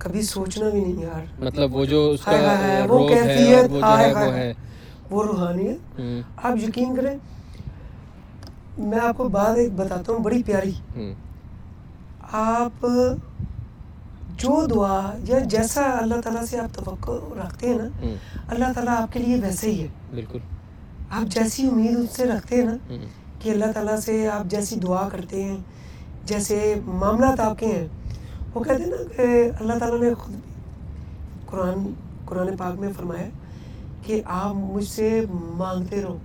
[0.01, 2.33] کبھی سوچنا بھی نہیں یار۔ مطلب وہ جو اس کا
[2.89, 3.95] وہ کیفیت وہ
[4.35, 4.53] ہے
[5.11, 6.01] وہ روحانیت
[6.37, 7.17] آپ یقین کریں
[8.79, 10.73] میں آپ کو بات ایک بتاتا ہوں بڑی پیاری۔
[12.33, 12.87] آپ
[14.39, 17.13] جو دعا یا جیسا اللہ تعالیٰ سے آپ توقع
[17.47, 18.15] رکھتے ہیں نا
[18.49, 20.39] اللہ تعالیٰ آپ کے لیے ویسے ہی ہے۔ بالکل۔
[21.11, 22.77] آپ جیسی امید اس سے رکھتے ہیں نا
[23.39, 25.57] کہ اللہ تعالیٰ سے آپ جیسی دعا کرتے ہیں
[26.25, 27.87] جیسے معاملات آپ کے ہیں۔
[28.55, 30.35] وہ کہتے ہیں نا کہ اللہ تعالیٰ نے خود
[31.47, 31.93] قرآن
[32.25, 33.29] قرآن پاک میں فرمایا
[34.03, 36.17] کہ آپ مجھ سے مانگتے رہو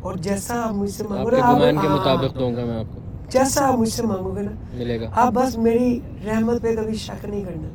[0.00, 2.82] اور جیسا آپ مجھ سے مانگو گا
[3.30, 6.94] جیسا آپ مجھ سے مانگو گے نا ملے گا۔ آپ بس میری رحمت پہ کبھی
[6.94, 7.68] شک نہیں کرنا۔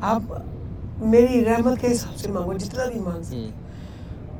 [0.00, 0.22] آپ
[0.98, 3.36] میری رحمت کے حساب سے مانگو جتنا بھی مانگ سکتے۔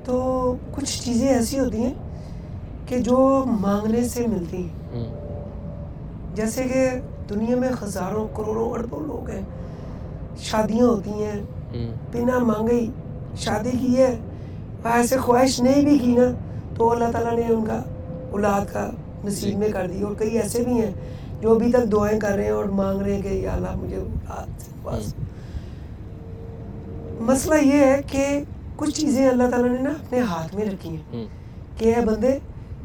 [0.05, 1.95] تو کچھ چیزیں ایسی ہوتی ہیں
[2.87, 5.05] کہ جو مانگنے سے ملتی ہیں۔
[6.35, 6.91] جیسے کہ
[7.29, 9.43] دنیا میں ہزاروں کروڑوں اربوں لوگ ہیں۔
[10.39, 11.43] شادیاں ہوتی ہیں۔
[12.13, 12.87] بنا مانگے
[13.37, 14.17] شادی کی ہے۔
[14.85, 16.33] ایسے خواہش نہیں بھی کی نا
[16.77, 17.83] تو اللہ تعالیٰ نے ان کا
[18.31, 18.91] اولاد کا
[19.25, 20.91] نصیب میں کر دی۔ اور کئی ایسے بھی ہیں
[21.41, 23.97] جو ابھی تک دعائیں کر رہے ہیں اور مانگ رہے ہیں کہ یا اللہ مجھے
[23.97, 24.47] اولاد
[27.21, 28.43] مسئلہ یہ ہے کہ
[28.77, 31.27] کچھ چیزیں اللہ تعالیٰ نے نا اپنے ہاتھ میں رکھی ہیں۔
[31.79, 32.39] کہ اے بندے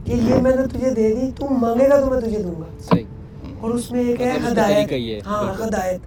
[0.06, 2.96] کہ یہ میں نے تجھے دے دی تو مانگے گا تو میں تجھے دوں گا۔
[3.60, 4.92] اور اس میں ایک ہے ہدایت۔
[5.28, 6.00] ہاں ہدایت۔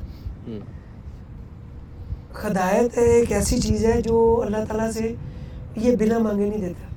[2.46, 5.14] ہدایت ایک ایسی چیز ہے جو اللہ تعالیٰ سے
[5.76, 6.94] یہ بنا مانگے نہیں دیتا۔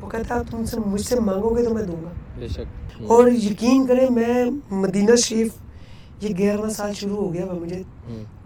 [0.00, 2.10] وہ کہتا ہے تم سے مجھ سے مانگو گے تو میں دوں گا۔
[3.06, 5.48] اور یقین کریں میں مدینہ شریف
[6.20, 7.82] یہ گیارہواں سال شروع ہو گیا مجھے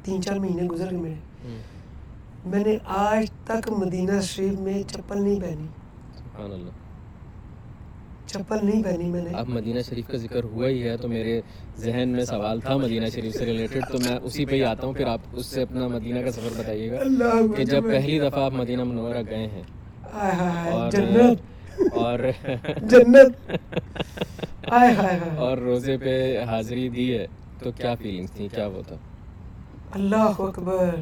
[0.02, 1.14] تین چار مہینے گزر گئے میرے۔
[2.44, 5.66] میں نے آج تک مدینہ شریف میں چپل نہیں پہنی۔
[6.16, 6.85] سبحان اللہ۔
[8.38, 11.40] چپل نہیں پہنی میں نے۔ اب مدینہ شریف کا ذکر ہوا ہی ہے تو میرے
[11.76, 14.94] ذہن میں سوال تھا مدینہ شریف سے ریلیٹڈ تو میں اسی پہ ہی آتا ہوں
[14.94, 17.02] پھر آپ اس سے اپنا مدینہ کا سفر بتائیے گا
[17.56, 19.62] کہ جب پہلی دفعہ آپ مدینہ منورہ گئے ہیں۔
[21.92, 22.18] اور
[22.82, 23.50] جنت۔
[25.38, 27.26] اور روزے پہ حاضری دی ہے
[27.58, 28.96] تو کیا فیلنگس تھی کیا وہ تھا؟
[29.90, 30.94] اللہ اکبر۔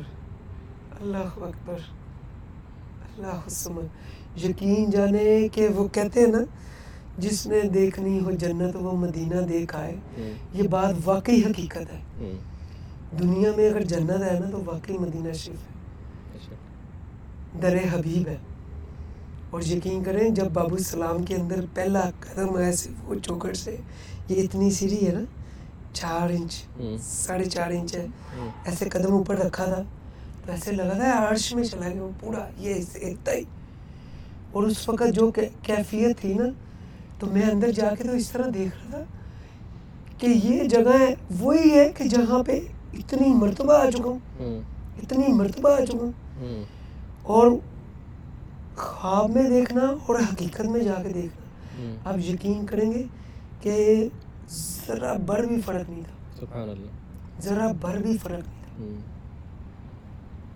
[1.01, 1.78] اللہ اکبر۔
[3.16, 3.78] اللہ
[4.44, 6.39] یقین جانے کہ وہ کہتے ہیں نا
[7.19, 9.97] جس نے دیکھنی ہو جنت وہ مدینہ دیکھ آئے۔
[10.55, 12.01] یہ بات واقعی حقیقت ہے۔
[13.19, 15.73] دنیا میں اگر جنت ہے نا تو واقعی مدینہ شریف ہے۔
[16.35, 16.57] اچھا۔
[17.62, 18.36] در حبیب ہے۔
[19.51, 23.77] اور یقین کریں جب بابو السلام کے اندر پہلا قدم ایسے وہ چوکٹ سے
[24.28, 25.20] یہ اتنی سیری ہے نا
[25.93, 26.65] چار انچ
[27.03, 28.07] ساڑھے چار انچ ہے۔
[28.65, 29.82] ایسے قدم اوپر رکھا تھا
[30.47, 33.43] تو ایسے لگا تھا عرش میں چلا گیا پورا یہ اتنا ہی
[34.53, 35.31] اور اس وقت جو
[35.62, 36.45] کیفیت تھی نا
[37.24, 39.05] تو میں اندر جا کے تو اس طرح دیکھ رہا تھا
[40.18, 40.96] کہ یہ جگہ
[41.40, 42.60] وہی ہے کہ جہاں پہ
[42.92, 44.18] اتنی مرتبہ آ چکا ہوں۔
[45.02, 46.12] اتنی مرتبہ آ چکا ہوں۔
[47.22, 47.51] اور
[48.76, 51.44] خواب میں دیکھنا اور حقیقت میں جا کے دیکھنا۔
[52.05, 53.02] آپ یقین کریں گے
[53.60, 54.09] کہ
[54.51, 56.44] ذرا بر بھی فرق نہیں تھا۔
[57.40, 58.98] ذرا بر بھی فرق نہیں تھا۔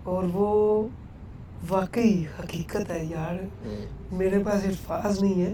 [0.03, 0.87] اور وہ
[1.69, 3.35] واقعی حقیقت ہے یار۔
[4.11, 5.53] میرے پاس الفاظ نہیں ہے۔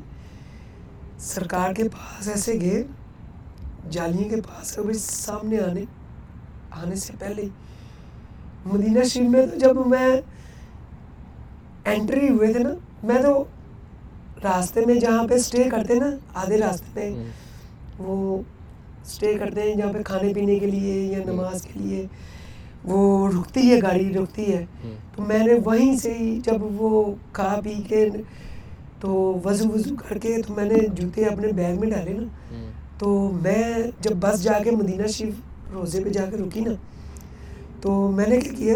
[1.19, 2.83] سرکار کے پاس ایسے گئے
[3.91, 5.83] جالیے کے پاس کبھی سامنے آنے
[6.71, 7.49] آنے سے پہلے۔ ہی
[8.65, 10.21] مدینہ شریف میں تو جب میں
[11.85, 12.69] انٹری ہوئے تھے نا
[13.03, 13.43] میں تو
[14.43, 17.23] راستے میں جہاں پہ اسٹے کرتے نا آدھے راستے میں
[17.99, 18.41] وہ
[19.05, 22.05] اسٹے کرتے ہیں جہاں پہ کھانے پینے کے لیے یا نماز کے لیے۔
[22.83, 24.65] وہ رکتی ہے گاڑی رکتی ہے۔
[25.15, 28.09] تو میں نے وہیں سے ہی جب وہ کھا پی کے
[28.99, 32.23] تو وضو وضو کر کے تو میں نے جوتے اپنے بیگ میں ڈالے نا۔
[32.97, 33.63] تو میں
[33.99, 35.33] جب بس جا کے مدینہ شریف
[35.73, 36.71] روزے پہ جا کے رکی نا
[37.81, 38.75] تو میں نے کیا کیا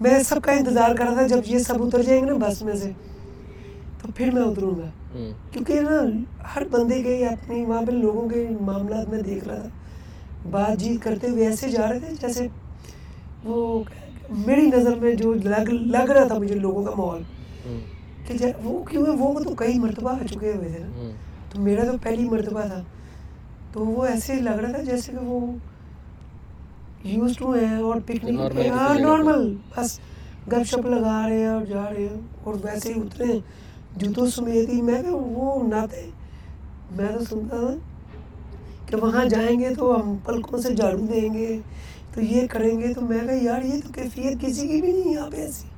[0.00, 2.62] میں سب کا انتظار کر رہا تھا جب یہ سب اتر جائیں گے نا بس
[2.62, 2.90] میں سے
[4.02, 4.88] تو پھر میں اتروں گا۔
[5.52, 6.00] کیونکہ نا
[6.54, 9.68] ہر بندے کے اپنی وہاں پہ لوگوں کے معاملات میں دیکھ رہا تھا۔
[10.50, 12.46] بات چیت کرتے ہوئے ایسے جا رہے تھے جیسے
[13.44, 13.82] وہ
[14.46, 17.22] میری نظر میں جو لگ لگ رہا تھا مجھے لوگوں کا ماحول۔
[18.26, 21.10] کہ وہ کیوں وہ تو کئی مرتبہ آ چکے ہوئے تھے نا۔
[21.52, 22.82] تو میرا تو پہلی مرتبہ تھا۔
[23.72, 25.40] تو وہ ایسے لگ رہا تھا جیسے کہ وہ
[27.04, 30.00] یوز ٹو ہیں اور پکنک ہاں نارمل بس
[30.52, 33.38] گپ شپ لگا رہے ہیں اور جا رہے ہیں اور ویسے ہی اترے ہیں۔
[33.96, 36.10] جوتوں سمیت ہی میں کہ وہ ناتے
[36.96, 37.74] میں تو سنتا تھا
[38.86, 41.58] کہ وہاں جائیں گے تو ہم پلکوں سے جھاڑو دیں گے۔
[42.14, 45.12] تو یہ کریں گے تو میں کہا یار یہ تو کیفیت کسی کی بھی نہیں
[45.12, 45.68] یہاں پہ ایسی۔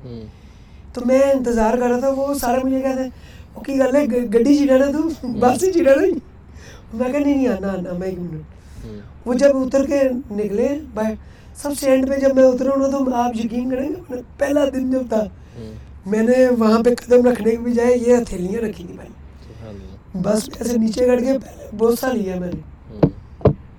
[0.99, 3.09] تو میں انتظار کر رہا تھا وہ سارے مجھے کہتے ہیں
[3.55, 5.07] وہ کی گل ہے گڈی چیڑا تو
[5.39, 6.11] بس ہی چیڑا نہیں؟
[6.93, 8.85] میں کہا نہیں نہیں آنا آنا میں ایک منٹ۔
[9.25, 10.01] وہ جب اتر کے
[10.31, 11.13] نکلے باہر
[11.55, 14.91] سب سے اینڈ پہ جب میں اترا ہوں تو آپ یقین کریں گے پہلا دن
[14.91, 15.23] جب تھا
[16.05, 19.09] میں نے وہاں پہ قدم رکھنے کی بجائے یہ ہتھیلیاں رکھی تھی میں
[20.21, 22.61] بس ایسے نیچے کر کے پہلے بوسا لیا میں نے۔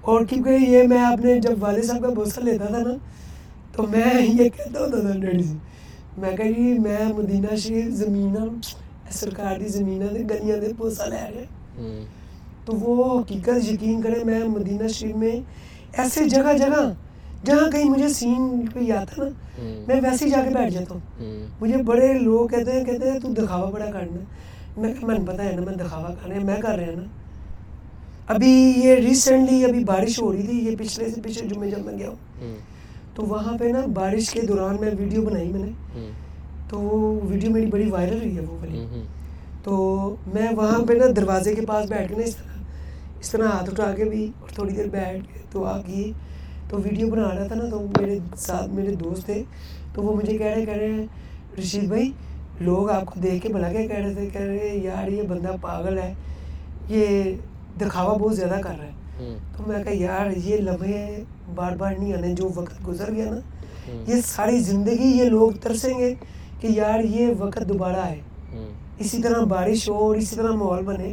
[0.00, 2.94] اور کیونکہ یہ میں اپنے جب والد صاحب کا بوسا لیتا تھا نا
[3.72, 5.54] تو میں یہ کہتا ہوتا تھا ڈیڈی سے
[6.18, 8.36] میں کہا جی میں مدینہ شریف زمین
[9.10, 11.44] سرکار کی زمین دے گلیاں دے بوسا لے رہے
[12.64, 15.36] تو وہ حقیقت یقین کرے میں مدینہ شریف میں
[15.94, 16.82] ایسے جگہ جگہ
[17.44, 19.28] جہاں کہیں مجھے سین کوئی آتا نا
[19.86, 23.18] میں ویسے ہی جا کے بیٹھ جاتا ہوں مجھے بڑے لوگ کہتے ہیں کہتے ہیں
[23.20, 26.78] تو دکھاوا بڑا کرنا میں کہ میں پتہ ہے نا میں دکھاوا کرنا میں کر
[26.78, 27.06] رہا نا
[28.28, 31.98] ابھی یہ ریسنٹلی ابھی بارش ہو رہی تھی یہ پچھلے سے پچھلے جمعے جب میں
[31.98, 32.56] گیا ہوں
[33.18, 35.70] تو وہاں پہ نا بارش کے دوران میں ویڈیو بنائی میں نے
[36.68, 38.78] تو وہ ویڈیو میری بڑی وائرل ہوئی ہے وہ والی۔
[39.62, 39.74] تو
[40.34, 43.70] میں وہاں پہ نا دروازے کے پاس بیٹھ کے نا اس طرح اس طرح ہاتھ
[43.70, 46.12] اٹھا کے بھی اور تھوڑی دیر بیٹھ کے تو آ گئی۔
[46.68, 49.42] تو ویڈیو بنا رہا تھا نا تو میرے ساتھ میرے دوست تھے۔
[49.94, 51.06] تو وہ مجھے کہہ رہے کہہ رہے ہیں
[51.58, 52.12] رشید بھائی
[52.60, 55.52] لوگ آپ کو دیکھ کے بھلا کے کہہ رہے تھے کہہ رہے یار یہ بندہ
[55.60, 56.14] پاگل ہے
[56.88, 57.34] یہ
[57.80, 61.22] دکھاوا بہت زیادہ کر رہا ہے۔ تو میں کہا یار یہ لمحے
[61.54, 63.38] بار بار نہیں آنے جو وقت گزر گیا نا
[64.08, 66.14] یہ ساری زندگی یہ لوگ ترسیں گے
[66.60, 68.20] کہ یار یہ وقت دوبارہ آئے
[68.98, 71.12] اسی طرح بارش ہو اور اسی طرح ماحول بنے۔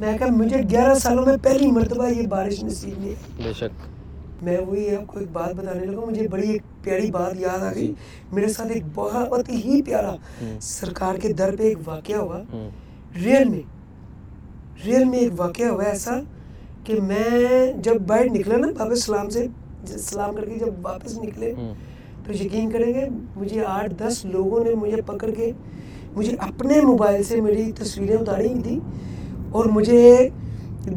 [0.00, 4.58] میں کہا مجھے گیارہ سالوں میں پہلی مرتبہ یہ بارش نصیب نہیں بے شک۔ میں
[4.58, 7.92] وہی آپ کو ایک بات بتانے لگا مجھے بڑی ایک پیاری بات یاد آ گئی۔
[8.32, 10.14] میرے ساتھ ایک بہت ہی پیارا
[10.60, 12.40] سرکار کے در پہ ایک واقعہ ہوا۔
[13.24, 13.62] ریئل میں
[14.84, 16.20] ریئل میں ایک واقعہ ہوا ایسا۔
[16.86, 19.46] کہ میں جب باہر نکلا نا بابا سلام سے
[19.86, 21.52] سلام کر کے جب واپس نکلے
[22.24, 25.52] تو یقین کریں گے مجھے آٹھ دس لوگوں نے مجھے پکڑ کے
[26.14, 28.78] مجھے اپنے موبائل سے میری تصویریں اتاری تھیں
[29.50, 30.28] اور مجھے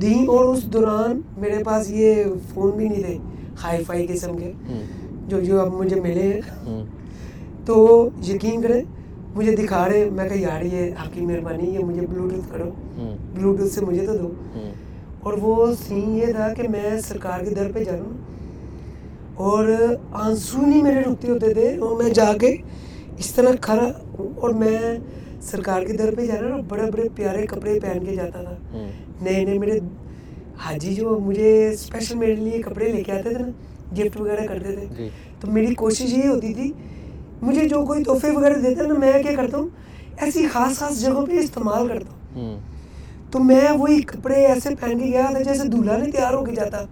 [0.01, 3.17] دیں اور اس دوران میرے پاس یہ فون بھی نہیں تھے
[3.63, 4.51] ہائی فائی قسم کے
[5.27, 6.85] جو جو اب مجھے ملے۔ ہیں
[7.65, 8.81] تو یقین کریں
[9.35, 12.69] مجھے دکھا رہے میں کہ یار یہ آپ کی مہربانی ہے مجھے بلوٹوتھ کرو۔
[13.35, 14.31] بلوٹوتھ سے مجھے تو دو۔
[15.23, 18.17] اور وہ سین یہ تھا کہ میں سرکار کے در پہ جا رہا ہوں
[19.35, 19.67] اور
[20.11, 22.55] آنسو نہیں میرے رکتے ہوتے تھے اور میں جا کے
[23.17, 23.91] اس طرح کھڑا
[24.35, 24.79] اور میں
[25.41, 28.55] سرکار کے در پہ جانا نا بڑے بڑے پیارے کپڑے پہن کے جاتا تھا۔
[29.21, 29.79] نئے نئے میرے
[30.65, 33.51] حاجی جو مجھے اسپیشل میرے لیے کپڑے لے کے آتے تھے نا
[33.97, 35.09] گفٹ وغیرہ کرتے تھے۔ جی۔
[35.41, 36.71] تو میری کوشش یہ ہوتی تھی
[37.41, 39.69] مجھے جو کوئی تحفے وغیرہ دیتا نا میں کیا کرتا ہوں
[40.17, 42.59] ایسی خاص خاص جگہوں پہ استعمال کرتا ہوں۔
[43.31, 46.51] تو میں وہی کپڑے ایسے پہن کے گیا تھا جیسے دولہا نہیں تیار ہو کے
[46.55, 46.83] جاتا۔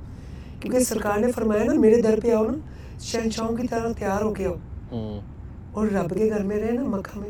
[0.59, 2.57] کیونکہ سرکار نے فرمایا نا میرے در پہ آؤ نا
[2.99, 4.53] شہنشاہوں کی طرح تیار ہو کے آؤ۔
[5.73, 7.29] اور رب کے گھر میں رہے نا مکہ میں۔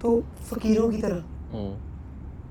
[0.00, 1.56] تو فقیروں کی طرح۔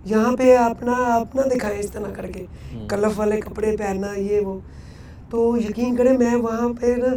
[0.05, 2.45] یہاں پہ اپنا اپنا دکھائے اس طرح کر کے۔
[2.89, 4.59] کلف والے کپڑے پہننا یہ وہ۔
[5.29, 7.13] تو یقین کریں میں وہاں پہ نا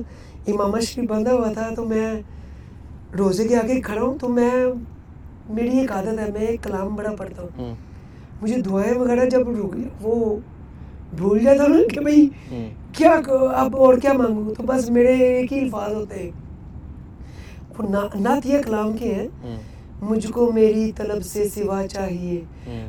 [0.47, 2.21] امامہ شریف بندہ ہوا تھا تو میں
[3.19, 4.51] روزے کے آگے کھڑا ہوں تو میں
[5.49, 7.75] میری ایک عادت ہے میں ایک کلام بڑا پڑھتا ہوں۔
[8.43, 10.37] مجھے دعائیں وغیرہ جب رک وہ
[11.17, 12.29] بھول جاتا ہوں کہ بھائی
[12.93, 13.11] کیا
[13.55, 16.31] اب اور کیا مانگوں؟ تو بس میرے ایک ہی الفاظ ہوتے ہیں۔
[17.79, 17.89] وہ
[18.21, 19.29] نعت یہ کلام کے ہیں
[20.03, 22.41] مجھ کو میری طلب سے سوا چاہیے۔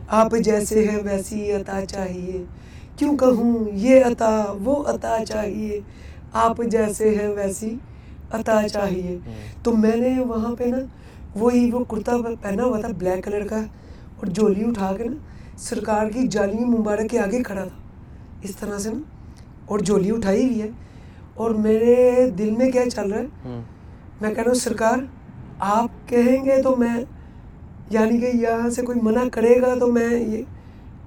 [0.08, 2.44] آپ جیسے ہے ویسی عطا چاہیے۔
[2.98, 5.80] کیوں کہوں؟ یہ عطا وہ عطا چاہیے۔
[6.34, 7.76] آپ جیسے ہے ویسی
[8.32, 9.18] عطا چاہیے۔
[9.64, 10.78] تو میں نے وہاں پہ نا
[11.36, 12.12] وہی وہ کرتا
[12.42, 13.58] پہنا ہوا تھا بلیک کلر کا
[14.18, 15.16] اور جولی اٹھا کے نا
[15.58, 17.78] سرکار کی جالی مبارک کے آگے کھڑا تھا۔
[18.42, 19.00] اس طرح سے نا
[19.66, 20.68] اور جولی اٹھائی ہوئی ہے۔
[21.34, 23.62] اور میرے دل میں کیا چل رہا ہے؟
[24.22, 24.98] میں کہہ رہا ہوں سرکار
[25.60, 26.96] آپ کہیں گے تو میں
[27.90, 30.44] یعنی کہ یہاں سے کوئی منع کرے گا تو میں یہ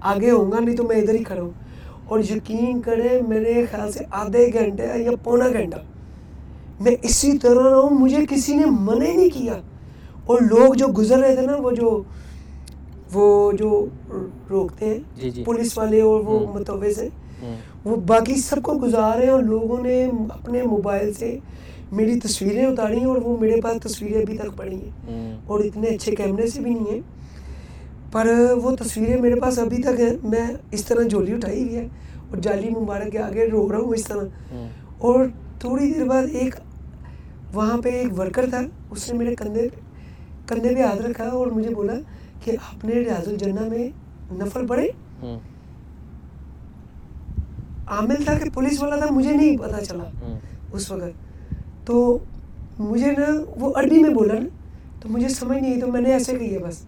[0.00, 1.50] آگے ہوں گا نہیں تو میں ادھر ہی کھڑا ہوں۔
[2.04, 5.76] اور یقین کریں میرے خیال سے آدھے گھنٹے یا پونا گھنٹہ
[6.80, 9.60] میں اسی طرح رہا ہوں مجھے کسی نے منع نہیں کیا۔
[10.26, 12.02] اور لوگ جو گزر رہے تھے نا وہ جو
[13.12, 13.86] وہ جو
[14.50, 17.08] روکتے ہیں جی، جی۔ پولیس والے اور وہ متوے سے
[17.84, 21.38] وہ باقی سب کو گزار ہیں اور لوگوں نے اپنے موبائل سے
[21.92, 25.88] میری تصویریں اتاری ہیں اور وہ میرے پاس تصویریں ابھی تک پڑی ہیں۔ اور اتنے
[25.88, 27.00] اچھے کیمرے سے بھی نہیں ہیں۔
[28.12, 28.26] پر
[28.62, 31.88] وہ تصویریں میرے پاس ابھی تک ہیں۔ میں اس طرح جولی اٹھائی ہوئی ہے
[32.30, 34.54] اور جالی مبارک کے آگے رو رہا ہوں اس طرح۔
[34.98, 35.24] اور
[35.60, 36.54] تھوڑی دیر بعد ایک
[37.54, 38.60] وہاں پہ ایک ورکر تھا
[38.90, 39.68] اس نے میرے کندھے
[40.46, 41.94] کندھے پہ ہاتھ رکھا اور مجھے بولا
[42.44, 43.88] کہ آپ نے ریاض الجنہ میں
[44.32, 44.90] نفل پڑھے
[47.86, 50.04] عامل تھا کہ پولیس والا تھا مجھے نہیں پتا چلا
[50.72, 51.54] اس وقت۔
[51.86, 52.18] تو
[52.78, 53.24] مجھے نا
[53.56, 54.48] وہ عربی میں بولا نا
[55.00, 56.82] تو مجھے سمجھ نہیں تو میں نے ایسے کیے بس۔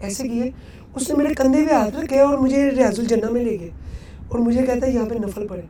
[0.00, 0.50] ایسے کیے
[0.94, 3.70] اس نے میرے کندھے پہ ہاتھ رکھے اور مجھے ریاض الجنہ میں لے گئے۔
[4.28, 5.62] اور مجھے کہتا ہے یہاں پہ نفل پڑے۔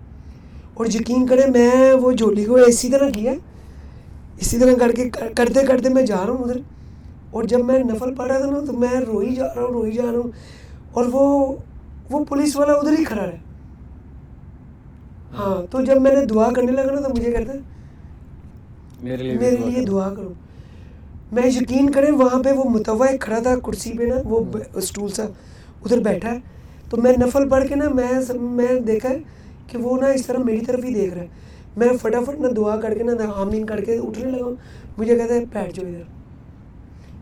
[0.75, 3.33] اور یقین کرے میں وہ جولی کو اسی طرح کیا
[4.39, 6.57] اسی طرح کر کے کرتے کرتے میں جا رہا ہوں ادھر۔
[7.31, 9.93] اور جب میں نفل پڑھ رہا تھا نا تو میں روئی جا رہا ہوں روئی
[9.93, 10.31] جا رہا ہوں
[10.93, 11.55] اور وہ
[12.11, 13.37] وہ پولیس والا ادھر ہی کھڑا رہے۔
[15.39, 17.59] ہاں تو جب میں نے دعا کرنے لگا نا تو مجھے کہتا ہے
[19.03, 20.33] میرے لیے دعا کرو۔
[21.33, 24.41] میں یقین کریں وہاں پہ وہ متوع کھڑا تھا کرسی پہ نا وہ
[24.75, 25.23] اسٹول سا
[25.85, 26.39] ادھر بیٹھا ہے۔
[26.91, 28.13] تو میں نفل پڑھ کے نا میں
[28.57, 29.19] میں دیکھا ہے
[29.69, 31.29] کہ وہ نا اس طرح میری طرف ہی دیکھ رہا ہے۔
[31.77, 34.51] میں فٹافٹ نہ دعا کر کے نہ آمین کر کے اٹھنے لگا
[34.99, 36.15] مجھے کہتا ہے بیٹھ جاؤ ادھر۔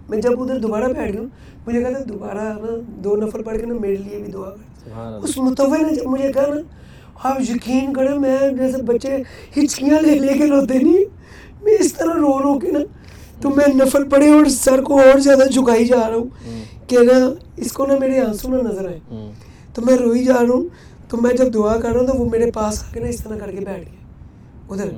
[0.08, 1.22] میں جب ادھر دوبارہ بیٹھ گیا
[1.66, 4.88] مجھے کہتا ہے دوبارہ نا دو نفل پڑھ کے نا میرے لیے بھی دعا کر۔
[5.24, 6.60] اس متوع نے جب مجھے کہا نا
[7.28, 9.16] آپ یقین کریں میں جیسے بچے
[9.56, 11.04] ہچکیاں لے لے کے روتے نہیں۔
[11.64, 12.78] میں اس طرح رو رو کے نا
[13.40, 16.28] تو میں نفل پڑے اور سر کو اور زیادہ جھکائی جا رہا ہوں
[16.88, 17.18] کہ نا
[17.56, 19.00] اس کو نا میرے آنسو نہ نظر آئے۔
[19.74, 20.68] تو میں روئی جا رہا ہوں
[21.08, 23.24] تو میں جب دعا کر رہا ہوں تو وہ میرے پاس آ کے نا اس
[23.24, 24.02] طرح کر کے بیٹھ گئے
[24.70, 24.88] ادھر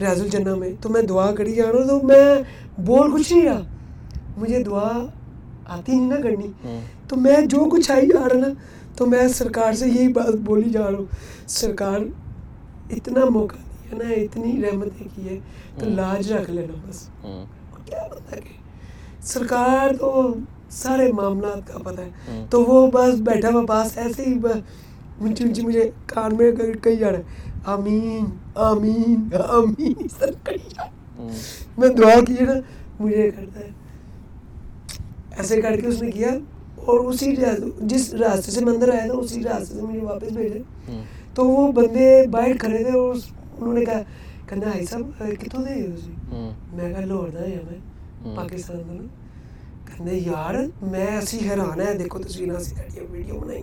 [0.00, 2.42] ریاض الجنہ میں۔ تو میں دعا کری جا رہا ہوں تو میں
[2.86, 3.62] بول کچھ نہیں رہا۔
[4.40, 4.88] مجھے دعا
[5.66, 6.78] آتی نہیں نا کرنی۔
[7.08, 8.48] تو میں جو کچھ آئی جا رہا نا
[8.96, 11.06] تو میں سرکار سے یہی بات بولی جا رہا ہوں۔
[11.48, 12.00] سرکار
[12.90, 15.38] اتنا موقع نا اتنی رحمتیں کی ہے
[15.78, 17.08] تو لاج رکھ لینا بس۔
[17.84, 18.54] کیا بتا کہ
[19.22, 20.34] سرکار تو
[20.70, 24.34] سارے معاملات کا پتہ ہے۔ تو وہ بس بیٹھا ہوا پاس ایسے ہی
[25.20, 26.50] اونچی اونچی مجھے کان میں
[26.82, 28.24] کہی جا رہا ہے آمین
[28.66, 30.84] آمین آمین سر کہی جا۔
[31.78, 32.52] میں دعا کیے نا
[33.00, 33.70] مجھے کرتا ہے۔
[35.38, 36.30] ایسے کر کے اس نے کیا
[36.86, 37.34] اور اسی
[37.90, 40.62] جس راستے سے مندر آیا تھا اسی راستے سے مجھے واپس بھیجے
[41.34, 43.14] تو وہ بندے باہر کھڑے تھے اور
[43.58, 44.02] انہوں نے کہا
[44.48, 45.74] کہنا بھائی صاحب کتوں دے
[46.76, 49.06] میں کہا لاہور دا ہاں میں پاکستان
[50.06, 50.54] دا یار
[50.92, 53.62] میں اسی حیران ہے دیکھو تصویراں اسی ساڈی ویڈیو بنائی۔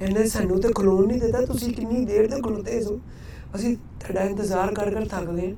[0.00, 2.96] انہیں سانو تے کھلون نہیں دیتا تسی کنی دیر تک کھلوتے سو
[3.54, 5.50] اسی تھڑا انتظار کر کر تھک گئے۔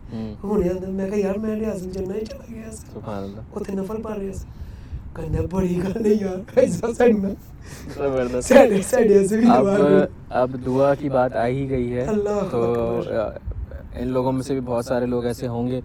[0.43, 4.19] ہونے اندر میں کہا یار میں الجنہ ہی چلا گیا۔ سبحان اللہ۔ اوتھے نفل پڑھ
[4.19, 4.33] رہا
[5.13, 7.33] سی کہنے بڑی گل ہے یار ایسا سننا
[10.33, 12.07] اب دعا کی بات آ ہی گئی ہے
[12.51, 13.01] تو
[13.93, 15.81] ان لوگوں میں سے بھی بہت سارے لوگ ایسے ہوں گے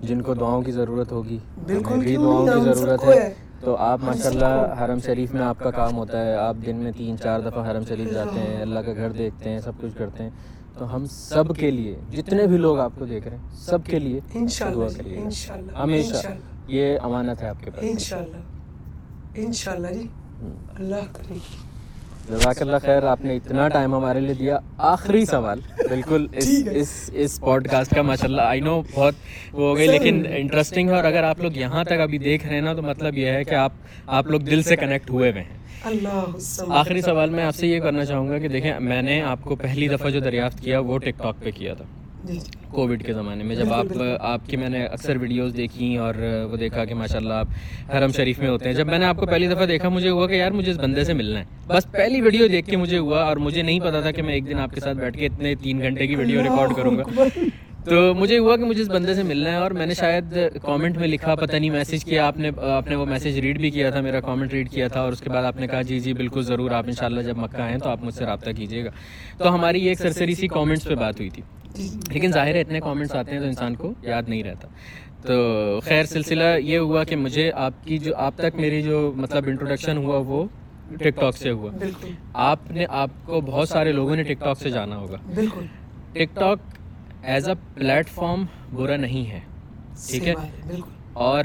[0.00, 4.30] جن کو دعاؤں کی ضرورت ہوگی بالکل بھی دعاؤں کی ضرورت ہے تو آپ ماشاء
[4.30, 7.70] اللہ حرم شریف میں آپ کا کام ہوتا ہے آپ دن میں تین چار دفعہ
[7.70, 10.30] حرم شریف جاتے ہیں اللہ کا گھر دیکھتے ہیں سب کچھ کرتے ہیں
[10.78, 13.98] تو ہم سب کے لیے جتنے بھی لوگ آپ کو دیکھ رہے ہیں سب کے
[13.98, 14.20] لیے
[14.64, 15.28] دعا کریے
[15.76, 16.26] ہمیشہ
[16.68, 18.61] یہ امانت ہے آپ کے پاس انشاءاللہ
[19.36, 20.06] جی۔
[20.74, 21.38] اللہ کرے۔
[22.28, 27.10] جزاک اللہ خیر آپ نے اتنا ٹائم ہمارے لیے دیا۔ آخری سوال۔ بالکل اس اس
[27.12, 29.14] اس پوڈ کاسٹ کا ماشاء اللہ آئی نو بہت
[29.52, 32.54] وہ ہو گئی لیکن انٹرسٹنگ ہے۔ اور اگر آپ لوگ یہاں تک ابھی دیکھ رہے
[32.54, 33.72] ہیں نا تو مطلب یہ ہے کہ آپ
[34.06, 35.58] آپ لوگ دل سے کنیکٹ ہوئے ہوئے ہیں۔
[36.68, 39.56] آخری سوال میں آپ سے یہ کرنا چاہوں گا کہ دیکھیں میں نے آپ کو
[39.56, 41.84] پہلی دفعہ جو دریافت کیا وہ ٹک ٹاک پہ کیا تھا۔
[42.70, 43.86] کووڈ کے زمانے میں جب آپ
[44.20, 46.14] آپ کی میں نے اکثر ویڈیوز دیکھی اور
[46.50, 47.46] وہ دیکھا کہ ماشاء اللہ آپ
[47.94, 50.26] حرم شریف میں ہوتے ہیں۔ جب میں نے آپ کو پہلی دفعہ دیکھا مجھے ہوا
[50.26, 53.22] کہ یار مجھے اس بندے سے ملنا ہے۔ بس پہلی ویڈیو دیکھ کے مجھے ہوا
[53.24, 55.54] اور مجھے نہیں پتا تھا کہ میں ایک دن آپ کے ساتھ بیٹھ کے اتنے
[55.54, 57.02] تین گھنٹے کی ویڈیو ریکارڈ کروں گا۔
[57.84, 60.98] تو مجھے ہوا کہ مجھے اس بندے سے ملنا ہے اور میں نے شاید کامنٹ
[60.98, 63.90] میں لکھا پتہ نہیں میسیج کیا آپ نے آپ نے وہ میسیج ریڈ بھی کیا
[63.90, 66.12] تھا میرا کامنٹ ریڈ کیا تھا اور اس کے بعد آپ نے کہا جی جی
[66.12, 68.90] بالکل ضرور آپ انشاءاللہ جب مکہ آئیں تو آپ مجھ سے رابطہ کیجیے گا۔
[69.38, 71.42] تو ہماری ایک سرسری سی کامنٹس پہ بات ہوئی تھی۔
[72.12, 74.68] لیکن ظاہر ہے اتنے کامنٹس آتے ہیں تو انسان کو یاد نہیں رہتا۔
[75.22, 75.34] تو
[75.80, 79.96] خیر سلسلہ یہ ہوا کہ مجھے آپ کی جو آپ تک میری جو مطلب انٹروڈکشن
[79.96, 80.44] ہوا وہ
[80.98, 81.70] ٹک ٹاک سے ہوا۔
[82.34, 85.16] آپ نے آپ کو بہت سارے لوگوں نے ٹک ٹاک سے جانا ہوگا۔
[86.12, 86.58] TikTok
[87.22, 89.40] as a platform برا نہیں ہے
[90.08, 90.34] ٹھیک ہے؟
[91.22, 91.44] اور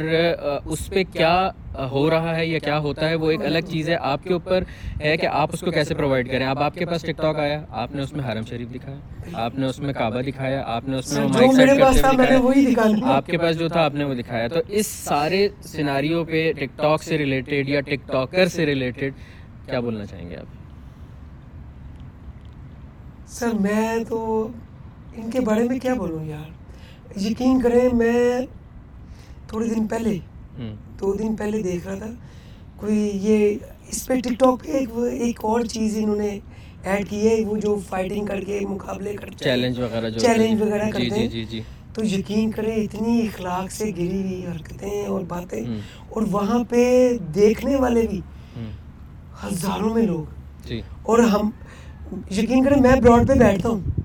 [0.65, 1.49] اس پہ کیا
[1.91, 4.63] ہو رہا ہے یا کیا ہوتا ہے وہ ایک الگ چیز ہے۔ آپ کے اوپر
[5.01, 7.59] ہے کہ آپ اس کو کیسے پرووائڈ کریں؟ اب آپ کے پاس ٹک ٹاک آیا
[7.71, 8.97] آپ نے اس میں حرم شریف دکھایا
[9.43, 11.25] آپ نے اس میں کعبہ دکھایا آپ نے اس میں
[13.05, 16.77] آپ کے پاس جو تھا آپ نے وہ دکھایا۔ تو اس سارے سیناریوں پہ ٹک
[16.77, 19.13] ٹاک سے ریلیٹڈ یا ٹک ٹاکر سے ریلیٹڈ
[19.65, 20.55] کیا بولنا چاہیں گے آپ؟
[23.29, 24.47] سر میں تو
[25.17, 26.49] ان کے بارے میں کیا بولوں یار؟
[27.19, 28.39] یقین کریں میں
[29.47, 30.17] تھوڑے دن پہلے
[30.99, 32.07] دو دن پہلے دیکھ رہا تھا
[32.75, 33.55] کوئی یہ
[33.89, 34.71] اس پہ ٹک ٹاک پہ
[35.09, 36.39] ایک اور چیز انہوں نے
[36.83, 41.15] ایڈ کی ہے وہ جو فائٹنگ کر کے مقابلے کرتے چیلنج وغیرہ چیلنج وغیرہ کرتے
[41.15, 41.27] ہیں۔
[41.93, 45.61] تو یقین کرے اتنی اخلاق سے گری ہوئی حرکتیں اور باتیں۔
[46.09, 46.81] اور وہاں پہ
[47.35, 48.21] دیکھنے والے بھی
[49.45, 50.23] ہزاروں میں لوگ۔
[51.03, 51.49] اور ہم
[52.31, 53.96] یقین کریں میں براڈ پہ بیٹھتا ہوں۔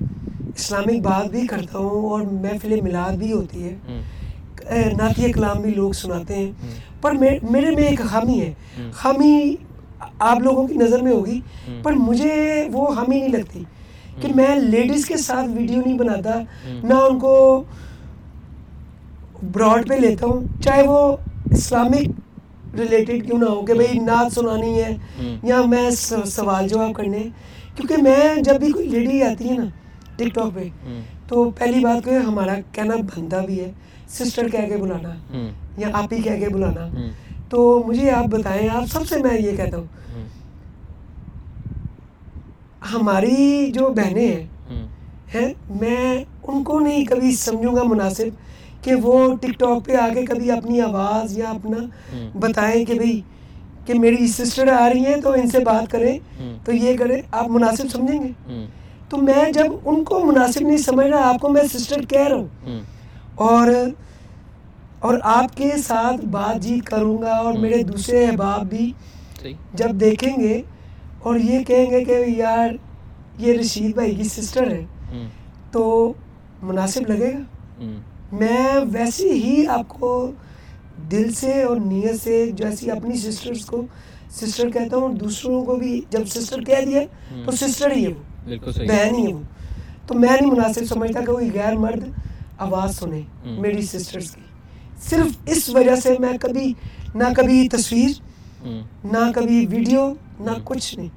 [0.63, 3.75] اسلامک بات بھی کرتا ہوں اور محفل میلاد بھی ہوتی ہے
[4.99, 6.51] نعتیہ کلام بھی لوگ سناتے ہیں۔
[7.01, 8.53] پر میرے میں ایک خامی ہے۔
[8.93, 9.55] خامی
[10.19, 11.41] آپ لوگوں کی نظر میں ہوگی،
[11.83, 12.35] پر مجھے
[12.73, 13.63] وہ خامی نہیں لگتی
[14.21, 16.39] کہ میں لیڈیز کے ساتھ ویڈیو نہیں بناتا،
[16.85, 17.35] نہ ان کو
[19.53, 21.17] براڈ پہ لیتا ہوں، چاہے وہ
[21.51, 24.97] اسلامک ریلیٹڈ کیوں نہ ہو کہ بھائی نعت سنانی ہے
[25.43, 27.23] یا میں سوال جواب کرنے،
[27.77, 29.67] کیونکہ میں جب بھی کوئی لیڈی آتی ہے نا
[30.25, 30.69] ٹک ٹاک پہ
[31.29, 33.73] تو پہلی بات کہ ہمارا کہنا بنتا بھی ہے۔
[34.09, 35.15] سسٹر کہہ کے بلانا
[35.79, 36.89] یا آپ ہی کہہ کے بلانا۔
[37.49, 39.87] تو مجھے آپ بتائیں آپ سب سے میں یہ کہتا ہوں۔
[42.95, 44.47] ہماری جو بہنیں
[45.35, 48.25] ہیں میں ان کو نہیں کبھی سمجھوں گا مناسب
[48.85, 51.77] کہ وہ ٹک ٹاک پہ آگے کبھی اپنی آواز یا اپنا
[52.39, 53.21] بتائیں کہ بھائی
[53.87, 56.19] کہ میری سسٹر آ رہی ہیں تو ان سے بات کریں۔
[56.65, 58.67] تو یہ کریں آپ مناسب سمجھیں گے؟
[59.13, 62.37] تو میں جب ان کو مناسب نہیں سمجھ رہا آپ کو میں سسٹر کہہ رہا
[62.37, 62.49] ہوں۔
[63.35, 63.69] اور
[65.01, 68.93] اور آپ کے ساتھ بات چیت کروں گا اور میرے دوسرے احباب بھی
[69.75, 70.63] جب دیکھیں گے
[71.19, 72.71] اور یہ کہیں گے کہ یار
[73.39, 74.85] یہ رشید بھائی کی سسٹر ہے
[75.71, 76.13] تو
[76.63, 77.85] مناسب لگے گا۔
[78.33, 80.31] میں ویسے ہی آپ کو
[81.11, 83.83] دل سے اور نیت سے جیسی اپنی سسٹرز کو
[84.31, 87.01] سسٹر کہتا ہوں دوسروں کو بھی جب سسٹر کہہ دیا
[87.45, 89.43] تو سسٹر ہی ہے وہ۔ بہن ہی ہے وہ
[90.07, 92.05] تو میں نہیں مناسب سمجھتا کہ کوئی غیر مرد
[92.59, 94.41] آواز سنے میری سسٹرز کی۔
[95.03, 96.73] صرف اس وجہ سے میں کبھی
[97.15, 98.11] نہ کبھی تصویر
[99.05, 101.09] نہ کبھی ویڈیو نہ کچھ نہیں۔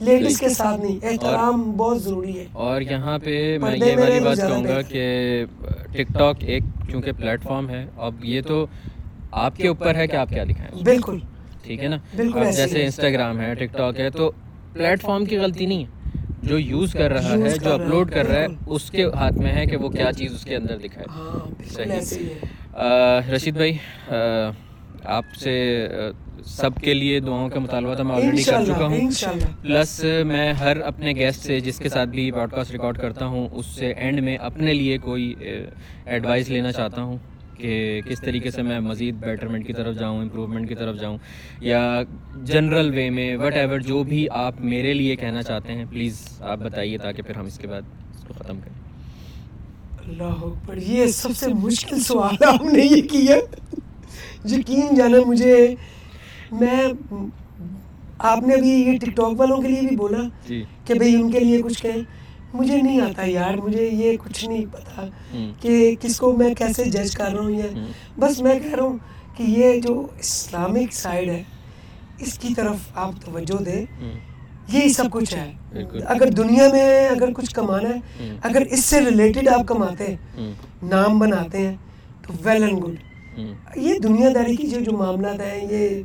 [0.00, 4.36] لیڈیز کے ساتھ نہیں احترام بہت ضروری ہے۔ اور یہاں پہ میں یہ والی بات
[4.36, 5.44] کہوں گا کہ
[5.92, 8.66] ٹک ٹاک ایک کیونکہ پلیٹ فارم ہے اب یہ تو
[9.30, 11.18] آپ کے اوپر ہے کہ آپ کیا دکھائیں۔ بالکل۔
[11.62, 11.96] ٹھیک ہے نا؟
[12.50, 14.30] جیسے انسٹاگرام ہے ٹک ٹاک ہے تو
[14.72, 15.97] پلیٹ فارم کی غلطی نہیں ہے۔
[16.42, 19.66] جو یوز کر رہا ہے جو اپلوڈ کر رہا ہے اس کے ہاتھ میں ہے
[19.66, 23.76] کہ وہ کیا چیز اس کے اندر دکھائے ہاں، صحیح۔ رشید بھائی
[25.04, 25.54] آپ سے
[26.46, 29.10] سب کے لیے دعاؤں کا مطالبہ تھا میں آلریڈی کر چکا ہوں۔
[29.62, 33.48] پلس میں ہر اپنے گیسٹ سے جس کے ساتھ بھی پوڈ کاسٹ ریکارڈ کرتا ہوں
[33.52, 35.34] اس سے اینڈ میں اپنے لیے کوئی
[36.06, 37.16] ایڈوائس لینا چاہتا ہوں۔
[37.58, 41.18] کہ کس طریقے سے میں مزید بیٹرمنٹ کی طرف جاؤں امپروومنٹ کی طرف جاؤں
[41.60, 42.02] یا
[42.42, 46.58] جنرل وے میں وٹ ایور جو بھی آپ میرے لیے کہنا چاہتے ہیں پلیز آپ
[46.58, 47.82] بتائیے تاکہ پھر ہم اس کے بعد
[48.16, 48.78] اس کو ختم کریں۔
[50.06, 53.36] اللہ اکبر یہ سب سے مشکل سوال آپ نے یہ کیا؟
[54.44, 55.74] یقین جانا مجھے
[56.52, 56.88] میں
[58.18, 61.30] آپ نے ابھی یہ ٹک ٹاک والوں کے لیے بھی بولا جی۔ کہ بھئی ان
[61.30, 65.06] کے لیے کچھ کہیں۔ مجھے نہیں آتا یار مجھے یہ کچھ نہیں پتا
[65.60, 67.62] کہ کس کو میں کیسے جج کر رہا ہوں یہ
[68.18, 68.98] بس میں کہہ رہا ہوں
[69.36, 71.42] کہ یہ جو اسلامک سائڈ ہے
[72.18, 73.84] اس کی طرف آپ توجہ دیں۔
[74.72, 75.52] یہی سب کچھ ہے۔
[76.06, 77.98] اگر دنیا میں اگر کچھ کمانا ہے
[78.42, 80.16] اگر اس سے ریلیٹڈ آپ کماتے ہیں
[80.82, 81.74] نام بناتے ہیں
[82.22, 82.96] تو ویل اینڈ گڈ
[83.76, 86.02] یہ دنیا داری کی جو جو معاملات ہیں یہ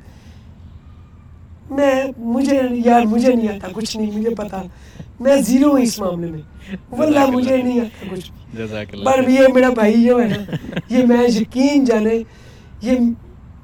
[1.72, 4.62] میں مجھے یار مجھے نہیں آتا کچھ نہیں مجھے پتا۔
[5.20, 6.42] میں زیرو ہوں اس معاملے میں۔
[6.92, 8.32] واللہ مجھے نہیں آتا کچھ۔
[9.06, 10.56] پر یہ میرا بھائی جو ہے نا۔
[10.90, 12.24] یہ میں یقین جانے
[12.82, 12.92] یہ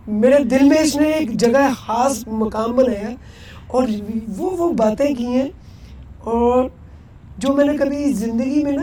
[0.08, 3.10] میرے دل میں اس نے ایک جگہ خاص مقام بنایا۔
[3.68, 3.84] اور
[4.38, 5.50] وہ وہ باتیں کی ہیں۔
[6.20, 6.70] اور
[7.38, 8.82] جو میں نے کبھی زندگی میں نا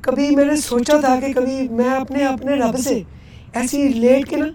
[0.00, 3.02] کبھی میں نے سوچا تھا کہ کبھی میں اپنے اپنے رب سے
[3.52, 4.46] ایسی لیٹ کے نا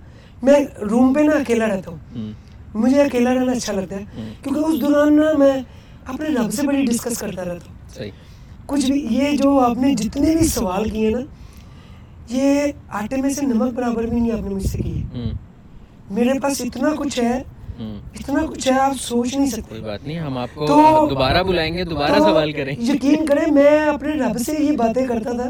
[0.44, 2.32] میں روم پہ نا اکیلا رہتا ہوں۔
[2.74, 4.04] مجھے اکیلا رہنا اچھا لگتا ہے۔
[4.44, 5.52] کیونکہ اس دوران نا میں
[6.10, 8.10] اپنے رب سے بڑی ڈسکس کرتا رہتا ہوں۔
[8.66, 11.20] کچھ بھی یہ جو آپ نے جتنے بھی سوال کیے نا
[12.30, 12.62] یہ
[12.92, 15.32] آٹے میں سے نمک برابر بھی نہیں آپ نے مجھ سے کیے۔
[16.12, 17.42] میرے پاس اتنا کچھ ہے
[18.20, 20.66] اتنا کچھ ہے آپ سوچ نہیں سکتے۔ کوئی بات نہیں ہم آپ کو
[21.10, 25.32] دوبارہ بلائیں گے دوبارہ سوال کریں۔ یقین کریں میں اپنے رب سے یہ باتیں کرتا
[25.32, 25.50] تھا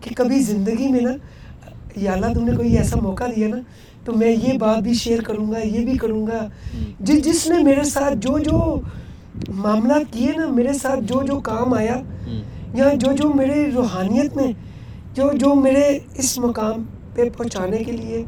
[0.00, 1.12] کہ کبھی زندگی میں نا
[1.96, 3.56] یا اللہ تم نے کوئی ایسا موقع دیا نا
[4.04, 6.46] تو میں یہ بات بھی شیئر کروں گا یہ بھی کروں گا۔
[7.00, 8.58] جس جس نے میرے ساتھ جو جو
[9.48, 11.96] معاملات کیے نا میرے ساتھ جو جو کام آیا
[12.74, 14.52] یا جو جو میرے روحانیت میں
[15.14, 16.84] جو جو میرے اس مقام
[17.14, 18.24] پہ پہنچانے کے لیے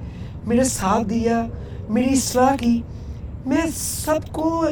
[0.47, 1.47] میرے ساتھ دیا
[1.89, 2.81] میری اصلاح کی
[3.47, 4.65] میں سب کو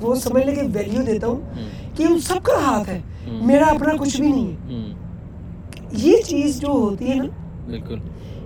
[0.00, 1.40] وہ سمجھ لے کے ویلیو دیتا ہوں
[1.96, 3.00] کہ ان سب کا ہاتھ ہے۔
[3.46, 4.84] میرا اپنا کچھ بھی نہیں ہے۔
[5.92, 7.24] یہ چیز جو ہوتی ہے نا
[7.66, 7.98] بالکل۔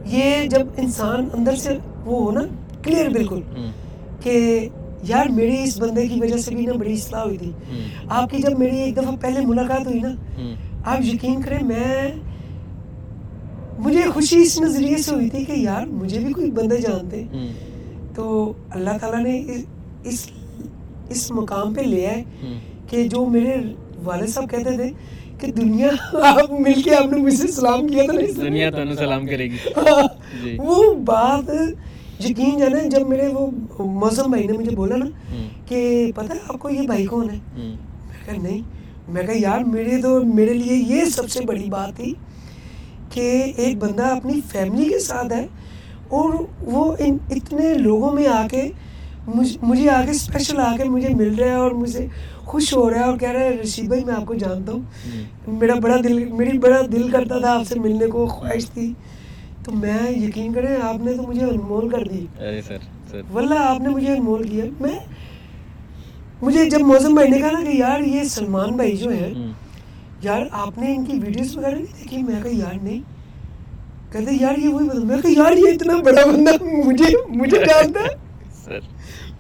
[0.05, 2.41] یہ جب انسان اندر سے وہ ہو نا
[2.83, 3.41] کلیئر بالکل
[4.23, 4.69] کہ
[5.03, 7.53] یار میری اس بندے کی وجہ سے بھی نا بڑی اصلاح ہوئی تھی۔
[8.09, 10.15] آپ کی جب میری ایک دفعہ پہلے ملاقات ہوئی نا
[10.85, 12.13] آپ یقین کریں میں
[13.79, 17.25] مجھے خوشی اس نظریے سے ہوئی تھی کہ یار مجھے بھی کوئی بندے جانتے۔
[18.15, 19.43] تو اللہ تعالیٰ نے
[20.05, 20.31] اس
[21.11, 22.23] اس مقام پہ لیا ہے
[22.91, 23.55] کہ جو میرے
[24.05, 24.91] والد صاحب کہتے تھے
[25.41, 29.27] کہ دنیا آپ مل کے آپ نے مجھ سے سلام کیا تھا دنیا تو سلام
[29.27, 29.57] کرے گی۔
[30.45, 31.51] جی۔ وہ بات
[32.21, 33.47] یقین جانا جب میرے وہ
[33.79, 35.05] موسم بھائی نے مجھے بولا نا
[35.67, 37.39] کہ پتہ ہے آپ کو یہ بھائی کون ہے؟
[38.07, 38.63] میں کہا نہیں۔
[39.09, 42.15] میں کہا یار میرے تو میرے لیے یہ سب سے بڑی بات تھی
[43.11, 45.47] کہ ایک بندہ اپنی فیملی کے ساتھ ہے
[46.09, 48.69] اور وہ ان اتنے لوگوں میں آ کے
[49.63, 52.07] مجھے آ کے اسپیشل آ کے مجھے مل رہا ہے اور مجھے
[52.45, 54.81] خوش ہو رہا ہے اور کہہ رہا ہے رشید بھائی میں آپ کو جانتا ہوں۔
[55.47, 58.93] میرا بڑا دل میری بڑا دل کرتا تھا آپ سے ملنے کو خواہش تھی۔
[59.69, 62.27] تو میں یقین کریں آپ نے تو مجھے انمول کر دی۔
[63.33, 64.99] واللہ آپ نے مجھے انمول کیا۔ میں
[66.43, 69.33] مجھے جب موسم بھائی نے کہا نا کہ یار یہ سلمان بھائی جو ہے
[70.23, 73.01] یار آپ نے ان کی ویڈیوز وغیرہ نہیں دیکھی؟ میں کہا یار نہیں۔
[74.13, 76.51] کہتے یار یہ وہی بندہ میں کہ یار یہ اتنا بڑا بندہ
[76.87, 78.79] مجھے مجھے جانتا ہے۔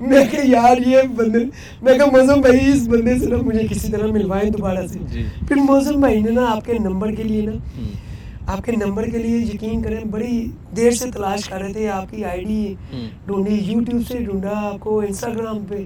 [0.00, 1.38] میں کہ یار یہ بندے
[1.82, 5.24] میں کہ موسم بھائی اس بندے سے نا مجھے کسی طرح ملوائیں دوبارہ سے۔ جی۔
[5.48, 7.52] پھر موسم بھائی نے نا آپ کے نمبر کے لیے نا
[8.48, 10.36] آپ کے نمبر کے لیے یقین کریں بڑی
[10.76, 12.74] دیر سے تلاش کر رہے تھے آپ کی آئی ڈی
[13.26, 15.82] ڈھونڈی یوٹیوب سے ڈھونڈا آپ کو انسٹاگرام پہ۔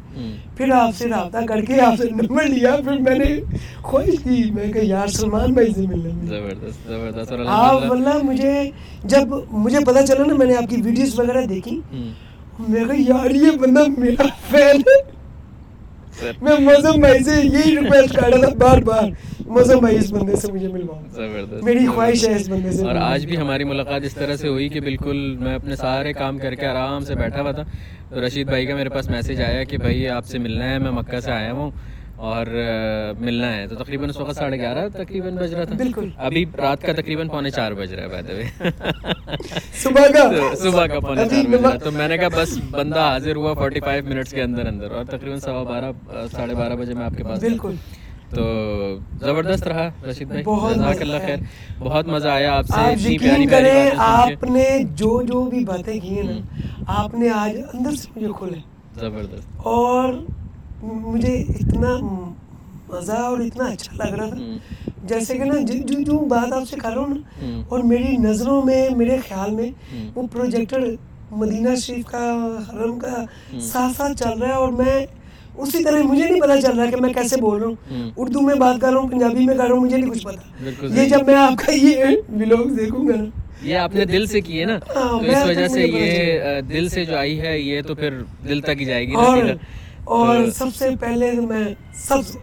[0.57, 3.29] پھر آپ سے رابطہ کر کے آپ سے نمبر لیا پھر میں نے
[3.83, 6.11] خواہش کی میں کہ یار سلمان بھائی سے ملنا
[7.59, 8.55] آپ واللہ مجھے
[9.05, 9.35] جب
[9.65, 11.81] مجھے پتا چلا نا میں نے آپ کی ویڈیوز وغیرہ دیکھی
[12.69, 15.01] میں کہ یار یہ بندہ میرا فین ہے۔
[16.43, 19.09] میں موسم بھائی سے یہی ریکویسٹ کر رہا تھا بار بار۔
[19.47, 21.01] موسم بھائی اس بندے سے مجھے ملواؤ
[21.63, 24.69] میری خواہش ہے اس بندے سے۔ اور آج بھی ہماری ملاقات اس طرح سے ہوئی
[24.69, 27.63] کہ بالکل میں اپنے سارے کام کر کے آرام سے بیٹھا ہوا تھا۔
[28.09, 30.91] تو رشید بھائی کا میرے پاس میسج آیا کہ بھائی آپ سے ملنا ہے میں
[30.91, 31.71] مکہ سے آیا ہوں
[32.17, 32.47] اور
[33.21, 36.83] ملنا ہے۔ تو تقریباً اس وقت ساڑھے گیارہ تقریباً بج رہا تھا۔ بالکل۔ ابھی رات
[36.83, 38.71] کا تقریباً پونے چار بج رہا ہے
[39.75, 43.37] صبح کا۔ صبح کا پونے چار بج رہا تو میں نے کہا بس بندہ حاضر
[43.37, 45.91] ہوا فورٹی فائیو منٹس کے اندر اندر اور تقریباً سوا بارہ
[46.31, 47.75] ساڑھے بارہ بجے میں آپ کے پاس بالکل۔
[48.35, 48.45] تو
[49.21, 50.43] زبردست رہا رشید بھائی
[50.75, 51.37] جزاک اللہ خیر
[51.79, 56.17] بہت مزہ آیا آپ سے اتنی پیاری پیاری آپ نے جو جو بھی باتیں کی
[56.17, 58.59] ہیں نا آپ نے آج اندر سے مجھے کھولے۔
[58.95, 60.15] زبردست۔ اور
[60.83, 61.97] مجھے اتنا
[62.89, 64.37] مزہ اور اتنا اچھا لگ رہا تھا۔
[65.05, 68.63] جیسے کہ نا جو جو بات آپ سے کر رہا ہوں نا اور میری نظروں
[68.63, 69.71] میں میرے خیال میں
[70.15, 70.81] وہ پروجیکٹر
[71.31, 73.25] مدینہ شریف کا حرم کا
[73.61, 75.07] ساتھ ساتھ چل رہا ہے اور میں
[75.57, 78.55] اسی طرح مجھے نہیں پتا چل رہا کہ میں کیسے بول رہا ہوں۔ اردو میں
[78.55, 81.27] بات کر رہا ہوں پنجابی میں کر رہا ہوں مجھے نہیں کچھ پتا۔ یہ جب
[81.27, 83.25] میں آپ کا یہ ولاگ دیکھوں گا نا۔
[83.63, 86.89] یہ آپ نے دل سے کی ہے نا۔ ہاں، تو اس وجہ سے یہ دل
[86.89, 89.13] سے جو آئی ہے یہ تو پھر دل تک ہی جائے گی
[90.05, 91.65] اور سب سے پہلے میں
[91.95, 92.39] سب سے.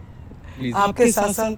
[0.74, 1.52] آپ کے ساتھ ساتھ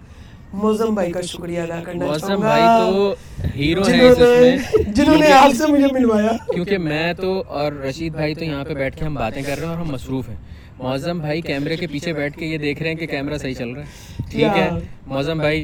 [0.54, 3.14] موزم بھائی کا شکریہ ادا کرنا چاہوں بھائی تو
[3.56, 8.12] ہیرو ہیں اس میں۔ جنہوں نے آپ سے مجھے ملوایا۔ کیونکہ میں تو اور رشید
[8.12, 10.36] بھائی تو یہاں پہ بیٹھ کے ہم باتیں کر رہے ہیں اور ہم مصروف ہیں۔
[10.78, 13.68] معظم بھائی کیمرے کے پیچھے بیٹھ کے یہ دیکھ رہے ہیں کہ کیمرہ صحیح چل
[13.70, 13.86] رہا ہے۔
[14.30, 15.62] ٹھیک ہے؟ یار۔ معظم بھائی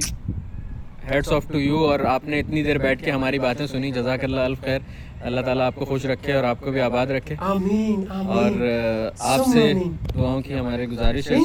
[1.11, 4.25] ہیڈس آف ٹو یو اور آپ نے اتنی دیر بیٹھ کے ہماری باتیں سنی۔ جزاک
[4.25, 4.79] اللہ الف خیر۔
[5.23, 8.51] اللہ تعالیٰ آپ کو خوش رکھے اور آپ کو بھی آباد رکھے۔ آمین اور
[9.21, 9.73] آپ سے۔
[10.15, 11.37] دعاؤں کی ہماری گزارش ہے۔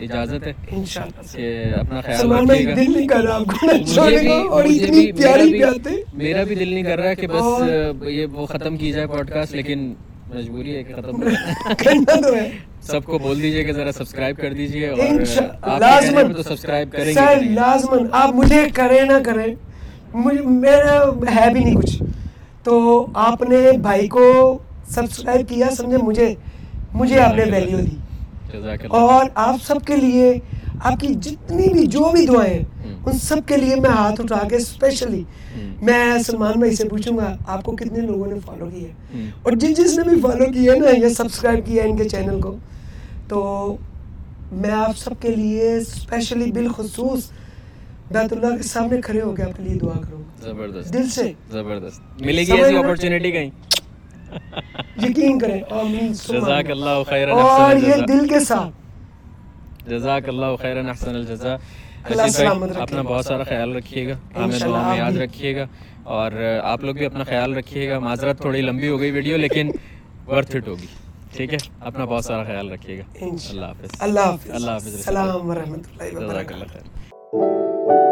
[0.00, 0.52] اجازت ہے
[1.32, 2.74] کہ اپنا خیال رکھیے
[6.14, 7.62] میرا بھی دل نہیں کر رہا کہ بس
[8.08, 9.94] یہ وہ ختم کی جائے پوڈ کاسٹ لیکن
[10.34, 11.20] مجبوری ہے کہ ختم۔
[11.78, 12.50] کرنا تو ہے۔
[12.82, 14.98] سب کو بول دیجیے کہ ذرا سبسکرائب کر دیجیے اور
[15.80, 19.54] لازمن تو سبسکرائب کریں گے سر۔ لازمن آپ مجھے کریں نہ کریں
[20.44, 21.04] میرا
[21.36, 22.02] ہے بھی نہیں کچھ۔
[22.62, 26.34] تو آپ نے بھائی کو سبسکرائب کیا سمجھے؟ مجھے
[26.92, 27.96] مجھے آپ نے ویلیو دی۔
[28.88, 30.38] اور آپ سب کے لیے
[30.82, 32.58] آپ کی جتنی بھی جو بھی دعائیں۔
[33.06, 35.22] ان سب کے لیے میں ہاتھ اٹھا کے اسپیشلی۔
[35.82, 39.52] میں سلمان بھائی سے پوچھوں گا آپ کو کتنے لوگوں نے فالو کیا ہے۔ اور
[39.52, 42.40] جس جس نے بھی فالو کیا ہے نا یا سبسکرائب کیا ہے ان کے چینل
[42.40, 42.56] کو
[43.28, 43.76] تو
[44.52, 47.30] میں آپ سب کے لیے اسپیشلی بالخصوص
[48.10, 51.32] بیت اللہ کے سامنے کھڑے ہو کے آپ کے لیے دعا کروں زبردست دل سے
[51.50, 53.50] زبردست ملے گی ایسی؟ اپرچونٹی کہیں
[55.02, 58.81] یقین کریں آمین آمین۔ اللہ اور یہ دل کے ساتھ
[59.86, 61.56] جزاک اللہ خیرا احسن الجزا
[62.82, 65.66] اپنا بہت سارا خیال رکھیے گا ہمیں دعا میں یاد۔ رکھیے گا
[66.04, 66.32] اور
[66.62, 69.70] آپ لوگ بھی اپنا خیال رکھیے گا معذرت تھوڑی لمبی ہو گئی ویڈیو لیکن
[70.26, 70.86] ورتھ اٹ ہوگی.
[71.36, 74.50] ٹھیک ہے؟ اپنا بہت سارا خیال رکھیے گا۔ اللہ حافظ۔ اللہ حافظ.
[74.50, 78.11] اللہ حافظ۔ السلام ورحمۃ اللہ وبرکاتہ۔